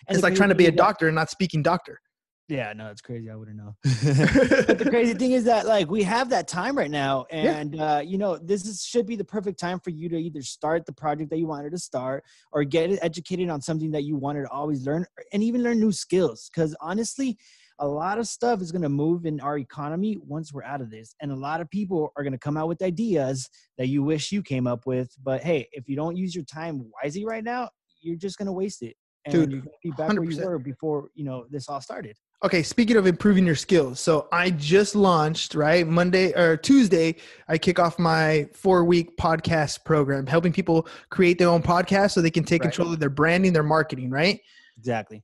And 0.08 0.16
it's 0.16 0.24
like 0.24 0.36
trying 0.36 0.50
to 0.50 0.56
be 0.56 0.68
a 0.68 0.72
doctor 0.72 1.08
and 1.08 1.16
not 1.16 1.30
speaking 1.30 1.62
doctor 1.62 2.00
Yeah, 2.48 2.74
no, 2.74 2.92
it's 2.92 3.02
crazy. 3.02 3.30
I 3.32 3.36
wouldn't 3.36 3.58
know. 3.58 3.76
but 3.84 4.78
the 4.78 4.88
crazy 4.90 5.16
thing 5.16 5.32
is 5.32 5.46
that 5.46 5.66
like 5.66 5.90
we 5.90 6.04
have 6.04 6.30
that 6.30 6.48
time 6.48 6.78
right 6.78 6.92
now, 6.92 7.26
Yeah. 7.32 7.58
and 7.58 7.80
uh, 7.80 8.02
you 8.06 8.20
know 8.20 8.38
this 8.38 8.66
is, 8.66 8.84
should 8.84 9.08
be 9.08 9.16
the 9.16 9.26
perfect 9.26 9.60
time 9.60 9.80
for 9.80 9.90
you 9.90 10.10
to 10.10 10.18
either 10.18 10.44
start 10.44 10.86
the 10.86 10.94
project 10.94 11.32
that 11.32 11.40
you 11.40 11.48
wanted 11.48 11.72
to 11.72 11.80
start, 11.80 12.24
or 12.52 12.64
get 12.64 13.00
educated 13.02 13.50
on 13.50 13.62
something 13.62 13.90
that 13.92 14.04
you 14.04 14.16
wanted 14.16 14.44
to 14.44 14.50
always 14.52 14.86
learn, 14.86 15.06
and 15.34 15.42
even 15.42 15.64
learn 15.64 15.80
new 15.80 15.92
skills. 15.92 16.52
Because 16.54 16.76
honestly, 16.82 17.36
a 17.80 17.88
lot 17.88 18.20
of 18.20 18.28
stuff 18.28 18.62
is 18.62 18.72
going 18.72 18.84
to 18.84 18.90
move 18.90 19.26
in 19.26 19.40
our 19.40 19.58
economy 19.58 20.18
once 20.22 20.54
we're 20.54 20.64
out 20.64 20.82
of 20.82 20.92
this, 20.92 21.16
and 21.22 21.32
a 21.32 21.36
lot 21.36 21.62
of 21.62 21.70
people 21.72 22.14
are 22.16 22.22
going 22.22 22.34
to 22.34 22.40
come 22.40 22.58
out 22.58 22.68
with 22.68 22.84
ideas 22.84 23.50
that 23.80 23.88
you 23.88 24.04
wish 24.04 24.32
you 24.32 24.44
came 24.44 24.68
up 24.68 24.86
with. 24.86 25.10
But 25.24 25.42
hey, 25.42 25.68
if 25.72 25.90
you 25.90 25.96
don't 25.96 26.16
use 26.16 26.36
your 26.36 26.46
time 26.46 26.92
wisely 27.02 27.26
right 27.26 27.44
now, 27.44 27.70
you're 28.02 28.18
just 28.18 28.38
going 28.38 28.46
to 28.46 28.54
waste 28.54 28.84
it. 28.84 28.96
And 29.26 29.34
Dude, 29.34 29.52
you're 29.52 29.62
going 29.62 29.72
to 29.72 29.78
be 29.84 29.92
back 29.98 30.14
where 30.14 30.24
you 30.24 30.46
were 30.46 30.60
before 30.60 31.10
you 31.16 31.26
know 31.26 31.48
this 31.50 31.68
all 31.68 31.82
started. 31.82 32.16
Okay, 32.46 32.62
speaking 32.62 32.96
of 32.96 33.08
improving 33.08 33.44
your 33.44 33.56
skills, 33.56 34.00
so 34.00 34.28
I 34.32 34.52
just 34.52 34.94
launched 34.96 35.56
right 35.56 35.88
Monday 35.88 36.32
or 36.34 36.56
Tuesday. 36.56 37.16
I 37.48 37.58
kick 37.58 37.80
off 37.80 37.98
my 37.98 38.48
four 38.54 38.86
week 38.86 39.18
podcast 39.18 39.84
program, 39.84 40.28
helping 40.28 40.54
people 40.54 40.88
create 41.10 41.40
their 41.40 41.48
own 41.50 41.64
podcast 41.64 42.12
so 42.12 42.22
they 42.22 42.30
can 42.30 42.44
take 42.44 42.62
Right. 42.62 42.72
control 42.72 42.94
of 42.94 43.00
their 43.00 43.10
branding, 43.10 43.52
their 43.52 43.64
marketing. 43.64 44.12
Right, 44.12 44.42
Exactly. 44.78 45.24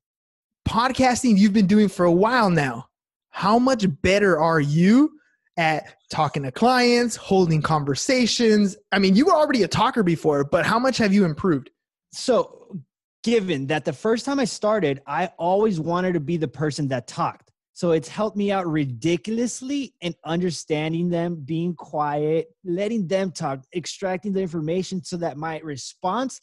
podcasting 0.68 1.38
you've 1.38 1.54
been 1.54 1.68
doing 1.68 1.90
for 1.90 2.06
a 2.06 2.12
while 2.12 2.50
now. 2.50 2.88
How 3.30 3.60
much 3.60 3.86
better 4.02 4.40
are 4.40 4.60
you 4.60 5.12
at 5.58 5.94
talking 6.10 6.42
to 6.42 6.52
clients, 6.52 7.16
holding 7.18 7.62
conversations? 7.62 8.78
I 8.92 8.98
mean, 8.98 9.16
you 9.16 9.26
were 9.28 9.34
already 9.36 9.62
a 9.62 9.68
talker 9.68 10.02
before, 10.02 10.44
but 10.44 10.66
how 10.66 10.80
much 10.80 10.98
have 10.98 11.14
you 11.14 11.26
improved? 11.26 11.70
So, 12.12 12.61
given 13.24 13.68
that 13.68 13.86
the 13.86 13.94
first 13.94 14.26
time 14.26 14.40
I 14.40 14.46
started, 14.46 15.02
I 15.06 15.28
always 15.38 15.80
wanted 15.80 16.14
to 16.14 16.20
be 16.20 16.38
the 16.38 16.48
person 16.48 16.88
that 16.90 17.08
talked. 17.08 17.52
So, 17.74 17.92
it's 17.92 18.10
helped 18.10 18.38
me 18.38 18.52
out 18.52 18.68
ridiculously 18.68 19.94
in 20.02 20.14
understanding 20.26 21.10
them, 21.10 21.42
being 21.44 21.74
quiet, 21.74 22.50
letting 22.64 23.08
them 23.08 23.32
talk, 23.32 23.64
extracting 23.76 24.34
the 24.34 24.42
information 24.42 25.04
so 25.04 25.18
that 25.18 25.38
my 25.38 25.60
response 25.60 26.40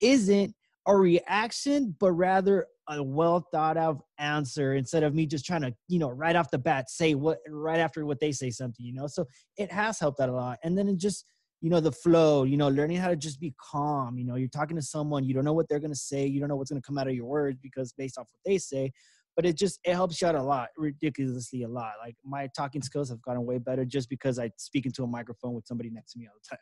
isn't 0.00 0.54
a 0.86 0.96
reaction, 0.96 1.94
but 2.00 2.12
rather 2.12 2.66
a 2.88 3.02
well 3.02 3.46
thought 3.52 3.76
out 3.76 4.00
answer 4.18 4.74
instead 4.74 5.02
of 5.02 5.14
me 5.14 5.26
just 5.26 5.44
trying 5.44 5.60
to, 5.60 5.74
you 5.88 5.98
know, 5.98 6.10
right 6.10 6.34
off 6.34 6.50
the 6.50 6.58
bat 6.58 6.88
say 6.90 7.14
what 7.14 7.38
right 7.48 7.78
after 7.78 8.06
what 8.06 8.18
they 8.20 8.32
say 8.32 8.50
something, 8.50 8.84
you 8.84 8.94
know. 8.94 9.06
So 9.06 9.26
it 9.56 9.70
has 9.70 10.00
helped 10.00 10.20
out 10.20 10.30
a 10.30 10.32
lot. 10.32 10.58
And 10.64 10.76
then 10.76 10.88
it 10.88 10.96
just 10.96 11.24
you 11.60 11.70
know 11.70 11.80
the 11.80 11.92
flow 11.92 12.44
you 12.44 12.56
know 12.56 12.68
learning 12.68 12.96
how 12.96 13.08
to 13.08 13.16
just 13.16 13.40
be 13.40 13.54
calm 13.60 14.18
you 14.18 14.24
know 14.24 14.36
you're 14.36 14.48
talking 14.48 14.76
to 14.76 14.82
someone 14.82 15.24
you 15.24 15.34
don't 15.34 15.44
know 15.44 15.52
what 15.52 15.68
they're 15.68 15.80
going 15.80 15.92
to 15.92 15.98
say 15.98 16.26
you 16.26 16.40
don't 16.40 16.48
know 16.48 16.56
what's 16.56 16.70
going 16.70 16.80
to 16.80 16.86
come 16.86 16.98
out 16.98 17.08
of 17.08 17.14
your 17.14 17.26
words 17.26 17.58
because 17.62 17.92
based 17.92 18.18
off 18.18 18.26
what 18.30 18.50
they 18.50 18.58
say 18.58 18.90
but 19.36 19.46
it 19.46 19.56
just 19.56 19.78
it 19.84 19.94
helps 19.94 20.20
you 20.20 20.26
out 20.26 20.34
a 20.34 20.42
lot 20.42 20.68
ridiculously 20.76 21.62
a 21.62 21.68
lot 21.68 21.92
like 22.04 22.16
my 22.24 22.48
talking 22.56 22.82
skills 22.82 23.08
have 23.08 23.22
gotten 23.22 23.44
way 23.44 23.58
better 23.58 23.84
just 23.84 24.08
because 24.08 24.38
i 24.38 24.50
speak 24.56 24.86
into 24.86 25.02
a 25.04 25.06
microphone 25.06 25.54
with 25.54 25.66
somebody 25.66 25.90
next 25.90 26.12
to 26.12 26.18
me 26.18 26.26
all 26.26 26.34
the 26.42 26.48
time 26.48 26.58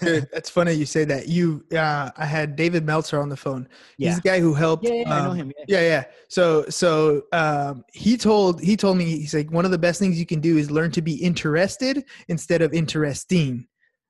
Dude, 0.00 0.28
that's 0.32 0.50
funny 0.50 0.72
you 0.72 0.84
say 0.84 1.04
that. 1.06 1.26
You, 1.26 1.64
uh, 1.72 2.10
I 2.16 2.26
had 2.26 2.54
David 2.54 2.84
Meltzer 2.84 3.18
on 3.18 3.30
the 3.30 3.36
phone. 3.36 3.66
yeah 3.96 4.10
He's 4.10 4.20
the 4.20 4.28
guy 4.28 4.38
who 4.40 4.52
helped. 4.52 4.84
yeah, 4.84 4.92
yeah 4.92 5.14
i 5.14 5.24
know 5.24 5.30
um, 5.30 5.36
him 5.36 5.52
yeah. 5.56 5.64
yeah 5.68 5.80
yeah 5.80 6.04
so 6.28 6.66
so 6.68 7.22
um 7.32 7.82
he 7.92 8.18
told 8.18 8.60
he 8.60 8.76
told 8.76 8.98
me 8.98 9.04
he's 9.04 9.32
like 9.32 9.50
one 9.50 9.64
of 9.64 9.70
the 9.70 9.78
best 9.78 9.98
things 9.98 10.18
you 10.18 10.26
can 10.26 10.40
do 10.40 10.58
is 10.58 10.70
learn 10.70 10.90
to 10.90 11.00
be 11.00 11.14
interested 11.14 12.04
instead 12.28 12.60
of 12.60 12.74
interesting 12.74 13.66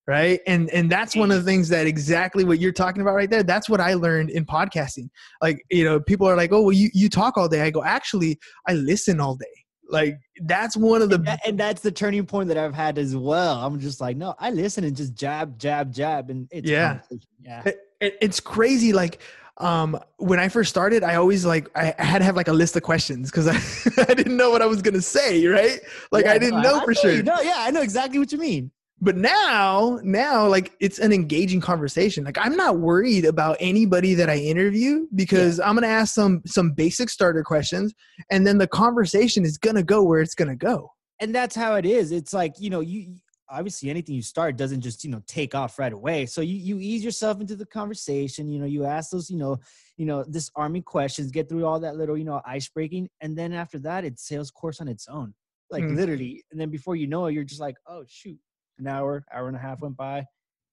right 0.06 0.40
and 0.46 0.68
and 0.70 0.90
that's 0.90 1.16
one 1.16 1.30
of 1.30 1.38
the 1.38 1.42
things 1.42 1.68
that 1.68 1.86
exactly 1.86 2.44
what 2.44 2.58
you're 2.58 2.72
talking 2.72 3.00
about 3.00 3.14
right 3.14 3.30
there 3.30 3.42
that's 3.42 3.68
what 3.70 3.80
i 3.80 3.94
learned 3.94 4.28
in 4.30 4.44
podcasting 4.44 5.08
like 5.40 5.62
you 5.70 5.82
know 5.84 5.98
people 6.00 6.26
are 6.28 6.36
like 6.36 6.52
oh 6.52 6.60
well 6.62 6.72
you 6.72 6.90
you 6.92 7.08
talk 7.08 7.36
all 7.38 7.48
day 7.48 7.62
i 7.62 7.70
go 7.70 7.82
actually 7.84 8.38
i 8.68 8.74
listen 8.74 9.18
all 9.20 9.34
day 9.34 9.46
like 9.88 10.16
that's 10.42 10.76
one 10.76 11.00
of 11.02 11.08
the 11.10 11.16
and, 11.16 11.26
that- 11.26 11.40
and 11.46 11.58
that's 11.60 11.80
the 11.82 11.92
turning 11.92 12.24
point 12.26 12.48
that 12.48 12.56
I've 12.56 12.74
had 12.74 12.96
as 12.98 13.14
well. 13.14 13.60
I'm 13.62 13.78
just 13.78 14.00
like, 14.00 14.16
no, 14.16 14.34
I 14.38 14.50
listen 14.50 14.82
and 14.82 14.96
just 14.96 15.14
jab, 15.14 15.58
jab, 15.58 15.92
jab, 15.92 16.30
and 16.30 16.48
it's 16.50 16.68
Yeah. 16.68 17.00
yeah, 17.42 17.62
it, 17.66 17.78
it- 18.00 18.16
it's 18.22 18.40
crazy 18.40 18.92
like 18.94 19.20
um 19.58 19.96
when 20.16 20.40
i 20.40 20.48
first 20.48 20.68
started 20.68 21.04
i 21.04 21.14
always 21.14 21.44
like 21.46 21.68
i, 21.76 21.94
I 21.96 22.02
had 22.04 22.18
to 22.18 22.24
have 22.24 22.34
like 22.34 22.48
a 22.48 22.52
list 22.52 22.74
of 22.74 22.82
questions 22.82 23.30
because 23.30 23.46
I, 23.98 24.02
I 24.10 24.14
didn't 24.14 24.36
know 24.36 24.50
what 24.50 24.62
i 24.62 24.66
was 24.66 24.82
gonna 24.82 25.00
say 25.00 25.46
right 25.46 25.78
like 26.10 26.24
Yeah, 26.24 26.32
i 26.32 26.38
didn't 26.38 26.60
no, 26.62 26.70
know 26.72 26.80
I 26.80 26.84
for 26.84 26.90
you. 26.90 26.96
sure 26.96 27.22
No, 27.22 27.40
yeah, 27.40 27.54
I 27.58 27.70
know 27.70 27.80
exactly 27.82 28.18
what 28.18 28.32
you 28.32 28.38
mean. 28.38 28.72
But 29.04 29.16
now 29.16 29.98
now 30.02 30.46
like 30.46 30.72
it's 30.80 30.98
an 30.98 31.12
engaging 31.12 31.60
conversation 31.60 32.24
like 32.24 32.38
i'm 32.38 32.56
not 32.56 32.78
worried 32.78 33.24
about 33.24 33.56
anybody 33.60 34.14
that 34.14 34.28
i 34.30 34.36
interview 34.36 35.06
because 35.14 35.60
i'm 35.60 35.74
gonna 35.74 35.86
ask 35.86 36.14
some 36.14 36.42
some 36.46 36.70
basic 36.72 37.08
starter 37.08 37.42
questions 37.44 37.92
and 38.30 38.46
then 38.46 38.58
the 38.58 38.66
conversation 38.66 39.44
is 39.44 39.58
gonna 39.58 39.82
go 39.82 40.02
where 40.02 40.20
it's 40.20 40.34
gonna 40.34 40.56
go 40.56 40.90
and 41.20 41.34
that's 41.34 41.54
how 41.54 41.74
it 41.74 41.86
is 41.86 42.10
it's 42.12 42.32
like 42.32 42.52
you 42.58 42.70
know 42.70 42.80
you 42.80 43.00
you- 43.00 43.16
obviously 43.50 43.90
anything 43.90 44.14
you 44.14 44.22
start 44.22 44.56
doesn't 44.56 44.80
just 44.80 45.04
you 45.04 45.10
know 45.10 45.20
take 45.26 45.54
off 45.54 45.78
right 45.78 45.92
away 45.92 46.24
so 46.24 46.40
you 46.40 46.56
you 46.56 46.78
ease 46.80 47.04
yourself 47.04 47.42
into 47.42 47.54
the 47.54 47.66
conversation 47.66 48.48
you 48.48 48.58
know 48.58 48.64
you 48.64 48.86
ask 48.86 49.10
those 49.10 49.28
you 49.30 49.36
know 49.36 49.56
you 49.96 50.06
know, 50.06 50.24
this 50.26 50.50
army 50.56 50.80
questions, 50.80 51.30
get 51.30 51.48
through 51.48 51.64
all 51.64 51.78
that 51.80 51.96
little, 51.96 52.16
you 52.18 52.24
know, 52.24 52.40
ice 52.44 52.68
breaking. 52.68 53.08
And 53.20 53.36
then 53.36 53.52
after 53.52 53.78
that, 53.80 54.04
it's 54.04 54.26
sales 54.26 54.50
course 54.50 54.80
on 54.80 54.88
its 54.88 55.06
own. 55.08 55.34
Like 55.70 55.84
Mm. 55.84 55.96
literally. 55.96 56.44
And 56.50 56.60
then 56.60 56.70
before 56.70 56.96
you 56.96 57.06
know 57.06 57.26
it, 57.26 57.32
you're 57.32 57.44
just 57.44 57.60
like, 57.60 57.76
oh 57.86 58.04
shoot, 58.08 58.38
an 58.78 58.86
hour, 58.86 59.24
hour 59.32 59.48
and 59.48 59.56
a 59.56 59.60
half 59.60 59.80
went 59.80 59.96
by. 59.96 60.24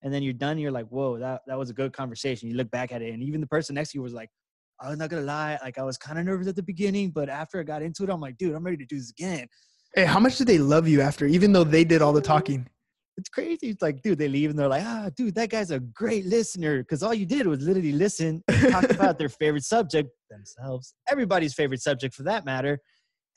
And 0.04 0.14
then 0.14 0.24
you're 0.24 0.34
done. 0.34 0.58
You're 0.58 0.72
like, 0.72 0.88
whoa, 0.88 1.20
that, 1.20 1.42
that 1.48 1.58
was 1.58 1.70
a 1.70 1.74
good 1.74 1.94
conversation. 1.94 2.50
You 2.50 2.56
look 2.56 2.72
back 2.72 2.92
at 2.92 3.02
it, 3.02 3.14
and 3.14 3.22
even 3.22 3.40
the 3.40 3.48
person 3.48 3.76
next 3.76 3.92
to 3.92 4.00
you 4.00 4.02
was 4.02 4.14
like, 4.14 4.30
I'm 4.82 4.98
not 4.98 5.10
gonna 5.10 5.22
lie, 5.22 5.60
like 5.62 5.78
I 5.78 5.84
was 5.84 5.98
kind 5.98 6.18
of 6.18 6.26
nervous 6.26 6.48
at 6.48 6.56
the 6.56 6.64
beginning, 6.64 7.12
but 7.12 7.30
after 7.30 7.60
I 7.60 7.64
got 7.64 7.84
into 7.84 8.04
it, 8.04 8.10
I'm 8.10 8.20
like, 8.20 8.38
dude, 8.38 8.56
I'm 8.56 8.64
ready 8.64 8.78
to 8.78 8.86
do 8.86 8.98
this 8.98 9.12
again. 9.12 9.48
Hey, 9.94 10.06
how 10.06 10.20
much 10.20 10.38
did 10.38 10.48
they 10.48 10.58
love 10.58 10.88
you 10.88 11.02
after, 11.02 11.26
even 11.28 11.54
though 11.54 11.64
they 11.64 11.84
did 11.84 12.02
all 12.02 12.14
the 12.14 12.22
talking? 12.22 12.68
It's 13.18 13.30
crazy. 13.30 13.70
It's 13.70 13.82
like, 13.82 14.02
dude, 14.02 14.18
they 14.18 14.30
leave 14.30 14.50
and 14.50 14.58
they're 14.58 14.70
like, 14.70 14.84
ah, 14.86 15.10
dude, 15.16 15.36
that 15.36 15.50
guy's 15.50 15.70
a 15.70 15.80
great 15.80 16.26
listener. 16.26 16.80
Because 16.80 17.04
all 17.04 17.14
you 17.14 17.26
did 17.26 17.46
was 17.46 17.60
literally 17.60 17.92
listen, 17.92 18.42
talk 18.72 18.84
about 18.90 19.20
their 19.20 19.30
favorite 19.30 19.66
subject, 19.66 20.10
themselves, 20.30 20.96
everybody's 21.10 21.54
favorite 21.54 21.82
subject 21.82 22.16
for 22.16 22.24
that 22.24 22.46
matter. 22.46 22.80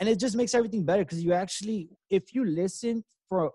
And 0.00 0.08
it 0.08 0.18
just 0.18 0.36
makes 0.36 0.54
everything 0.54 0.84
better 0.84 1.04
because 1.04 1.22
you 1.22 1.32
actually, 1.32 1.88
if 2.08 2.34
you 2.34 2.44
listen 2.44 3.04
for 3.28 3.50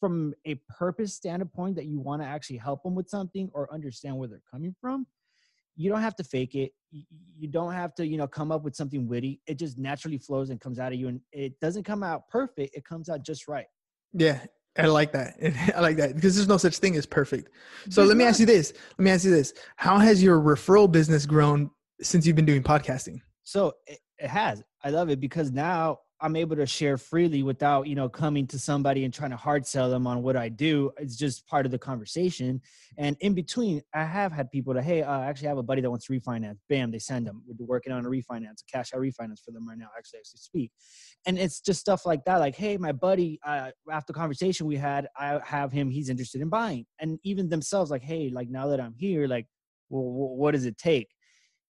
from 0.00 0.34
a 0.46 0.54
purpose 0.68 1.14
standpoint 1.14 1.76
that 1.76 1.86
you 1.86 2.00
want 2.00 2.22
to 2.22 2.26
actually 2.26 2.56
help 2.56 2.82
them 2.82 2.94
with 2.94 3.08
something 3.08 3.50
or 3.52 3.72
understand 3.72 4.16
where 4.16 4.28
they're 4.28 4.42
coming 4.50 4.74
from, 4.80 5.06
you 5.76 5.90
don't 5.90 6.00
have 6.00 6.16
to 6.16 6.24
fake 6.24 6.54
it. 6.54 6.72
You, 7.38 7.48
don't 7.48 7.72
have 7.72 7.94
to, 7.94 8.06
you 8.06 8.18
know, 8.18 8.26
come 8.26 8.50
up 8.50 8.64
with 8.64 8.74
something 8.74 9.06
witty. 9.06 9.40
It 9.46 9.58
just 9.58 9.78
naturally 9.78 10.18
flows 10.18 10.50
and 10.50 10.60
comes 10.60 10.78
out 10.78 10.92
of 10.92 10.98
you. 10.98 11.08
And 11.08 11.20
it 11.32 11.58
doesn't 11.60 11.84
come 11.84 12.02
out 12.02 12.28
perfect. 12.28 12.74
It 12.76 12.84
comes 12.84 13.08
out 13.08 13.24
just 13.24 13.46
right. 13.46 13.66
Yeah, 14.12 14.40
I 14.76 14.86
like 14.86 15.12
that. 15.12 15.36
I 15.76 15.80
like 15.80 15.96
that 15.98 16.16
because 16.16 16.34
there's 16.34 16.48
no 16.48 16.56
such 16.56 16.78
thing 16.78 16.96
as 16.96 17.06
perfect. 17.06 17.50
So 17.88 18.00
There's 18.00 18.08
let 18.08 18.16
me 18.16 18.24
ask 18.24 18.40
you 18.40 18.46
this. 18.46 18.72
Let 18.98 19.04
me 19.04 19.10
ask 19.10 19.24
you 19.24 19.30
this. 19.30 19.54
How 19.76 19.98
has 19.98 20.22
your 20.22 20.40
referral 20.40 20.90
business 20.90 21.26
grown 21.26 21.70
since 22.02 22.26
you've 22.26 22.36
been 22.36 22.46
doing 22.46 22.62
podcasting? 22.62 23.20
So 23.44 23.74
it, 23.86 24.00
it 24.18 24.28
has. 24.28 24.62
I 24.82 24.90
love 24.90 25.10
it 25.10 25.20
because 25.20 25.52
now 25.52 25.98
I'm 26.22 26.36
able 26.36 26.56
to 26.56 26.66
share 26.66 26.98
freely 26.98 27.42
without, 27.42 27.86
you 27.86 27.94
know, 27.94 28.08
coming 28.08 28.46
to 28.48 28.58
somebody 28.58 29.04
and 29.04 29.12
trying 29.12 29.30
to 29.30 29.36
hard 29.36 29.66
sell 29.66 29.90
them 29.90 30.06
on 30.06 30.22
what 30.22 30.36
I 30.36 30.48
do. 30.48 30.90
It's 30.98 31.16
just 31.16 31.46
part 31.46 31.64
of 31.66 31.72
the 31.72 31.78
conversation. 31.78 32.60
And 32.98 33.16
in 33.20 33.34
between, 33.34 33.82
I 33.94 34.04
have 34.04 34.30
had 34.30 34.50
people 34.50 34.74
that, 34.74 34.82
hey, 34.82 35.02
uh, 35.02 35.18
I 35.18 35.26
actually 35.26 35.48
have 35.48 35.58
a 35.58 35.62
buddy 35.62 35.80
that 35.80 35.90
wants 35.90 36.06
to 36.06 36.12
refinance. 36.12 36.58
Bam, 36.68 36.90
they 36.90 36.98
send 36.98 37.26
them. 37.26 37.42
We're 37.46 37.66
working 37.66 37.92
on 37.92 38.04
a 38.04 38.08
refinance, 38.08 38.62
a 38.62 38.70
cash 38.70 38.92
out 38.94 39.00
refinance 39.00 39.42
for 39.44 39.50
them 39.52 39.66
right 39.66 39.78
now, 39.78 39.88
actually, 39.96 40.20
we 40.20 40.38
speak. 40.38 40.72
And 41.26 41.38
it's 41.38 41.60
just 41.60 41.80
stuff 41.80 42.04
like 42.04 42.24
that. 42.26 42.36
Like, 42.36 42.54
hey, 42.54 42.76
my 42.76 42.92
buddy, 42.92 43.40
uh, 43.44 43.70
after 43.90 44.12
conversation 44.12 44.66
we 44.66 44.76
had, 44.76 45.08
I 45.18 45.40
have 45.44 45.72
him, 45.72 45.90
he's 45.90 46.10
interested 46.10 46.42
in 46.42 46.48
buying. 46.48 46.86
And 46.98 47.18
even 47.24 47.48
themselves, 47.48 47.90
like, 47.90 48.02
hey, 48.02 48.30
like 48.32 48.48
now 48.48 48.68
that 48.68 48.80
I'm 48.80 48.94
here, 48.94 49.26
like, 49.26 49.46
well, 49.88 50.02
what 50.04 50.52
does 50.52 50.66
it 50.66 50.78
take? 50.78 51.08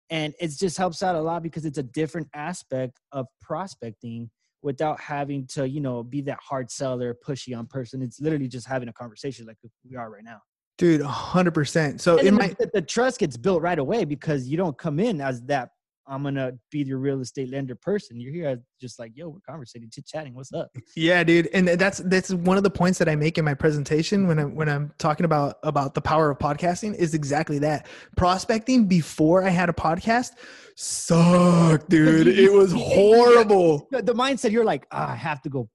And 0.10 0.34
it 0.40 0.52
just 0.58 0.78
helps 0.78 1.02
out 1.04 1.16
a 1.16 1.22
lot 1.22 1.44
because 1.44 1.66
it's 1.66 1.78
a 1.78 1.84
different 1.84 2.28
aspect 2.34 3.00
of 3.12 3.26
prospecting 3.42 4.30
without 4.62 5.00
having 5.00 5.46
to 5.48 5.68
you 5.68 5.80
know 5.82 6.04
be 6.04 6.22
that 6.22 6.40
hard 6.42 6.70
seller 6.72 7.16
pushy 7.26 7.58
on 7.58 7.68
person 7.68 8.02
it's 8.02 8.20
literally 8.20 8.48
just 8.48 8.68
having 8.68 8.90
a 8.90 8.94
conversation 8.94 9.46
like 9.46 9.58
we 9.90 9.96
are 9.96 10.10
right 10.10 10.24
now 10.24 10.40
Dude, 10.78 11.00
100%. 11.00 12.02
So 12.02 12.18
and 12.18 12.28
in 12.28 12.36
my 12.36 12.50
the, 12.60 12.70
the 12.74 12.82
trust 12.82 13.20
gets 13.20 13.38
built 13.38 13.62
right 13.62 13.80
away 13.80 14.04
because 14.04 14.50
you 14.50 14.58
don't 14.58 14.78
come 14.78 15.00
in 15.00 15.22
as 15.22 15.42
that 15.44 15.70
i'm 16.08 16.24
gonna 16.24 16.52
be 16.72 16.80
your 16.80 16.98
real 17.00 17.20
estate 17.22 17.50
lender 17.50 17.76
person 17.76 18.20
you're 18.20 18.34
here 18.34 18.60
just 18.80 19.00
like 19.00 19.12
yo 19.16 19.30
we're 19.30 19.40
conversating 19.48 19.90
chit 19.92 20.06
chatting 20.06 20.34
what's 20.34 20.54
up 20.54 20.70
Yeah, 20.96 21.24
dude, 21.24 21.50
and 21.54 21.68
that's 21.68 22.00
that's 22.00 22.32
one 22.32 22.58
of 22.58 22.64
the 22.64 22.70
points 22.70 23.00
that 23.00 23.10
I 23.10 23.16
make 23.16 23.38
in 23.38 23.46
my 23.46 23.54
presentation 23.54 24.28
when 24.28 24.40
I'm 24.40 24.56
when 24.56 24.70
I'm 24.70 24.94
talking 24.98 25.26
about 25.26 25.58
about 25.64 25.94
the 25.94 26.02
power 26.02 26.30
of 26.30 26.38
podcasting 26.38 26.96
is 26.96 27.14
exactly 27.14 27.60
that. 27.60 27.88
Prospecting 28.18 28.88
before 28.88 29.44
I 29.44 29.50
had 29.50 29.70
a 29.70 29.74
podcast 29.74 30.32
sucked, 30.76 31.90
dude. 31.90 32.28
It 32.28 32.52
was 32.52 32.72
horrible. 32.76 33.88
the, 33.92 34.14
mindset 34.14 34.52
you're 34.52 34.64
like 34.66 34.88
ah, 34.92 35.12
i 35.12 35.16
have 35.16 35.42
to 35.42 35.50
go 35.50 35.70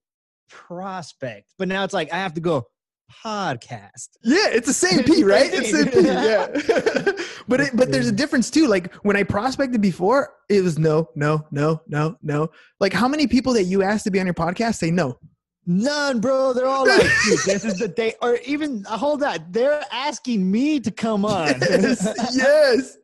prospect 0.49 1.53
but 1.59 1.69
now 1.69 1.85
it's 1.85 1.95
like 1.95 2.13
i 2.13 2.17
have 2.17 2.35
to 2.35 2.41
go 2.41 2.67
podcast 3.25 4.09
Yeah, 4.23 4.49
it's 4.49 4.67
the 4.67 4.73
same 4.73 5.05
P, 5.05 5.25
right? 5.25 5.51
It's 5.53 5.73
the 5.73 5.85
same 5.85 5.93
P, 5.93 6.09
yeah. 6.09 7.25
but 7.49 7.61
it, 7.61 7.77
but 7.77 7.91
there's 7.91 8.09
a 8.09 8.13
difference 8.13 8.51
too. 8.51 8.67
Like 8.67 8.93
when 8.97 9.17
I 9.17 9.23
prospected 9.23 9.81
before, 9.81 10.35
it 10.49 10.63
was 10.63 10.79
no, 10.79 11.09
no, 11.15 11.47
no, 11.51 11.83
no, 11.87 12.17
no. 12.23 12.51
Like 12.79 12.93
how 12.93 13.09
many 13.09 13.27
people 13.27 13.53
that 13.55 13.65
you 13.65 13.83
asked 13.83 14.05
to 14.05 14.11
be 14.11 14.21
on 14.21 14.27
your 14.27 14.35
podcast 14.35 14.77
say 14.77 14.91
no? 14.91 15.19
None, 15.67 16.21
bro. 16.21 16.53
They're 16.53 16.67
all 16.67 16.87
like, 16.87 17.01
Dude, 17.01 17.39
"This 17.47 17.65
is 17.65 17.79
the 17.79 17.89
day," 17.89 18.15
or 18.23 18.37
even 18.47 18.85
uh, 18.89 18.97
hold 18.97 19.23
on. 19.23 19.47
They're 19.51 19.85
asking 19.93 20.51
me 20.51 20.81
to 20.81 20.91
come 20.91 21.25
on. 21.25 21.61
Yes, 21.61 22.09
yes. 22.35 22.97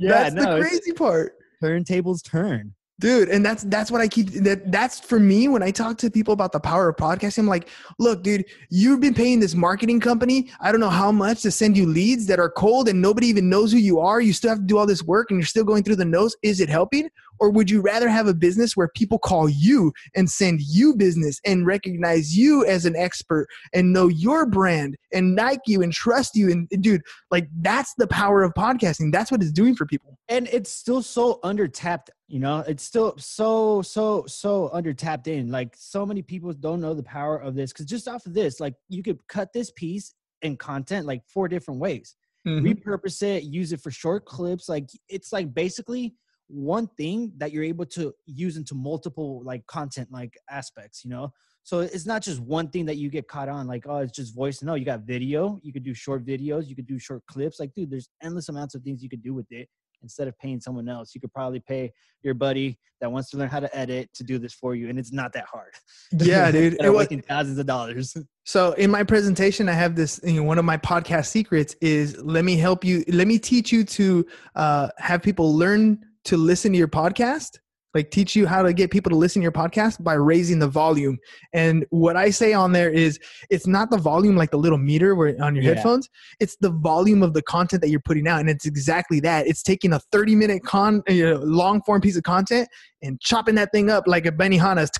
Yeah, 0.00 0.30
that's 0.30 0.34
no, 0.34 0.56
the 0.56 0.62
crazy 0.62 0.92
part. 0.92 1.34
Turntables 1.62 2.24
turn. 2.24 2.74
Dude 3.00 3.30
and 3.30 3.44
that's 3.44 3.64
that's 3.64 3.90
what 3.90 4.00
i 4.00 4.06
keep 4.06 4.28
that 4.30 4.70
that's 4.70 5.00
for 5.00 5.18
me 5.18 5.48
when 5.48 5.62
i 5.62 5.70
talk 5.70 5.96
to 5.96 6.10
people 6.10 6.32
about 6.32 6.52
the 6.52 6.60
power 6.60 6.88
of 6.88 6.96
podcasting 6.96 7.40
i'm 7.40 7.46
like 7.46 7.68
look 7.98 8.22
dude 8.22 8.44
you've 8.68 9.00
been 9.00 9.14
paying 9.14 9.40
this 9.40 9.54
marketing 9.54 9.98
company 9.98 10.50
i 10.60 10.70
don't 10.70 10.80
know 10.80 10.90
how 10.90 11.10
much 11.10 11.40
to 11.40 11.50
send 11.50 11.76
you 11.76 11.86
leads 11.86 12.26
that 12.26 12.38
are 12.38 12.50
cold 12.50 12.88
and 12.88 13.00
nobody 13.00 13.26
even 13.26 13.48
knows 13.48 13.72
who 13.72 13.78
you 13.78 13.98
are 13.98 14.20
you 14.20 14.32
still 14.32 14.50
have 14.50 14.58
to 14.58 14.64
do 14.64 14.76
all 14.76 14.86
this 14.86 15.02
work 15.02 15.30
and 15.30 15.40
you're 15.40 15.46
still 15.46 15.64
going 15.64 15.82
through 15.82 15.96
the 15.96 16.04
nose 16.04 16.36
is 16.42 16.60
it 16.60 16.68
helping 16.68 17.08
or 17.40 17.50
would 17.50 17.70
you 17.70 17.80
rather 17.80 18.08
have 18.08 18.26
a 18.26 18.34
business 18.34 18.76
where 18.76 18.88
people 18.94 19.18
call 19.18 19.48
you 19.48 19.92
and 20.14 20.30
send 20.30 20.60
you 20.60 20.94
business 20.94 21.40
and 21.44 21.66
recognize 21.66 22.36
you 22.36 22.64
as 22.66 22.84
an 22.84 22.94
expert 22.96 23.48
and 23.72 23.92
know 23.92 24.08
your 24.08 24.46
brand 24.46 24.96
and 25.12 25.34
like 25.36 25.60
you 25.66 25.82
and 25.82 25.92
trust 25.92 26.36
you 26.36 26.50
and 26.50 26.68
dude 26.82 27.02
like 27.30 27.48
that's 27.60 27.94
the 27.98 28.06
power 28.06 28.42
of 28.42 28.52
podcasting 28.54 29.10
that's 29.10 29.30
what 29.30 29.42
it's 29.42 29.52
doing 29.52 29.74
for 29.74 29.86
people 29.86 30.16
And 30.28 30.48
it's 30.52 30.70
still 30.70 31.02
so 31.02 31.40
under 31.42 31.66
tapped, 31.66 32.10
you 32.28 32.38
know, 32.38 32.62
it's 32.68 32.84
still 32.84 33.14
so, 33.18 33.82
so, 33.82 34.24
so 34.28 34.70
under 34.72 34.94
tapped 34.94 35.26
in. 35.26 35.50
Like 35.50 35.74
so 35.76 36.06
many 36.06 36.22
people 36.22 36.52
don't 36.52 36.80
know 36.80 36.94
the 36.94 37.02
power 37.02 37.36
of 37.36 37.56
this. 37.56 37.72
Cause 37.72 37.86
just 37.86 38.06
off 38.06 38.26
of 38.26 38.34
this, 38.34 38.60
like 38.60 38.74
you 38.88 39.02
could 39.02 39.18
cut 39.26 39.52
this 39.52 39.72
piece 39.72 40.14
and 40.42 40.56
content 40.58 41.06
like 41.06 41.22
four 41.26 41.48
different 41.48 41.80
ways. 41.80 42.14
Mhm. 42.46 42.62
repurpose 42.74 43.22
it, 43.22 43.42
use 43.42 43.72
it 43.72 43.80
for 43.82 43.90
short 43.90 44.24
clips. 44.24 44.68
Like 44.68 44.88
it's 45.08 45.32
like 45.32 45.52
basically 45.52 46.14
one 46.50 46.88
thing 46.96 47.32
that 47.38 47.52
you're 47.52 47.64
able 47.64 47.86
to 47.86 48.12
use 48.26 48.56
into 48.56 48.74
multiple 48.74 49.42
like 49.44 49.66
content 49.66 50.08
like 50.10 50.34
aspects, 50.50 51.04
you 51.04 51.10
know? 51.10 51.32
So 51.62 51.80
it's 51.80 52.06
not 52.06 52.22
just 52.22 52.40
one 52.40 52.68
thing 52.68 52.86
that 52.86 52.96
you 52.96 53.10
get 53.10 53.28
caught 53.28 53.48
on, 53.48 53.66
like, 53.66 53.84
oh, 53.86 53.98
it's 53.98 54.12
just 54.12 54.34
voice. 54.34 54.62
No, 54.62 54.74
you 54.74 54.84
got 54.84 55.00
video, 55.00 55.60
you 55.62 55.72
could 55.72 55.84
do 55.84 55.94
short 55.94 56.24
videos, 56.24 56.66
you 56.66 56.74
could 56.74 56.86
do 56.86 56.98
short 56.98 57.22
clips. 57.26 57.60
Like, 57.60 57.72
dude, 57.74 57.90
there's 57.90 58.08
endless 58.22 58.48
amounts 58.48 58.74
of 58.74 58.82
things 58.82 59.02
you 59.02 59.08
could 59.08 59.22
do 59.22 59.34
with 59.34 59.46
it 59.50 59.68
instead 60.02 60.26
of 60.26 60.38
paying 60.38 60.60
someone 60.60 60.88
else. 60.88 61.14
You 61.14 61.20
could 61.20 61.32
probably 61.32 61.60
pay 61.60 61.92
your 62.22 62.34
buddy 62.34 62.78
that 63.00 63.10
wants 63.10 63.30
to 63.30 63.36
learn 63.36 63.48
how 63.48 63.60
to 63.60 63.76
edit 63.76 64.10
to 64.14 64.24
do 64.24 64.38
this 64.38 64.52
for 64.52 64.74
you, 64.74 64.88
and 64.88 64.98
it's 64.98 65.12
not 65.12 65.32
that 65.34 65.44
hard. 65.44 65.72
yeah 66.18 66.50
dude 66.50 66.76
It 66.80 66.90
was 66.90 67.08
wa- 67.10 67.16
thousands 67.28 67.58
of 67.58 67.66
dollars. 67.66 68.16
So 68.46 68.72
in 68.72 68.90
my 68.90 69.04
presentation, 69.04 69.68
I 69.68 69.74
have 69.74 69.94
this. 69.94 70.18
You 70.24 70.40
know, 70.40 70.42
one 70.42 70.58
of 70.58 70.64
my 70.64 70.76
podcast 70.76 71.26
secrets 71.26 71.76
is 71.80 72.16
let 72.20 72.44
me 72.44 72.56
help 72.56 72.84
you. 72.84 73.04
Let 73.06 73.28
me 73.28 73.38
teach 73.38 73.70
you 73.70 73.84
to 73.84 74.26
uh, 74.56 74.88
have 74.98 75.22
people 75.22 75.54
learn 75.54 76.04
to 76.24 76.36
listen 76.36 76.72
to 76.72 76.78
your 76.78 76.88
podcast. 76.88 77.58
Like 77.92 78.12
teach 78.12 78.36
you 78.36 78.46
how 78.46 78.62
to 78.62 78.72
get 78.72 78.92
people 78.92 79.10
to 79.10 79.16
listen 79.16 79.40
to 79.40 79.44
your 79.44 79.50
podcast 79.50 80.00
by 80.04 80.14
raising 80.14 80.60
the 80.60 80.68
volume. 80.68 81.18
And 81.52 81.84
what 81.90 82.16
I 82.16 82.30
say 82.30 82.52
on 82.52 82.70
there 82.70 82.88
is, 82.88 83.18
it's 83.50 83.66
not 83.66 83.90
the 83.90 83.96
volume 83.98 84.36
like 84.36 84.52
the 84.52 84.58
little 84.58 84.78
meter 84.78 85.16
where 85.16 85.34
on 85.42 85.56
your 85.56 85.64
Yeah. 85.64 85.74
headphones. 85.74 86.08
It's 86.38 86.56
the 86.60 86.70
volume 86.70 87.24
of 87.24 87.34
the 87.34 87.42
content 87.42 87.82
that 87.82 87.88
you're 87.88 87.98
putting 88.04 88.28
out, 88.28 88.38
and 88.38 88.48
it's 88.48 88.64
exactly 88.64 89.18
that. 89.20 89.48
It's 89.48 89.64
taking 89.64 89.92
a 89.92 89.98
30 90.12 90.36
minute 90.36 90.62
con, 90.62 91.02
you 91.08 91.30
know, 91.30 91.40
long 91.40 91.82
form 91.82 92.00
piece 92.00 92.16
of 92.16 92.22
content 92.22 92.68
and 93.02 93.20
chopping 93.20 93.56
that 93.56 93.72
thing 93.72 93.90
up 93.90 94.04
like 94.06 94.24
a 94.24 94.30
Benihana's, 94.30 94.90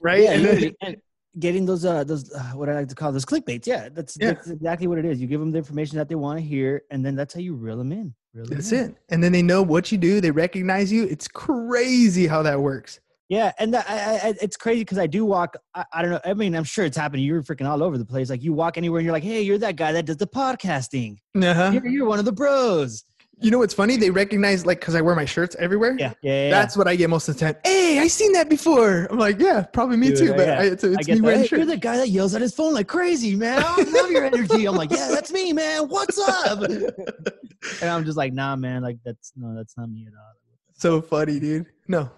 right? 0.00 0.22
Yeah, 0.22 0.32
And 0.34 0.44
then- 0.44 0.72
and 0.82 0.96
getting 1.40 1.66
those 1.66 1.84
uh 1.84 2.04
those 2.04 2.30
uh, 2.34 2.52
what 2.52 2.68
I 2.68 2.74
like 2.74 2.88
to 2.88 2.94
call 2.94 3.10
those 3.10 3.24
clickbaits. 3.24 3.66
Yeah, 3.66 3.88
that's 3.88 4.16
Yeah. 4.20 4.34
that's 4.34 4.48
exactly 4.48 4.86
what 4.86 4.98
it 4.98 5.04
is. 5.06 5.20
You 5.20 5.26
give 5.26 5.40
them 5.40 5.50
the 5.50 5.58
information 5.58 5.98
that 5.98 6.08
they 6.08 6.14
want 6.14 6.38
to 6.38 6.44
hear, 6.44 6.82
and 6.92 7.04
then 7.04 7.16
that's 7.16 7.34
how 7.34 7.40
you 7.40 7.54
reel 7.56 7.78
them 7.78 7.90
in. 7.90 8.14
Reel 8.34 8.46
'em 8.46 8.56
That's 8.56 8.72
it. 8.72 8.94
And 9.10 9.22
then 9.22 9.32
they 9.32 9.42
know 9.42 9.62
what 9.62 9.92
you 9.92 9.98
do. 9.98 10.20
They 10.20 10.30
recognize 10.30 10.92
you. 10.92 11.04
It's 11.04 11.28
crazy 11.28 12.26
how 12.26 12.42
that 12.42 12.60
works. 12.60 13.00
Yeah, 13.28 13.52
and 13.58 13.72
that, 13.72 13.88
I, 13.88 14.28
I, 14.28 14.34
it's 14.42 14.58
crazy 14.58 14.80
because 14.82 14.98
I 14.98 15.06
do 15.06 15.24
walk. 15.24 15.56
I, 15.74 15.86
I 15.90 16.02
don't 16.02 16.10
know. 16.10 16.20
I 16.22 16.34
mean, 16.34 16.54
I'm 16.54 16.64
sure 16.64 16.84
it's 16.84 16.98
happening. 16.98 17.24
You're 17.24 17.42
freaking 17.42 17.66
all 17.66 17.82
over 17.82 17.96
the 17.96 18.04
place. 18.04 18.28
Like 18.28 18.42
you 18.42 18.52
walk 18.52 18.76
anywhere 18.76 18.98
and 18.98 19.06
you're 19.06 19.12
like, 19.12 19.22
"Hey, 19.22 19.40
you're 19.40 19.56
that 19.56 19.76
guy 19.76 19.92
that 19.92 20.04
does 20.04 20.18
the 20.18 20.26
podcasting. 20.26 21.16
Uh-huh. 21.34 21.70
You're, 21.72 21.86
you're 21.86 22.06
one 22.06 22.18
of 22.18 22.26
the 22.26 22.32
bros." 22.32 23.04
You 23.42 23.50
know 23.50 23.58
what's 23.58 23.74
funny? 23.74 23.96
They 23.96 24.10
recognize 24.10 24.64
like 24.64 24.80
because 24.80 24.94
I 24.94 25.00
wear 25.00 25.14
my 25.14 25.24
shirts 25.24 25.56
everywhere. 25.58 25.96
Yeah, 25.98 26.14
yeah. 26.22 26.44
yeah. 26.44 26.50
That's 26.50 26.76
what 26.76 26.86
I 26.86 26.96
get 26.96 27.10
most 27.10 27.28
of 27.28 27.36
the 27.36 27.40
time. 27.40 27.56
Hey, 27.64 27.98
I 27.98 28.06
seen 28.06 28.32
that 28.32 28.48
before. 28.48 29.08
I'm 29.10 29.18
like, 29.18 29.40
yeah, 29.40 29.62
probably 29.72 29.96
me 29.96 30.08
Dude, 30.08 30.18
too. 30.18 30.34
But 30.34 30.46
yeah. 30.46 30.60
I, 30.60 30.62
it's, 30.64 30.84
it's 30.84 31.06
get 31.06 31.14
me 31.14 31.20
that. 31.20 31.22
wearing 31.22 31.40
Hey, 31.40 31.48
the 31.48 31.56
you're 31.56 31.66
the 31.66 31.76
guy 31.76 31.96
that 31.96 32.08
yells 32.08 32.34
at 32.34 32.40
his 32.40 32.54
phone 32.54 32.72
like 32.72 32.86
crazy, 32.86 33.34
man. 33.34 33.62
I 33.64 33.82
love 33.82 34.10
your 34.10 34.24
energy. 34.24 34.66
I'm 34.66 34.76
like, 34.76 34.90
yeah, 34.90 35.08
that's 35.08 35.32
me, 35.32 35.52
man. 35.52 35.88
What's 35.88 36.18
up? 36.18 36.62
and 36.62 37.90
I'm 37.90 38.04
just 38.04 38.16
like, 38.16 38.32
nah, 38.32 38.54
man. 38.56 38.82
Like 38.82 38.98
that's 39.04 39.32
no, 39.36 39.54
that's 39.54 39.76
not 39.76 39.90
me 39.90 40.06
at 40.06 40.12
all. 40.14 40.32
So 40.74 41.02
funny, 41.02 41.40
dude. 41.40 41.66
No, 41.88 42.10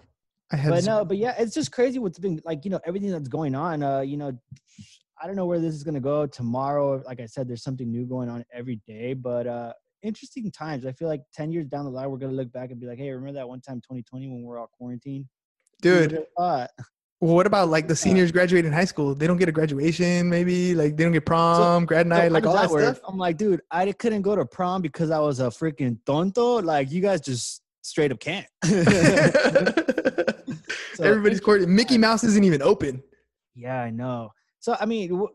I 0.51 0.57
have. 0.57 0.71
but 0.71 0.75
this- 0.77 0.85
no, 0.85 1.05
but 1.05 1.17
yeah, 1.17 1.35
it's 1.39 1.53
just 1.53 1.71
crazy 1.71 1.99
what's 1.99 2.19
been 2.19 2.39
like, 2.45 2.65
you 2.65 2.71
know, 2.71 2.79
everything 2.85 3.09
that's 3.09 3.27
going 3.27 3.55
on. 3.55 3.81
Uh, 3.81 4.01
you 4.01 4.17
know, 4.17 4.31
I 5.21 5.27
don't 5.27 5.35
know 5.35 5.45
where 5.45 5.59
this 5.59 5.73
is 5.73 5.83
gonna 5.83 5.99
go 5.99 6.27
tomorrow. 6.27 7.01
Like 7.05 7.19
I 7.19 7.25
said, 7.25 7.47
there's 7.47 7.63
something 7.63 7.89
new 7.89 8.05
going 8.05 8.29
on 8.29 8.45
every 8.53 8.81
day. 8.85 9.13
But 9.13 9.47
uh 9.47 9.73
interesting 10.05 10.51
times. 10.51 10.85
I 10.85 10.91
feel 10.91 11.07
like 11.07 11.21
ten 11.33 11.51
years 11.51 11.67
down 11.67 11.85
the 11.85 11.91
line, 11.91 12.09
we're 12.09 12.17
gonna 12.17 12.33
look 12.33 12.51
back 12.51 12.71
and 12.71 12.79
be 12.79 12.87
like, 12.87 12.97
"Hey, 12.97 13.09
remember 13.11 13.33
that 13.33 13.47
one 13.47 13.61
time, 13.61 13.77
2020, 13.81 14.27
when 14.27 14.43
we're 14.43 14.59
all 14.59 14.69
quarantined?" 14.77 15.25
Dude. 15.81 16.25
Well, 16.37 16.67
what 17.35 17.47
about 17.47 17.69
like 17.69 17.87
the 17.87 17.95
seniors 18.05 18.31
graduating 18.31 18.71
high 18.71 18.85
school? 18.85 19.15
They 19.15 19.27
don't 19.27 19.37
get 19.37 19.49
a 19.49 19.51
graduation, 19.51 20.29
maybe 20.29 20.75
like 20.75 20.95
they 20.97 21.03
don't 21.03 21.13
get 21.13 21.25
prom, 21.25 21.85
grad 21.85 22.07
night, 22.07 22.23
how 22.23 22.29
like 22.29 22.45
all 22.45 22.53
that, 22.53 22.69
stuff. 22.69 22.99
I'm 23.07 23.17
like, 23.17 23.37
dude, 23.37 23.61
I 23.71 23.91
couldn't 23.91 24.21
go 24.21 24.35
to 24.35 24.45
prom 24.45 24.81
because 24.81 25.11
I 25.11 25.19
was 25.19 25.39
a 25.39 25.47
freaking 25.47 25.97
tonto. 26.05 26.61
Like, 26.61 26.91
you 26.91 27.01
guys 27.01 27.21
just 27.21 27.61
straight 27.81 28.11
up 28.11 28.19
can't. 28.19 28.47
So, 30.95 31.03
Everybody's 31.03 31.41
court. 31.41 31.67
Mickey 31.67 31.97
Mouse 31.97 32.23
isn't 32.23 32.43
even 32.43 32.61
open. 32.61 33.03
Yeah, 33.53 33.81
I 33.81 33.89
know. 33.89 34.31
So 34.59 34.77
I 34.79 34.85
mean, 34.85 35.27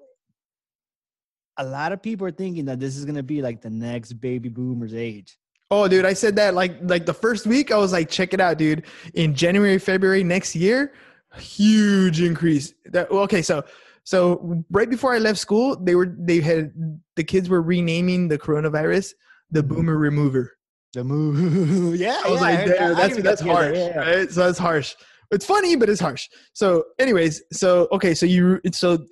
a 1.57 1.65
lot 1.65 1.93
of 1.93 2.03
people 2.03 2.27
are 2.27 2.33
thinking 2.33 2.65
that 2.67 2.81
this 2.81 2.97
is 2.97 3.05
gonna 3.05 3.23
be 3.23 3.43
like 3.43 3.61
the 3.61 3.71
next 3.71 4.15
baby 4.15 4.49
boomers 4.49 4.95
age. 4.95 5.37
Oh, 5.71 5.87
dude, 5.87 6.05
I 6.05 6.15
said 6.15 6.37
that 6.37 6.55
like 6.55 6.77
like 6.83 7.07
the 7.07 7.15
first 7.15 7.47
week. 7.47 7.71
I 7.71 7.77
was 7.77 7.93
like, 7.93 8.09
check 8.09 8.35
it 8.35 8.41
out, 8.41 8.59
dude. 8.59 8.85
In 9.15 9.35
January, 9.35 9.79
February 9.79 10.25
next 10.25 10.57
year, 10.57 10.95
huge 11.37 12.21
increase. 12.21 12.75
That 12.87 13.11
okay, 13.11 13.43
so 13.43 13.65
so 14.05 14.65
right 14.71 14.91
before 14.91 15.15
I 15.15 15.19
left 15.19 15.39
school, 15.39 15.77
they 15.77 15.95
were 15.95 16.15
they 16.19 16.41
had 16.41 16.73
the 17.17 17.25
kids 17.25 17.49
were 17.49 17.63
renaming 17.63 18.29
the 18.29 18.39
coronavirus 18.39 19.15
the 19.51 19.63
boomer 19.63 19.97
remover. 19.97 20.53
The 20.93 21.05
move, 21.05 21.97
yeah. 22.01 22.21
I 22.25 22.31
was 22.31 22.41
yeah, 22.41 22.47
like, 22.47 22.59
heard 22.59 22.69
damn, 22.69 22.77
that. 22.77 22.83
I 22.83 22.95
that's 22.95 23.11
even 23.13 23.23
that's 23.25 23.43
got 23.43 23.55
to 23.55 23.63
hear 23.63 23.73
harsh, 23.73 23.79
that, 23.79 23.95
yeah. 23.95 24.17
right? 24.17 24.31
So 24.31 24.47
that's 24.47 24.59
harsh. 24.59 24.95
It's 25.31 25.47
funny, 25.47 25.77
but 25.77 25.89
it's 25.89 26.01
harsh. 26.01 26.29
So, 26.53 26.85
anyways, 26.99 27.43
so 27.53 27.87
okay, 27.93 28.15
so 28.15 28.27
you 28.27 28.61
so 28.73 29.07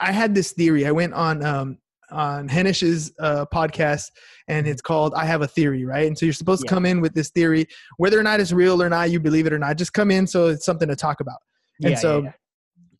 I 0.00 0.12
had 0.12 0.34
this 0.34 0.52
theory. 0.52 0.86
I 0.86 0.92
went 0.92 1.14
on 1.14 1.44
um 1.44 1.78
on 2.10 2.48
Henish's 2.48 3.12
uh, 3.18 3.44
podcast, 3.52 4.06
and 4.48 4.66
it's 4.66 4.80
called 4.80 5.12
"I 5.14 5.24
Have 5.24 5.42
a 5.42 5.46
Theory," 5.46 5.84
right? 5.84 6.06
And 6.06 6.16
so 6.16 6.26
you're 6.26 6.32
supposed 6.32 6.62
to 6.62 6.68
come 6.68 6.86
in 6.86 7.00
with 7.00 7.14
this 7.14 7.30
theory, 7.30 7.66
whether 7.98 8.18
or 8.18 8.22
not 8.22 8.40
it's 8.40 8.52
real 8.52 8.82
or 8.82 8.88
not, 8.88 9.10
you 9.10 9.20
believe 9.20 9.46
it 9.46 9.52
or 9.52 9.58
not. 9.58 9.76
Just 9.76 9.92
come 9.92 10.10
in 10.10 10.26
so 10.26 10.48
it's 10.48 10.64
something 10.64 10.88
to 10.88 10.96
talk 10.96 11.20
about. 11.20 11.38
And 11.82 11.92
Yeah, 11.92 11.98
so 11.98 12.18
yeah, 12.18 12.24
yeah. 12.24 12.32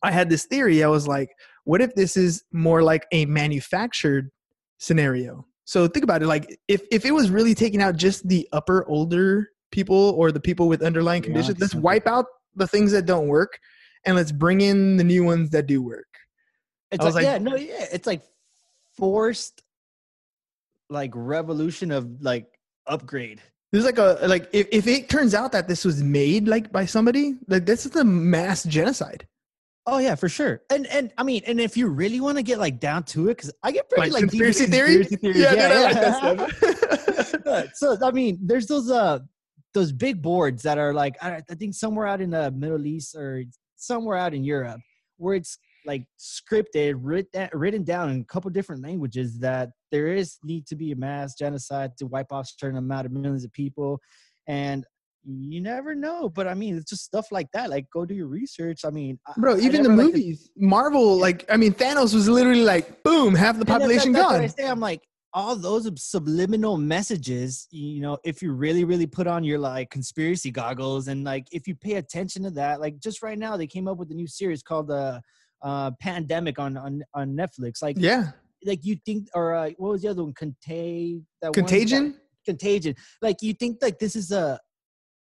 I 0.03 0.11
had 0.11 0.29
this 0.29 0.45
theory. 0.45 0.83
I 0.83 0.87
was 0.87 1.07
like, 1.07 1.29
what 1.63 1.81
if 1.81 1.93
this 1.95 2.15
is 2.17 2.43
more 2.51 2.83
like 2.83 3.05
a 3.11 3.25
manufactured 3.25 4.29
scenario? 4.77 5.45
So 5.65 5.87
think 5.87 6.03
about 6.03 6.23
it. 6.23 6.27
Like 6.27 6.57
if, 6.67 6.81
if 6.91 7.05
it 7.05 7.11
was 7.11 7.29
really 7.29 7.53
taking 7.53 7.81
out 7.81 7.95
just 7.95 8.27
the 8.27 8.47
upper 8.53 8.87
older 8.87 9.49
people 9.71 10.15
or 10.17 10.31
the 10.31 10.39
people 10.39 10.67
with 10.67 10.81
underlying 10.81 11.21
Yeah, 11.21 11.27
conditions, 11.27 11.59
let's 11.59 11.75
wipe 11.75 12.07
out 12.07 12.25
the 12.55 12.65
things 12.65 12.91
that 12.91 13.05
don't 13.05 13.27
work 13.27 13.59
and 14.05 14.15
let's 14.15 14.31
bring 14.31 14.61
in 14.61 14.97
the 14.97 15.03
new 15.03 15.23
ones 15.23 15.51
that 15.51 15.67
do 15.67 15.81
work. 15.81 16.07
It's 16.91 17.03
like, 17.03 17.13
like- 17.13 17.23
yeah, 17.23 17.37
no, 17.37 17.55
yeah. 17.55 17.85
It's 17.91 18.07
like 18.07 18.21
forced, 18.97 19.61
like 20.89 21.11
revolution 21.13 21.91
of 21.91 22.21
like 22.21 22.47
upgrade. 22.87 23.41
There's 23.71 23.85
like 23.85 23.99
a 23.99 24.17
like 24.23 24.49
if, 24.51 24.67
if 24.71 24.87
it 24.87 25.09
turns 25.09 25.35
out 25.35 25.51
that 25.51 25.67
this 25.67 25.85
was 25.85 26.01
made 26.01 26.47
like 26.47 26.71
by 26.71 26.85
somebody, 26.85 27.35
like 27.47 27.65
this 27.65 27.85
is 27.85 27.95
a 27.95 28.03
mass 28.03 28.63
genocide. 28.63 29.27
Oh 29.85 29.99
yeah, 29.99 30.15
for 30.15 30.27
sure. 30.29 30.61
And 30.71 30.87
and 30.87 31.11
I 31.17 31.23
mean, 31.23 31.43
and 31.45 31.59
if 31.61 31.77
you 31.77 31.87
really 31.87 32.19
want 32.19 32.37
to 32.37 32.43
get 32.43 32.57
like 32.59 32.79
down 32.79 33.03
to 33.05 33.29
it, 33.29 33.37
because 33.37 33.53
I 33.63 33.71
get 33.71 33.87
pretty 33.89 34.09
Like 34.09 34.21
like, 34.23 34.29
conspiracy 34.29 34.65
theory? 34.65 35.05
conspiracy 35.05 35.15
theories. 35.17 35.39
Yeah, 35.39 35.51
dude, 35.51 35.77
I 35.77 35.83
like 35.83 35.93
that 35.95 36.17
stuff. 36.17 36.75
Uh, 37.49 37.63
so 37.73 37.97
I 38.03 38.11
mean, 38.11 38.37
there's 38.43 38.67
those 38.67 38.91
uh 38.91 39.17
those 39.73 39.91
big 39.91 40.21
boards 40.21 40.61
that 40.63 40.77
are 40.77 40.93
like 40.93 41.15
I, 41.23 41.41
I 41.49 41.55
think 41.55 41.73
somewhere 41.73 42.05
out 42.05 42.21
in 42.21 42.29
the 42.29 42.51
Middle 42.51 42.85
East 42.85 43.15
or 43.15 43.43
somewhere 43.75 44.17
out 44.17 44.35
in 44.35 44.43
Europe 44.43 44.81
where 45.17 45.33
it's 45.35 45.57
like 45.91 46.05
scripted, 46.19 46.95
written 47.09 47.49
written 47.53 47.83
down 47.83 48.05
in 48.11 48.21
a 48.21 48.23
couple 48.33 48.49
different 48.51 48.81
languages 48.83 49.39
that 49.39 49.69
there 49.91 50.07
is 50.21 50.37
need 50.43 50.63
to 50.67 50.75
be 50.75 50.91
a 50.91 50.95
mass 50.95 51.33
genocide 51.43 51.91
to 51.97 52.05
wipe 52.05 52.31
off 52.31 52.45
a 52.45 52.53
certain 52.59 52.77
amount 52.77 53.05
of 53.07 53.11
millions 53.11 53.43
of 53.43 53.51
people, 53.51 53.99
and 54.47 54.85
you 55.25 55.59
never 55.61 55.95
know. 55.95 56.29
But 56.29 56.47
I 56.47 56.53
mean, 56.53 56.77
it's 56.77 56.89
just 56.89 57.03
stuff 57.03 57.27
like 57.31 57.47
that. 57.53 57.69
Like, 57.69 57.85
go 57.91 58.05
do 58.05 58.13
your 58.13 58.27
research. 58.27 58.85
I 58.85 58.91
mean, 58.91 59.19
Bro, 59.37 59.55
I 59.55 59.59
even 59.59 59.83
the 59.83 59.89
never 59.89 60.03
like 60.03 60.11
to- 60.13 60.17
movies, 60.19 60.49
Marvel, 60.55 61.17
like 61.17 61.43
I 61.49 61.57
mean, 61.57 61.73
Thanos 61.73 62.13
was 62.13 62.29
literally 62.29 62.63
like, 62.63 63.03
boom, 63.03 63.33
half 63.35 63.57
the 63.57 63.65
population 63.65 64.11
that- 64.13 64.29
that's 64.29 64.53
gone. 64.55 64.67
I. 64.67 64.71
I'm 64.71 64.79
like, 64.79 65.01
all 65.33 65.55
those 65.55 65.89
subliminal 66.01 66.77
messages, 66.77 67.67
you 67.71 68.01
know, 68.01 68.17
if 68.23 68.41
you 68.41 68.51
really, 68.53 68.83
really 68.83 69.05
put 69.07 69.27
on 69.27 69.43
your 69.43 69.59
like 69.59 69.89
conspiracy 69.91 70.51
goggles 70.51 71.07
and 71.07 71.23
like 71.23 71.47
if 71.51 71.67
you 71.67 71.75
pay 71.75 71.95
attention 71.95 72.43
to 72.43 72.49
that, 72.51 72.79
like 72.81 72.99
just 72.99 73.21
right 73.21 73.37
now 73.37 73.55
they 73.55 73.67
came 73.67 73.87
up 73.87 73.97
with 73.97 74.09
a 74.11 74.15
new 74.15 74.27
series 74.27 74.63
called 74.63 74.87
the 74.87 74.95
uh, 74.95 75.19
Pandemic 75.99 76.59
on, 76.59 76.77
on 76.77 77.01
on 77.13 77.35
Netflix. 77.35 77.81
Like, 77.81 77.95
Yeah, 77.99 78.31
like 78.65 78.85
you 78.85 78.97
think, 79.05 79.27
or 79.33 79.55
uh, 79.55 79.69
what 79.77 79.91
was 79.91 80.01
the 80.01 80.09
other 80.09 80.23
one? 80.23 80.33
Contag. 80.33 81.21
That 81.41 81.47
one- 81.47 81.53
Contagion. 81.53 82.15
Contagion. 82.45 82.95
Like 83.21 83.41
you 83.41 83.53
think 83.53 83.77
like 83.81 83.99
this 83.99 84.15
is 84.15 84.31
a 84.31 84.59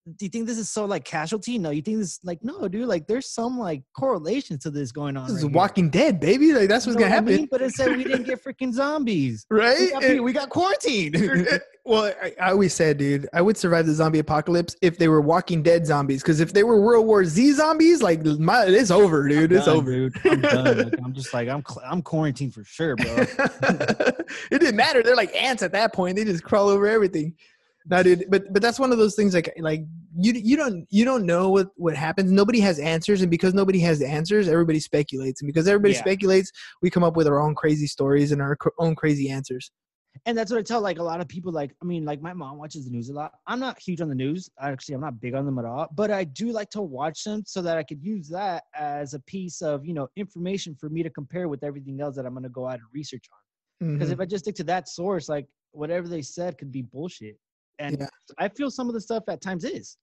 do 0.07 0.26
you 0.26 0.28
think 0.28 0.46
this 0.46 0.59
is 0.59 0.70
so 0.70 0.84
like 0.84 1.05
casualty? 1.05 1.57
No, 1.57 1.70
you 1.70 1.80
think 1.80 1.98
this 1.98 2.20
like 2.24 2.38
no, 2.42 2.68
dude. 2.68 2.86
Like 2.86 3.07
there's 3.07 3.30
some 3.30 3.59
like 3.59 3.82
correlation 3.98 4.59
to 4.59 4.70
this 4.70 4.92
going 4.92 5.16
on. 5.16 5.26
This 5.28 5.36
is 5.38 5.42
right 5.44 5.50
here. 5.50 5.57
Walking 5.57 5.88
Dead, 5.90 6.20
baby. 6.20 6.52
Like 6.52 6.68
that's 6.68 6.86
what's 6.86 6.98
You 6.98 7.07
know 7.07 7.11
gonna 7.11 7.22
what 7.22 7.30
I 7.30 7.32
happen, 7.32 7.36
mean? 7.36 7.48
But 7.50 7.62
it 7.62 7.72
said 7.74 7.96
we 7.96 8.05
didn't 8.05 8.24
get 8.24 8.44
freaking 8.44 8.72
zombies. 8.72 9.46
right? 9.50 9.78
We 9.80 9.90
got, 9.90 10.05
And- 10.05 10.24
we 10.24 10.32
got 10.34 10.50
quarantined. 10.50 11.16
well, 11.86 12.12
I, 12.22 12.34
I 12.38 12.50
always 12.50 12.74
said, 12.74 12.98
dude, 12.98 13.26
I 13.32 13.40
would 13.40 13.57
survive 13.57 13.86
the 13.86 13.94
zombie 13.94 14.18
apocalypse 14.18 14.76
if 14.82 14.98
they 14.98 15.09
were 15.09 15.22
Walking 15.22 15.62
Dead 15.62 15.86
zombies. 15.86 16.22
Because 16.22 16.40
if 16.40 16.52
they 16.52 16.64
were 16.64 16.82
World 16.82 17.07
War 17.07 17.24
Z 17.24 17.52
zombies, 17.52 18.02
like 18.02 18.22
my, 18.26 18.66
it's 18.66 18.90
over, 18.90 19.26
dude. 19.26 19.52
I'm 19.52 19.57
it's 19.57 19.66
done, 19.66 19.76
over. 19.78 19.90
dude. 19.90 20.14
I'm 20.26 20.40
done. 20.42 20.78
Like, 20.84 20.94
I'm 21.02 21.14
just 21.14 21.32
like 21.32 21.48
I'm. 21.48 21.64
Cl- 21.66 21.86
I'm 21.90 22.02
quarantined 22.02 22.52
for 22.52 22.62
sure, 22.64 22.94
bro. 22.96 23.07
it 23.09 24.26
didn't 24.61 24.76
matter. 24.76 25.02
They're 25.02 25.16
like 25.16 25.34
ants 25.34 25.62
at 25.62 25.72
that 25.72 25.94
point. 25.94 26.16
They 26.16 26.24
just 26.24 26.44
crawl 26.44 26.68
over 26.68 26.86
everything. 26.86 27.34
No, 27.87 28.03
dude, 28.03 28.24
but 28.30 28.51
but 28.53 28.62
that's 28.62 28.78
one 28.78 28.93
of 28.93 28.99
those 28.99 29.14
things 29.14 29.35
like 29.35 29.53
like 29.59 29.80
you 30.16 30.32
you 30.32 30.57
don't 30.57 30.87
you 30.91 31.05
don't 31.05 31.26
know 31.26 31.51
what 31.51 31.68
what 31.76 31.95
happens. 31.95 32.30
Nobody 32.30 32.61
has 32.61 32.78
answers, 32.78 33.20
and 33.20 33.30
because 33.30 33.53
nobody 33.53 33.78
has 33.80 34.01
answers, 34.01 34.49
everybody 34.49 34.80
speculates, 34.80 35.43
and 35.43 35.47
because 35.47 35.68
everybody 35.68 35.93
Yeah. 35.95 36.01
speculates, 36.01 36.51
we 36.80 36.89
come 36.89 37.03
up 37.05 37.14
with 37.14 37.26
our 37.26 37.39
own 37.41 37.55
crazy 37.55 37.87
stories 37.87 38.32
and 38.32 38.41
our 38.41 38.57
own 38.78 38.95
crazy 38.95 39.28
answers. 39.28 39.70
and 40.26 40.39
that's 40.39 40.51
what 40.51 40.59
I 40.59 40.62
tell 40.62 40.80
like 40.80 40.99
a 41.01 41.03
lot 41.03 41.20
of 41.20 41.26
people. 41.28 41.53
Like, 41.53 41.74
I 41.82 41.85
mean, 41.85 42.05
like 42.05 42.22
my 42.22 42.32
mom 42.32 42.57
watches 42.57 42.85
the 42.87 42.91
news 42.93 43.09
a 43.11 43.12
lot. 43.12 43.32
I'm 43.49 43.59
not 43.59 43.78
huge 43.80 44.01
on 44.01 44.09
the 44.09 44.14
news. 44.14 44.49
Actually, 44.61 44.95
I'm 44.95 45.01
not 45.03 45.20
big 45.20 45.35
on 45.35 45.45
them 45.45 45.59
at 45.59 45.64
all. 45.66 45.89
But 45.95 46.11
I 46.12 46.22
do 46.24 46.53
like 46.53 46.70
to 46.70 46.80
watch 46.82 47.24
them 47.24 47.43
so 47.45 47.61
that 47.62 47.76
I 47.76 47.82
could 47.82 48.01
use 48.03 48.28
that 48.30 48.62
as 48.74 49.12
a 49.12 49.20
piece 49.20 49.61
of 49.61 49.85
you 49.85 49.93
know 49.93 50.09
information 50.16 50.74
for 50.80 50.89
me 50.89 51.03
to 51.03 51.11
compare 51.11 51.49
with 51.49 51.62
everything 51.64 52.01
else 52.01 52.14
that 52.16 52.24
I'm 52.24 52.32
gonna 52.32 52.49
go 52.49 52.66
out 52.66 52.74
and 52.78 52.89
research 52.95 53.26
on. 53.30 53.93
Because 53.93 54.09
Mhm. 54.09 54.12
if 54.14 54.20
I 54.20 54.24
just 54.24 54.45
stick 54.45 54.55
to 54.55 54.64
that 54.64 54.89
source, 54.89 55.28
like 55.28 55.47
whatever 55.72 56.07
they 56.09 56.22
said 56.22 56.57
could 56.57 56.70
be 56.72 56.80
bullshit. 56.82 57.37
And 57.78 57.98
Yeah. 58.00 58.06
I 58.38 58.48
feel 58.48 58.70
some 58.70 58.88
of 58.88 58.94
the 58.94 59.00
stuff 59.00 59.24
at 59.28 59.40
times 59.40 59.64
is. 59.64 59.96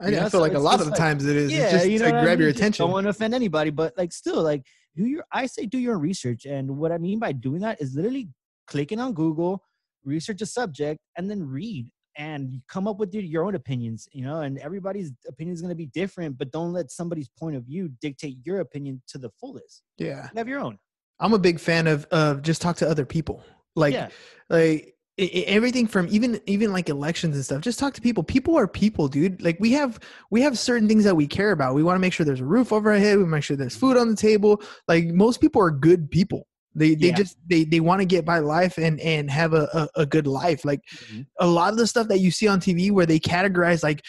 I, 0.00 0.08
you 0.08 0.16
I 0.16 0.20
feel 0.20 0.30
so 0.30 0.40
like 0.40 0.54
a 0.54 0.58
lot 0.58 0.80
of 0.80 0.86
the 0.86 0.92
like- 0.92 0.98
times 0.98 1.26
it 1.26 1.36
is. 1.36 1.52
Yeah, 1.52 1.64
it's 1.64 1.72
just 1.72 1.88
you 1.88 1.98
know 1.98 2.10
to 2.10 2.16
I 2.18 2.22
grab 2.22 2.38
your 2.38 2.48
mean? 2.48 2.52
Just 2.54 2.58
attention. 2.60 2.84
Don't 2.84 2.92
want 2.92 3.04
to 3.04 3.10
offend 3.10 3.34
anybody, 3.34 3.70
but 3.70 3.92
like 3.98 4.12
still, 4.12 4.42
like 4.42 4.64
do 4.96 5.04
your. 5.04 5.24
I 5.32 5.46
say 5.46 5.66
do 5.66 5.78
your 5.78 5.98
research, 5.98 6.46
and 6.46 6.78
what 6.78 6.90
I 6.92 6.98
mean 6.98 7.18
by 7.18 7.32
doing 7.32 7.60
that 7.60 7.80
is 7.82 7.94
literally 7.94 8.28
clicking 8.66 8.98
on 8.98 9.12
Google, 9.12 9.62
research 10.04 10.40
a 10.40 10.46
subject, 10.46 11.00
and 11.16 11.30
then 11.30 11.46
read 11.46 11.90
and 12.16 12.60
come 12.68 12.88
up 12.88 12.98
with 12.98 13.12
your, 13.14 13.22
your 13.22 13.44
own 13.44 13.54
opinions. 13.54 14.08
You 14.12 14.24
know, 14.24 14.40
and 14.40 14.58
everybody's 14.58 15.12
opinion 15.28 15.52
is 15.54 15.60
going 15.60 15.70
to 15.70 15.74
be 15.76 15.86
different, 15.86 16.38
but 16.38 16.50
don't 16.50 16.72
let 16.72 16.90
somebody's 16.90 17.28
point 17.28 17.56
of 17.56 17.64
view 17.64 17.90
dictate 18.00 18.38
your 18.44 18.60
opinion 18.60 19.02
to 19.08 19.18
the 19.18 19.30
fullest. 19.38 19.82
yeah, 19.98 20.28
Have 20.34 20.48
your 20.48 20.60
own. 20.60 20.78
I'm 21.18 21.34
a 21.34 21.38
big 21.38 21.60
fan 21.60 21.86
of 21.86 22.06
of 22.06 22.40
just 22.40 22.62
talk 22.62 22.76
to 22.78 22.88
other 22.88 23.04
people. 23.04 23.44
Like 23.76 23.92
yeah, 23.92 24.08
like 24.48 24.60
i- 24.60 24.64
i- 24.64 24.92
everything 25.20 25.86
from 25.86 26.08
even 26.10 26.40
even 26.46 26.72
like 26.72 26.88
elections 26.88 27.36
and 27.36 27.44
stuff. 27.44 27.60
Just 27.60 27.78
talk 27.78 27.94
to 27.94 28.00
people. 28.00 28.22
People 28.22 28.56
are 28.56 28.66
people 28.66 29.08
dude. 29.08 29.42
Like 29.42 29.58
we 29.60 29.72
have 29.72 29.98
we 30.30 30.40
have 30.42 30.58
certain 30.58 30.88
things 30.88 31.04
that 31.04 31.14
we 31.16 31.26
care 31.26 31.52
about. 31.52 31.74
We 31.74 31.82
want 31.82 31.96
to 31.96 32.00
make 32.00 32.12
sure 32.12 32.24
there's 32.24 32.40
a 32.40 32.44
roof 32.44 32.72
over 32.72 32.90
our 32.92 32.98
head. 32.98 33.18
We 33.18 33.24
make 33.24 33.44
sure 33.44 33.56
there's 33.56 33.76
food 33.76 33.96
on 33.96 34.08
the 34.08 34.16
table. 34.16 34.62
Like 34.88 35.06
most 35.06 35.40
people 35.40 35.62
are 35.62 35.70
good 35.70 36.10
people. 36.10 36.46
They 36.74 36.94
they 36.94 37.08
Yeah. 37.08 37.16
just 37.16 37.36
they 37.48 37.64
they 37.64 37.80
want 37.80 38.00
to 38.00 38.06
get 38.06 38.24
by 38.24 38.38
life 38.38 38.78
and 38.78 39.00
and 39.00 39.30
have 39.30 39.52
a, 39.54 39.68
a, 39.74 40.02
a 40.02 40.06
good 40.06 40.26
life. 40.26 40.64
Like 40.64 40.80
Mhm. 41.12 41.26
a 41.38 41.46
lot 41.46 41.72
of 41.72 41.78
the 41.78 41.86
stuff 41.86 42.08
that 42.08 42.20
you 42.20 42.30
see 42.30 42.48
on 42.48 42.60
tv 42.60 42.90
where 42.90 43.06
they 43.06 43.18
categorize 43.18 43.82
like 43.82 44.02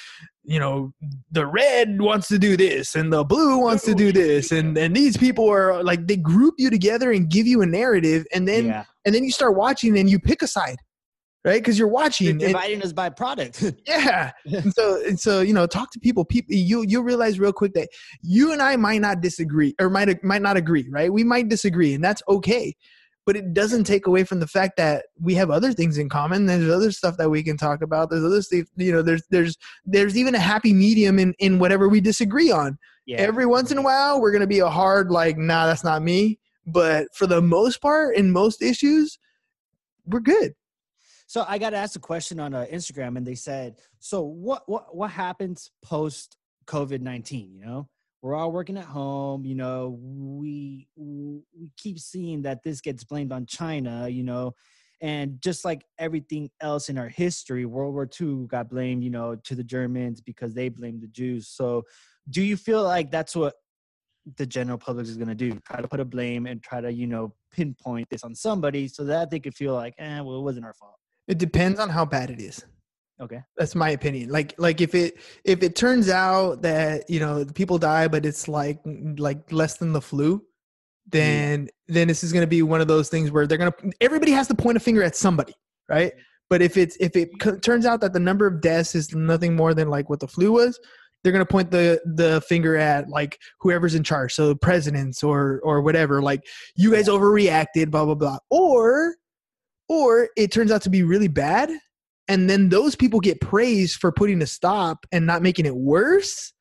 you 0.43 0.59
know 0.59 0.91
the 1.31 1.45
red 1.45 2.01
wants 2.01 2.27
to 2.27 2.39
do 2.39 2.57
this 2.57 2.95
and 2.95 3.13
the 3.13 3.23
blue 3.23 3.59
wants 3.59 3.83
to 3.85 3.93
do 3.93 4.11
this 4.11 4.51
and 4.51 4.75
and 4.77 4.95
these 4.95 5.15
people 5.15 5.47
are 5.47 5.83
like 5.83 6.07
they 6.07 6.17
group 6.17 6.55
you 6.57 6.69
together 6.71 7.11
and 7.11 7.29
give 7.29 7.45
you 7.45 7.61
a 7.61 7.65
narrative 7.65 8.25
and 8.33 8.47
then 8.47 8.65
yeah. 8.65 8.83
and 9.05 9.13
then 9.13 9.23
you 9.23 9.31
start 9.31 9.55
watching 9.55 9.97
and 9.99 10.09
you 10.09 10.19
pick 10.19 10.41
a 10.41 10.47
side 10.47 10.77
right? 11.43 11.61
Because 11.61 11.77
you're 11.77 11.87
They're 11.87 11.93
watching 11.93 12.29
and, 12.29 12.39
dividing 12.39 12.81
us 12.83 12.93
by 12.93 13.09
product. 13.09 13.63
yeah. 13.87 14.31
And 14.45 14.73
so 14.73 15.03
and 15.05 15.19
so 15.19 15.41
you 15.41 15.53
know 15.53 15.65
talk 15.65 15.91
to 15.91 15.99
people 15.99 16.25
people 16.25 16.53
you 16.55 16.83
you'll 16.87 17.03
realize 17.03 17.39
real 17.39 17.53
quick 17.53 17.73
that 17.73 17.89
you 18.21 18.51
and 18.51 18.61
i 18.61 18.75
might 18.75 19.01
not 19.01 19.21
disagree 19.21 19.75
or 19.79 19.89
might 19.89 20.23
might 20.23 20.41
not 20.41 20.57
agree 20.57 20.87
right? 20.89 21.11
We 21.11 21.23
might 21.23 21.49
disagree 21.49 21.93
and 21.93 22.03
that's 22.03 22.21
okay. 22.27 22.75
But 23.23 23.37
it 23.37 23.53
doesn't 23.53 23.83
take 23.83 24.07
away 24.07 24.23
from 24.23 24.39
the 24.39 24.47
fact 24.47 24.77
that 24.77 25.05
we 25.19 25.35
have 25.35 25.51
other 25.51 25.73
things 25.73 25.99
in 25.99 26.09
common. 26.09 26.47
There's 26.47 26.71
other 26.71 26.91
stuff 26.91 27.17
that 27.17 27.29
we 27.29 27.43
can 27.43 27.55
talk 27.55 27.83
about. 27.83 28.09
There's 28.09 28.25
other 28.25 28.41
stuff 28.41 28.65
you 28.77 28.91
know 28.91 29.01
there's 29.01 29.23
there's 29.29 29.57
there's 29.85 30.17
even 30.17 30.35
a 30.35 30.39
happy 30.39 30.73
medium 30.73 31.19
in 31.19 31.33
in 31.39 31.59
whatever 31.59 31.87
we 31.87 32.01
disagree 32.01 32.51
on. 32.51 32.77
Yeah. 33.07 33.17
every 33.17 33.47
once 33.47 33.71
in 33.71 33.79
a 33.79 33.81
while 33.81 34.21
we're 34.21 34.31
going 34.31 34.41
to 34.41 34.47
be 34.47 34.59
a 34.59 34.69
hard 34.69 35.09
like 35.11 35.37
nah 35.37 35.65
that's 35.65 35.83
not 35.83 36.01
me. 36.01 36.39
But 36.67 37.07
for 37.15 37.25
the 37.25 37.41
most 37.41 37.81
part 37.81 38.15
in 38.15 38.31
most 38.31 38.61
issues 38.61 39.17
we're 40.05 40.19
good 40.19 40.53
So 41.31 41.45
I 41.47 41.59
got 41.59 41.73
asked 41.73 41.95
a 41.95 41.99
question 41.99 42.41
on 42.41 42.53
uh, 42.53 42.65
Instagram, 42.69 43.15
and 43.15 43.25
they 43.25 43.35
said, 43.35 43.77
"So 43.99 44.21
what 44.21 44.63
what 44.67 44.93
what 44.93 45.11
happens 45.11 45.71
post 45.81 46.35
COVID 46.67 46.99
nineteen? 46.99 47.53
You 47.53 47.65
know, 47.65 47.89
we're 48.21 48.35
all 48.35 48.51
working 48.51 48.75
at 48.75 48.83
home. 48.83 49.45
You 49.45 49.55
know, 49.55 49.97
we 49.97 50.89
we 50.97 51.71
keep 51.77 51.99
seeing 51.99 52.41
that 52.41 52.63
this 52.63 52.81
gets 52.81 53.05
blamed 53.05 53.31
on 53.31 53.45
China. 53.45 54.09
You 54.09 54.23
know." 54.23 54.55
And 54.99 55.41
just 55.41 55.63
like 55.63 55.85
everything 55.97 56.49
else 56.59 56.89
in 56.89 56.97
our 56.97 57.07
history, 57.07 57.65
World 57.65 57.93
War 57.93 58.09
II 58.19 58.47
got 58.47 58.69
blamed, 58.69 59.01
you 59.01 59.09
know, 59.09 59.35
to 59.45 59.55
the 59.55 59.63
Germans 59.63 60.19
because 60.19 60.53
they 60.53 60.67
blamed 60.67 61.01
the 61.01 61.07
Jews. 61.07 61.47
So, 61.47 61.83
do 62.29 62.41
you 62.43 62.57
feel 62.57 62.83
like 62.83 63.09
that's 63.09 63.37
what 63.37 63.53
the 64.35 64.45
general 64.45 64.77
public 64.77 65.07
is 65.07 65.15
going 65.15 65.29
to 65.29 65.33
do 65.33 65.57
try 65.65 65.79
to 65.79 65.87
put 65.87 66.01
a 66.01 66.05
blame 66.05 66.45
and 66.45 66.61
try 66.61 66.81
to 66.81 66.91
you 66.91 67.07
know 67.07 67.33
pinpoint 67.53 68.07
this 68.09 68.23
on 68.25 68.35
somebody 68.35 68.89
so 68.89 69.05
that 69.05 69.31
they 69.31 69.39
could 69.39 69.55
feel 69.55 69.73
like 69.73 69.95
eh 69.97 70.19
well 70.19 70.35
it 70.37 70.43
wasn't 70.43 70.63
our 70.63 70.73
fault 70.73 71.00
It 71.27 71.37
depends 71.37 71.79
on 71.79 71.89
how 71.89 72.05
bad 72.05 72.29
it 72.29 72.39
is. 72.39 72.63
okay 73.21 73.41
That's 73.57 73.75
my 73.75 73.89
opinion. 73.89 74.29
Like 74.29 74.53
like 74.57 74.81
if 74.81 74.95
it 74.95 75.15
if 75.45 75.63
it 75.63 75.75
turns 75.75 76.09
out 76.09 76.61
that 76.63 77.09
you 77.09 77.19
know 77.19 77.45
people 77.45 77.77
die, 77.77 78.07
but 78.07 78.25
it's 78.25 78.47
like 78.47 78.79
like 79.17 79.51
less 79.51 79.77
than 79.77 79.93
the 79.93 80.01
flu, 80.01 80.43
then 81.07 81.69
then 81.87 82.07
this 82.07 82.23
is 82.23 82.31
going 82.31 82.43
to 82.43 82.47
be 82.47 82.61
one 82.61 82.81
of 82.81 82.87
those 82.87 83.09
things 83.09 83.31
where 83.31 83.47
they're 83.47 83.57
going 83.57 83.71
to 83.71 83.91
everybody 84.01 84.31
has 84.31 84.47
to 84.47 84.55
point 84.55 84.77
a 84.77 84.79
finger 84.79 85.03
at 85.03 85.15
somebody, 85.15 85.53
right? 85.89 86.13
But 86.49 86.61
if 86.61 86.75
it's 86.75 86.97
if 86.99 87.15
it 87.15 87.29
co- 87.39 87.57
turns 87.57 87.85
out 87.85 88.01
that 88.01 88.13
the 88.13 88.19
number 88.19 88.45
of 88.45 88.61
deaths 88.61 88.93
is 88.95 89.15
nothing 89.15 89.55
more 89.55 89.73
than 89.73 89.89
like 89.89 90.09
what 90.09 90.19
the 90.19 90.27
flu 90.27 90.51
was, 90.51 90.79
they're 91.23 91.31
going 91.31 91.45
to 91.45 91.51
point 91.51 91.71
the 91.71 92.01
the 92.05 92.41
finger 92.41 92.75
at 92.75 93.07
like 93.07 93.39
whoever's 93.59 93.95
in 93.95 94.03
charge, 94.03 94.33
so 94.33 94.53
presidents 94.55 95.23
or 95.23 95.61
or 95.63 95.81
whatever. 95.81 96.21
Like 96.21 96.45
you 96.75 96.91
guys 96.91 97.07
overreacted, 97.07 97.89
blah 97.91 98.05
blah 98.05 98.15
blah. 98.15 98.37
Or 98.49 99.15
or 99.91 100.29
it 100.37 100.51
turns 100.51 100.71
out 100.71 100.81
to 100.81 100.89
be 100.89 101.03
really 101.03 101.27
bad 101.27 101.69
and 102.27 102.49
then 102.49 102.69
those 102.69 102.95
people 102.95 103.19
get 103.19 103.41
praised 103.41 103.99
for 103.99 104.11
putting 104.11 104.41
a 104.41 104.47
stop 104.47 105.05
and 105.11 105.25
not 105.25 105.41
making 105.41 105.65
it 105.65 105.75
worse 105.75 106.53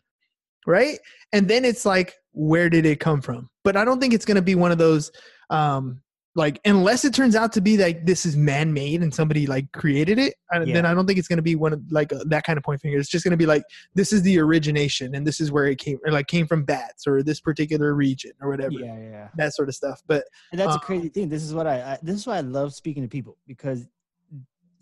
right? 0.66 0.98
And 1.32 1.48
then 1.48 1.64
it's 1.64 1.84
like 1.84 2.14
where 2.32 2.70
did 2.70 2.86
it 2.86 3.00
come 3.00 3.20
from? 3.20 3.48
But 3.64 3.76
i 3.76 3.84
don't 3.84 4.00
think 4.00 4.14
it's 4.14 4.24
going 4.24 4.36
to 4.36 4.42
be 4.42 4.54
one 4.54 4.72
of 4.72 4.78
those 4.78 5.10
um 5.50 6.00
like 6.36 6.60
unless 6.64 7.04
it 7.04 7.12
turns 7.12 7.34
out 7.34 7.52
to 7.52 7.60
be 7.60 7.76
like 7.76 8.06
this 8.06 8.24
is 8.24 8.36
man-made 8.36 9.02
and 9.02 9.12
somebody 9.12 9.46
like 9.46 9.70
created 9.72 10.18
it 10.18 10.34
I, 10.52 10.64
then 10.64 10.86
i 10.86 10.94
don't 10.94 11.06
think 11.06 11.18
it's 11.18 11.26
going 11.26 11.38
to 11.38 11.42
be 11.42 11.56
one 11.56 11.72
of 11.72 11.82
like 11.90 12.12
uh, 12.12 12.22
that 12.26 12.44
kind 12.44 12.56
of 12.56 12.64
point 12.64 12.80
finger. 12.80 12.98
It's 12.98 13.08
just 13.08 13.24
going 13.24 13.32
to 13.32 13.36
be 13.36 13.46
like 13.46 13.62
this 13.94 14.12
is 14.12 14.22
the 14.22 14.38
origination 14.38 15.14
and 15.14 15.26
this 15.26 15.40
is 15.40 15.50
where 15.50 15.66
it 15.66 15.78
came 15.78 15.98
or 16.04 16.12
like 16.12 16.26
came 16.26 16.46
from 16.46 16.64
bats 16.64 17.06
or 17.06 17.22
this 17.22 17.40
particular 17.40 17.94
region 17.94 18.32
or 18.40 18.48
whatever 18.48 18.72
yeah 18.72 18.96
yeah, 18.96 19.10
yeah. 19.10 19.28
that 19.36 19.54
sort 19.54 19.68
of 19.68 19.74
stuff. 19.74 20.02
But 20.06 20.24
and 20.52 20.60
that's 20.60 20.72
Uh, 20.72 20.76
a 20.76 20.80
crazy 20.80 21.08
thing. 21.08 21.28
This 21.28 21.42
is 21.42 21.54
what 21.54 21.66
I, 21.66 21.92
I 21.92 21.98
this 22.02 22.16
is 22.16 22.26
why 22.26 22.38
i 22.38 22.40
love 22.40 22.74
speaking 22.74 23.02
to 23.02 23.08
people 23.08 23.36
because 23.46 23.86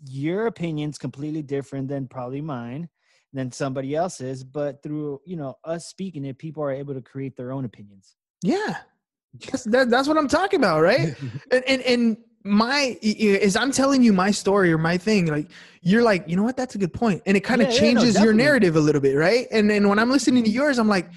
your 0.05 0.47
opinion's 0.47 0.97
completely 0.97 1.41
different 1.41 1.87
than 1.87 2.07
probably 2.07 2.41
mine 2.41 2.89
than 3.33 3.51
somebody 3.51 3.95
else's 3.95 4.43
but 4.43 4.81
through 4.81 5.21
you 5.25 5.35
know 5.35 5.55
us 5.63 5.87
speaking 5.87 6.25
it 6.25 6.37
people 6.37 6.63
are 6.63 6.71
able 6.71 6.93
to 6.93 7.01
create 7.01 7.35
their 7.35 7.51
own 7.51 7.65
opinions. 7.65 8.15
Yeah 8.43 8.77
that's, 9.51 9.63
that, 9.65 9.89
that's 9.89 10.07
what 10.07 10.17
i'm 10.17 10.27
talking 10.27 10.59
about 10.59 10.81
right? 10.81 11.15
And 11.51 11.63
and, 11.67 11.81
and 11.83 12.17
my 12.43 12.97
is 13.01 13.55
i'm 13.55 13.71
telling 13.71 14.01
you 14.01 14.13
my 14.13 14.31
story 14.31 14.71
or 14.71 14.77
my 14.77 14.97
thing 14.97 15.27
like 15.27 15.49
you're 15.81 16.03
like 16.03 16.23
you 16.27 16.35
know 16.35 16.43
what? 16.43 16.57
That's 16.57 16.75
a 16.75 16.77
good 16.77 16.93
point. 16.93 17.21
And 17.25 17.37
it 17.37 17.41
kind 17.41 17.61
of 17.61 17.69
Yeah, 17.69 17.73
yeah, 17.73 17.79
no, 17.79 17.79
changes 17.79 18.19
your 18.19 18.33
narrative 18.33 18.75
a 18.75 18.79
little 18.81 19.01
bit 19.01 19.15
right? 19.15 19.47
And 19.51 19.69
then 19.69 19.87
when 19.87 19.99
i'm 19.99 20.09
listening 20.11 20.43
to 20.43 20.49
yours 20.49 20.77
i'm 20.79 20.87
like 20.87 21.09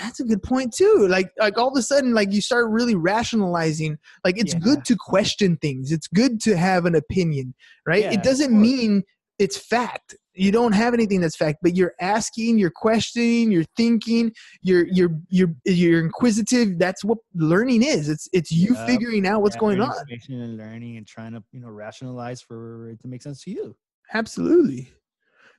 that's 0.00 0.18
a 0.18 0.24
good 0.24 0.42
point 0.42 0.74
too. 0.74 1.06
Like 1.08 1.30
like 1.38 1.56
all 1.56 1.68
of 1.68 1.76
a 1.76 1.82
sudden 1.82 2.14
like 2.14 2.32
you 2.32 2.40
start 2.40 2.68
really 2.68 2.96
rationalizing 2.96 3.96
like 4.24 4.36
it's 4.38 4.52
Yeah. 4.52 4.58
good 4.60 4.84
to 4.86 4.96
question 4.96 5.56
things. 5.58 5.92
It's 5.92 6.08
good 6.08 6.40
to 6.42 6.56
have 6.56 6.84
an 6.84 6.94
opinion 6.96 7.54
right? 7.86 8.04
It 8.12 8.22
doesn't 8.22 8.52
mean 8.58 9.04
it's 9.38 9.56
fact 9.56 10.16
you 10.34 10.50
don't 10.50 10.72
have 10.72 10.94
anything 10.94 11.20
that's 11.20 11.36
fact 11.36 11.58
but 11.62 11.76
you're 11.76 11.94
asking 12.00 12.58
you're 12.58 12.70
questioning 12.70 13.52
you're 13.52 13.64
thinking 13.76 14.32
you're 14.62 14.86
you're 14.88 15.10
you're 15.28 15.54
you're 15.64 16.00
inquisitive. 16.00 16.78
That's 16.78 17.04
what 17.04 17.18
learning 17.34 17.82
is. 17.82 18.08
It's 18.08 18.28
it's 18.32 18.50
you 18.50 18.74
figuring 18.86 19.26
out 19.26 19.42
what's 19.42 19.56
going 19.56 19.80
on. 19.80 19.94
and 20.28 20.56
learning 20.56 20.96
and 20.96 21.06
trying 21.06 21.32
to 21.32 21.42
you 21.52 21.60
know 21.60 21.68
rationalize 21.68 22.40
for 22.40 22.90
it 22.90 23.00
to 23.00 23.08
make 23.08 23.22
sense 23.22 23.42
to 23.44 23.50
you. 23.50 23.76
Absolutely. 24.12 24.92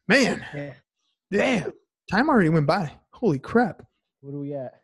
Man. 0.08 0.46
Yeah. 0.54 0.74
Damn. 1.32 1.74
Time 2.12 2.30
already 2.30 2.50
went 2.50 2.68
by. 2.68 2.92
Holy 3.14 3.40
crap. 3.40 3.84
What 4.22 4.34
are 4.34 4.40
we 4.40 4.54
at 4.54 4.82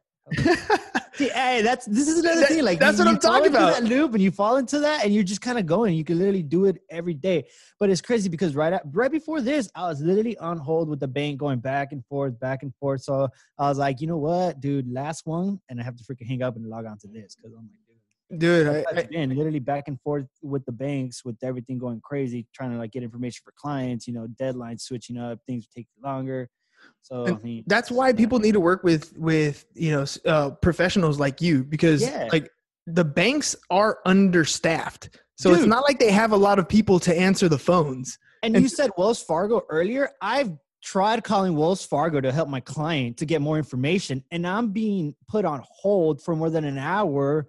See, 1.13 1.29
hey, 1.33 1.61
that's 1.61 1.85
this 1.85 2.07
is 2.07 2.19
another 2.19 2.41
That- 2.41 2.49
thing. 2.49 2.63
Like 2.63 2.79
that's 2.79 2.97
you- 2.97 3.05
what 3.05 3.13
I'm 3.13 3.19
talking 3.19 3.47
about. 3.47 3.73
That 3.73 3.83
loop, 3.83 4.13
and 4.13 4.21
you 4.21 4.31
fall 4.31 4.57
into 4.57 4.79
that, 4.79 5.03
and 5.03 5.13
you're 5.13 5.23
just 5.23 5.41
kind 5.41 5.57
of 5.59 5.65
going. 5.65 5.95
You 5.95 6.03
can 6.03 6.17
literally 6.17 6.43
do 6.43 6.65
it 6.65 6.81
every 6.89 7.13
day. 7.13 7.47
But 7.79 7.89
it's 7.89 8.01
crazy 8.01 8.29
because 8.29 8.55
right 8.55 8.73
at, 8.73 8.83
right 8.91 9.11
before 9.11 9.41
this, 9.41 9.69
I 9.75 9.87
was 9.87 10.01
literally 10.01 10.37
on 10.37 10.57
hold 10.57 10.89
with 10.89 10.99
the 10.99 11.07
bank, 11.07 11.37
going 11.39 11.59
back 11.59 11.91
and 11.91 12.05
forth, 12.05 12.39
back 12.39 12.63
and 12.63 12.73
forth. 12.75 13.01
So 13.03 13.27
I 13.57 13.69
was 13.69 13.77
like, 13.77 14.01
you 14.01 14.07
know 14.07 14.17
what, 14.17 14.59
dude, 14.59 14.91
last 14.91 15.25
one, 15.25 15.59
and 15.69 15.79
I 15.79 15.83
have 15.83 15.95
to 15.97 16.03
freaking 16.03 16.27
hang 16.27 16.41
up 16.43 16.55
and 16.55 16.65
log 16.67 16.85
on 16.85 16.97
to 16.99 17.07
this 17.07 17.35
because 17.35 17.53
I'm 17.53 17.69
like, 17.69 18.39
dude, 18.39 18.39
dude 18.39 18.85
I, 18.97 19.03
been 19.03 19.35
literally 19.35 19.59
back 19.59 19.87
and 19.87 19.99
forth 20.01 20.27
with 20.41 20.63
the 20.65 20.71
banks, 20.71 21.25
with 21.25 21.37
everything 21.43 21.77
going 21.77 21.99
crazy, 22.01 22.47
trying 22.53 22.71
to 22.71 22.77
like 22.77 22.91
get 22.91 23.03
information 23.03 23.41
for 23.43 23.53
clients. 23.57 24.07
You 24.07 24.13
know, 24.13 24.27
deadlines 24.39 24.81
switching 24.81 25.17
up, 25.17 25.39
things 25.45 25.67
take 25.67 25.87
longer. 26.03 26.49
So 27.01 27.25
And 27.25 27.37
I 27.37 27.39
mean, 27.41 27.63
that's 27.67 27.89
why 27.91 28.13
people 28.13 28.39
need 28.39 28.53
to 28.53 28.59
work 28.59 28.83
with 28.83 29.17
with 29.17 29.65
you 29.73 29.91
know 29.91 30.05
uh, 30.25 30.51
professionals 30.51 31.19
like 31.19 31.41
you 31.41 31.63
because 31.63 32.01
Yeah. 32.01 32.27
like 32.31 32.49
the 32.87 33.03
banks 33.05 33.55
are 33.69 33.99
understaffed 34.05 35.09
so 35.35 35.53
it's 35.53 35.65
not 35.65 35.83
like 35.83 35.97
they 35.99 36.11
have 36.11 36.31
a 36.33 36.37
lot 36.37 36.59
of 36.59 36.67
people 36.69 36.99
to 36.99 37.17
answer 37.17 37.49
the 37.49 37.57
phones 37.57 38.17
And, 38.43 38.55
And- 38.55 38.63
you 38.63 38.69
said 38.69 38.89
Wells 38.97 39.21
Fargo 39.23 39.61
earlier. 39.69 40.09
I've 40.21 40.51
tried 40.83 41.23
calling 41.23 41.55
Wells 41.55 41.85
Fargo 41.85 42.19
to 42.21 42.31
help 42.31 42.49
my 42.49 42.59
client 42.59 43.17
to 43.17 43.25
get 43.25 43.39
more 43.41 43.57
information, 43.57 44.23
and 44.31 44.47
I'm 44.47 44.71
being 44.71 45.13
put 45.27 45.45
on 45.45 45.61
hold 45.63 46.23
for 46.23 46.35
more 46.35 46.49
than 46.49 46.65
an 46.65 46.77
hour. 46.79 47.47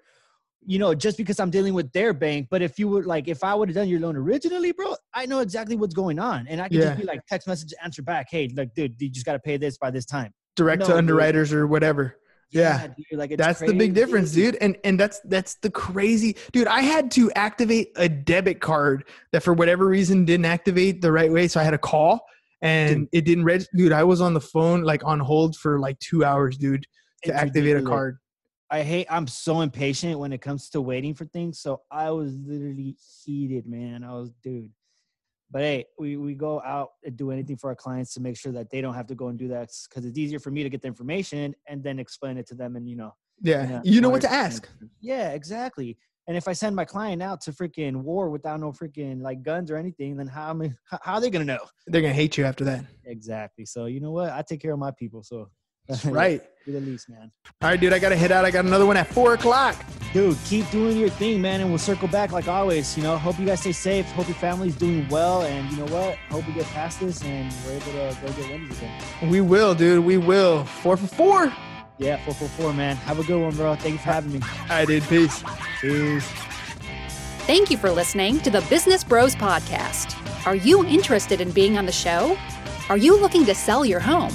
You 0.65 0.79
know, 0.79 0.95
just 0.95 1.17
because 1.17 1.41
I'm 1.41 1.51
dealing 1.51 1.75
with 1.75 1.91
their 1.93 2.13
bank. 2.13 2.47
But 2.51 2.63
if 2.63 2.79
you 2.79 2.89
would 2.89 3.05
like, 3.07 3.27
if 3.29 3.43
I 3.43 3.55
would 3.55 3.69
have 3.69 3.75
done 3.77 3.89
your 3.89 4.01
loan 4.01 4.17
originally, 4.17 4.73
bro, 4.73 4.95
I 5.15 5.27
know 5.27 5.41
exactly 5.41 5.75
what's 5.77 5.95
going 5.95 6.19
on, 6.19 6.47
and 6.49 6.61
I 6.61 6.69
can 6.69 6.77
Yeah. 6.79 6.85
just 6.87 6.99
be 6.99 7.05
like, 7.05 7.21
text 7.27 7.49
message, 7.49 7.73
answer 7.83 8.03
back, 8.03 8.27
hey, 8.31 8.49
like, 8.57 8.73
dude, 8.75 8.95
you 9.01 9.09
just 9.09 9.27
got 9.27 9.33
to 9.33 9.41
pay 9.41 9.57
this 9.57 9.77
by 9.79 9.91
this 9.91 10.05
time. 10.07 10.33
direct 10.55 10.81
No, 10.81 10.87
to 10.87 10.93
dude. 10.93 10.99
underwriters 10.99 11.53
or 11.53 11.67
whatever 11.67 12.17
Yeah. 12.51 12.87
dude, 12.89 13.19
like 13.19 13.35
that's 13.39 13.61
the 13.61 13.73
big 13.73 13.95
difference 13.95 14.33
dude 14.33 14.57
and 14.61 14.77
and 14.85 15.01
that's 15.01 15.19
that's 15.25 15.55
the 15.63 15.71
crazy 15.71 16.37
dude 16.53 16.67
i 16.67 16.83
had 16.83 17.11
to 17.13 17.33
activate 17.33 17.89
a 17.97 18.07
debit 18.07 18.61
card 18.61 19.09
that 19.33 19.43
for 19.43 19.55
whatever 19.55 19.87
reason 19.87 20.27
didn't 20.27 20.45
activate 20.45 21.01
the 21.01 21.11
right 21.11 21.33
way 21.33 21.49
so 21.49 21.59
i 21.59 21.65
had 21.65 21.71
to 21.71 21.79
call 21.79 22.21
and 22.61 22.97
Dude. 23.01 23.09
it 23.13 23.25
didn't 23.25 23.45
register 23.45 23.71
dude 23.75 23.93
i 23.93 24.05
was 24.05 24.21
on 24.21 24.35
the 24.35 24.43
phone 24.43 24.83
like 24.83 25.03
on 25.07 25.19
hold 25.21 25.57
for 25.57 25.81
like 25.81 25.99
two 26.01 26.23
hours 26.23 26.59
dude 26.59 26.85
to 27.25 27.33
activate 27.35 27.77
a 27.79 27.83
card 27.83 28.19
I 28.73 28.83
hate. 28.83 29.07
I'm 29.11 29.27
so 29.27 29.61
impatient 29.61 30.19
when 30.19 30.33
it 30.33 30.41
comes 30.41 30.71
to 30.71 30.81
waiting 30.81 31.13
for 31.13 31.27
things. 31.27 31.61
So 31.61 31.83
I 31.91 32.11
was 32.11 32.35
literally 32.35 32.97
heated, 33.23 33.67
man. 33.67 34.03
I 34.03 34.15
was, 34.15 34.33
dude. 34.43 34.71
But 35.51 35.61
hey, 35.61 35.85
we 35.99 36.17
we 36.17 36.35
go 36.35 36.63
out 36.63 36.93
and 37.05 37.15
do 37.15 37.31
anything 37.31 37.59
for 37.59 37.69
our 37.69 37.77
clients 37.77 38.15
to 38.15 38.21
make 38.21 38.39
sure 38.39 38.51
that 38.53 38.71
they 38.71 38.81
don't 38.81 38.95
have 38.95 39.07
to 39.09 39.15
go 39.15 39.29
and 39.29 39.39
do 39.39 39.49
that 39.49 39.69
because 39.89 40.07
it's 40.07 40.17
easier 40.17 40.39
for 40.39 40.51
me 40.51 40.63
to 40.63 40.71
get 40.71 40.81
the 40.81 40.89
information 40.89 41.55
and 41.69 41.85
then 41.85 41.99
explain 41.99 42.39
it 42.39 42.47
to 42.47 42.55
them 42.55 42.75
and 42.75 42.89
you 42.89 42.97
know. 42.97 43.15
yeah, 43.69 43.81
you 43.85 44.01
know 44.01 44.09
what 44.09 44.23
to 44.23 44.33
ask. 44.33 44.67
Yeah, 45.03 45.33
exactly. 45.33 45.99
And 46.27 46.35
if 46.35 46.49
I 46.49 46.55
send 46.55 46.75
my 46.75 46.87
client 46.87 47.23
out 47.23 47.43
to 47.43 47.53
freaking 47.53 47.97
war 47.97 48.31
without 48.31 48.61
no 48.61 48.73
freaking 48.73 49.21
like 49.21 49.43
guns 49.43 49.71
or 49.71 49.77
anything, 49.77 50.17
then 50.17 50.29
how 50.29 50.49
am 50.49 50.63
I, 50.63 50.73
how 50.91 50.99
how 51.03 51.15
are 51.15 51.21
they 51.21 51.29
gonna 51.29 51.45
know? 51.45 51.67
they're 51.89 52.01
gonna 52.01 52.15
hate 52.15 52.39
you 52.39 52.47
after 52.47 52.65
that 52.65 52.87
Exactly. 53.05 53.67
So 53.67 53.85
you 53.85 54.01
know 54.01 54.13
what? 54.13 54.31
I 54.31 54.41
take 54.41 54.63
care 54.63 54.73
of 54.73 54.79
my 54.79 54.93
people. 54.93 55.23
So 55.23 55.51
That's 55.89 56.05
right 56.21 56.41
Be 56.67 56.73
the 56.73 56.81
least, 56.81 57.09
man. 57.09 57.31
all 57.63 57.71
right 57.71 57.81
dude 57.81 57.93
i 57.93 57.99
gotta 57.99 58.17
head 58.17 58.33
out 58.33 58.45
i 58.45 58.51
got 58.51 58.65
another 58.65 58.87
one 58.87 58.97
at 58.97 59.07
four 59.09 59.35
o'clock 59.35 59.77
Dude, 60.13 60.37
keep 60.45 60.69
doing 60.71 60.99
your 60.99 61.09
thing, 61.09 61.41
man, 61.41 61.63
and 61.63 61.71
we'll 61.71 61.79
circle 61.79 62.07
back 62.07 62.33
like 62.33 62.47
always. 62.47 62.99
You 62.99 63.03
know, 63.03 63.17
hope 63.17 63.39
you 63.39 63.47
guys 63.47 63.61
stay 63.61 63.73
safe. 63.73 64.05
Hope 64.13 64.29
your 64.29 64.35
family's 64.37 64.77
doing 64.77 65.09
well, 65.09 65.41
and 65.41 65.71
you 65.71 65.79
know 65.79 65.87
what? 65.87 66.17
Hope 66.31 66.47
we 66.47 66.53
get 66.53 66.67
past 66.67 67.01
this 67.01 67.23
and 67.25 67.51
we're 67.65 67.73
able 67.77 67.87
to 68.13 68.19
go 68.21 68.33
get 68.35 68.51
wins 68.51 68.77
again. 68.77 69.31
we 69.31 69.41
will 69.41 69.75
dude 69.75 70.05
we 70.05 70.19
will 70.19 70.65
four 70.67 70.99
for 70.99 71.07
four 71.07 71.53
Yeah, 71.97 72.23
four 72.27 72.35
for 72.35 72.45
four, 72.61 72.75
man. 72.75 72.97
Have 72.97 73.21
a 73.21 73.25
good 73.25 73.41
one, 73.41 73.57
bro. 73.57 73.75
Thank 73.75 73.93
you 73.95 73.99
for 74.01 74.05
having 74.13 74.33
me. 74.33 74.41
right 74.69 74.87
dude 74.87 75.03
peace 75.05 75.43
Peace. 75.81 76.29
Thank 77.47 77.71
you 77.71 77.79
for 77.79 77.91
listening 77.91 78.39
to 78.41 78.51
the 78.51 78.61
Business 78.69 79.03
Bros 79.03 79.35
Podcast. 79.35 80.15
Are 80.47 80.57
you 80.57 80.85
interested 80.85 81.41
in 81.41 81.53
being 81.53 81.79
on 81.79 81.87
the 81.87 81.93
show? 81.93 82.37
Are 82.91 82.99
you 82.99 83.19
looking 83.19 83.47
to 83.47 83.55
sell 83.55 83.83
your 83.87 84.01
home 84.01 84.35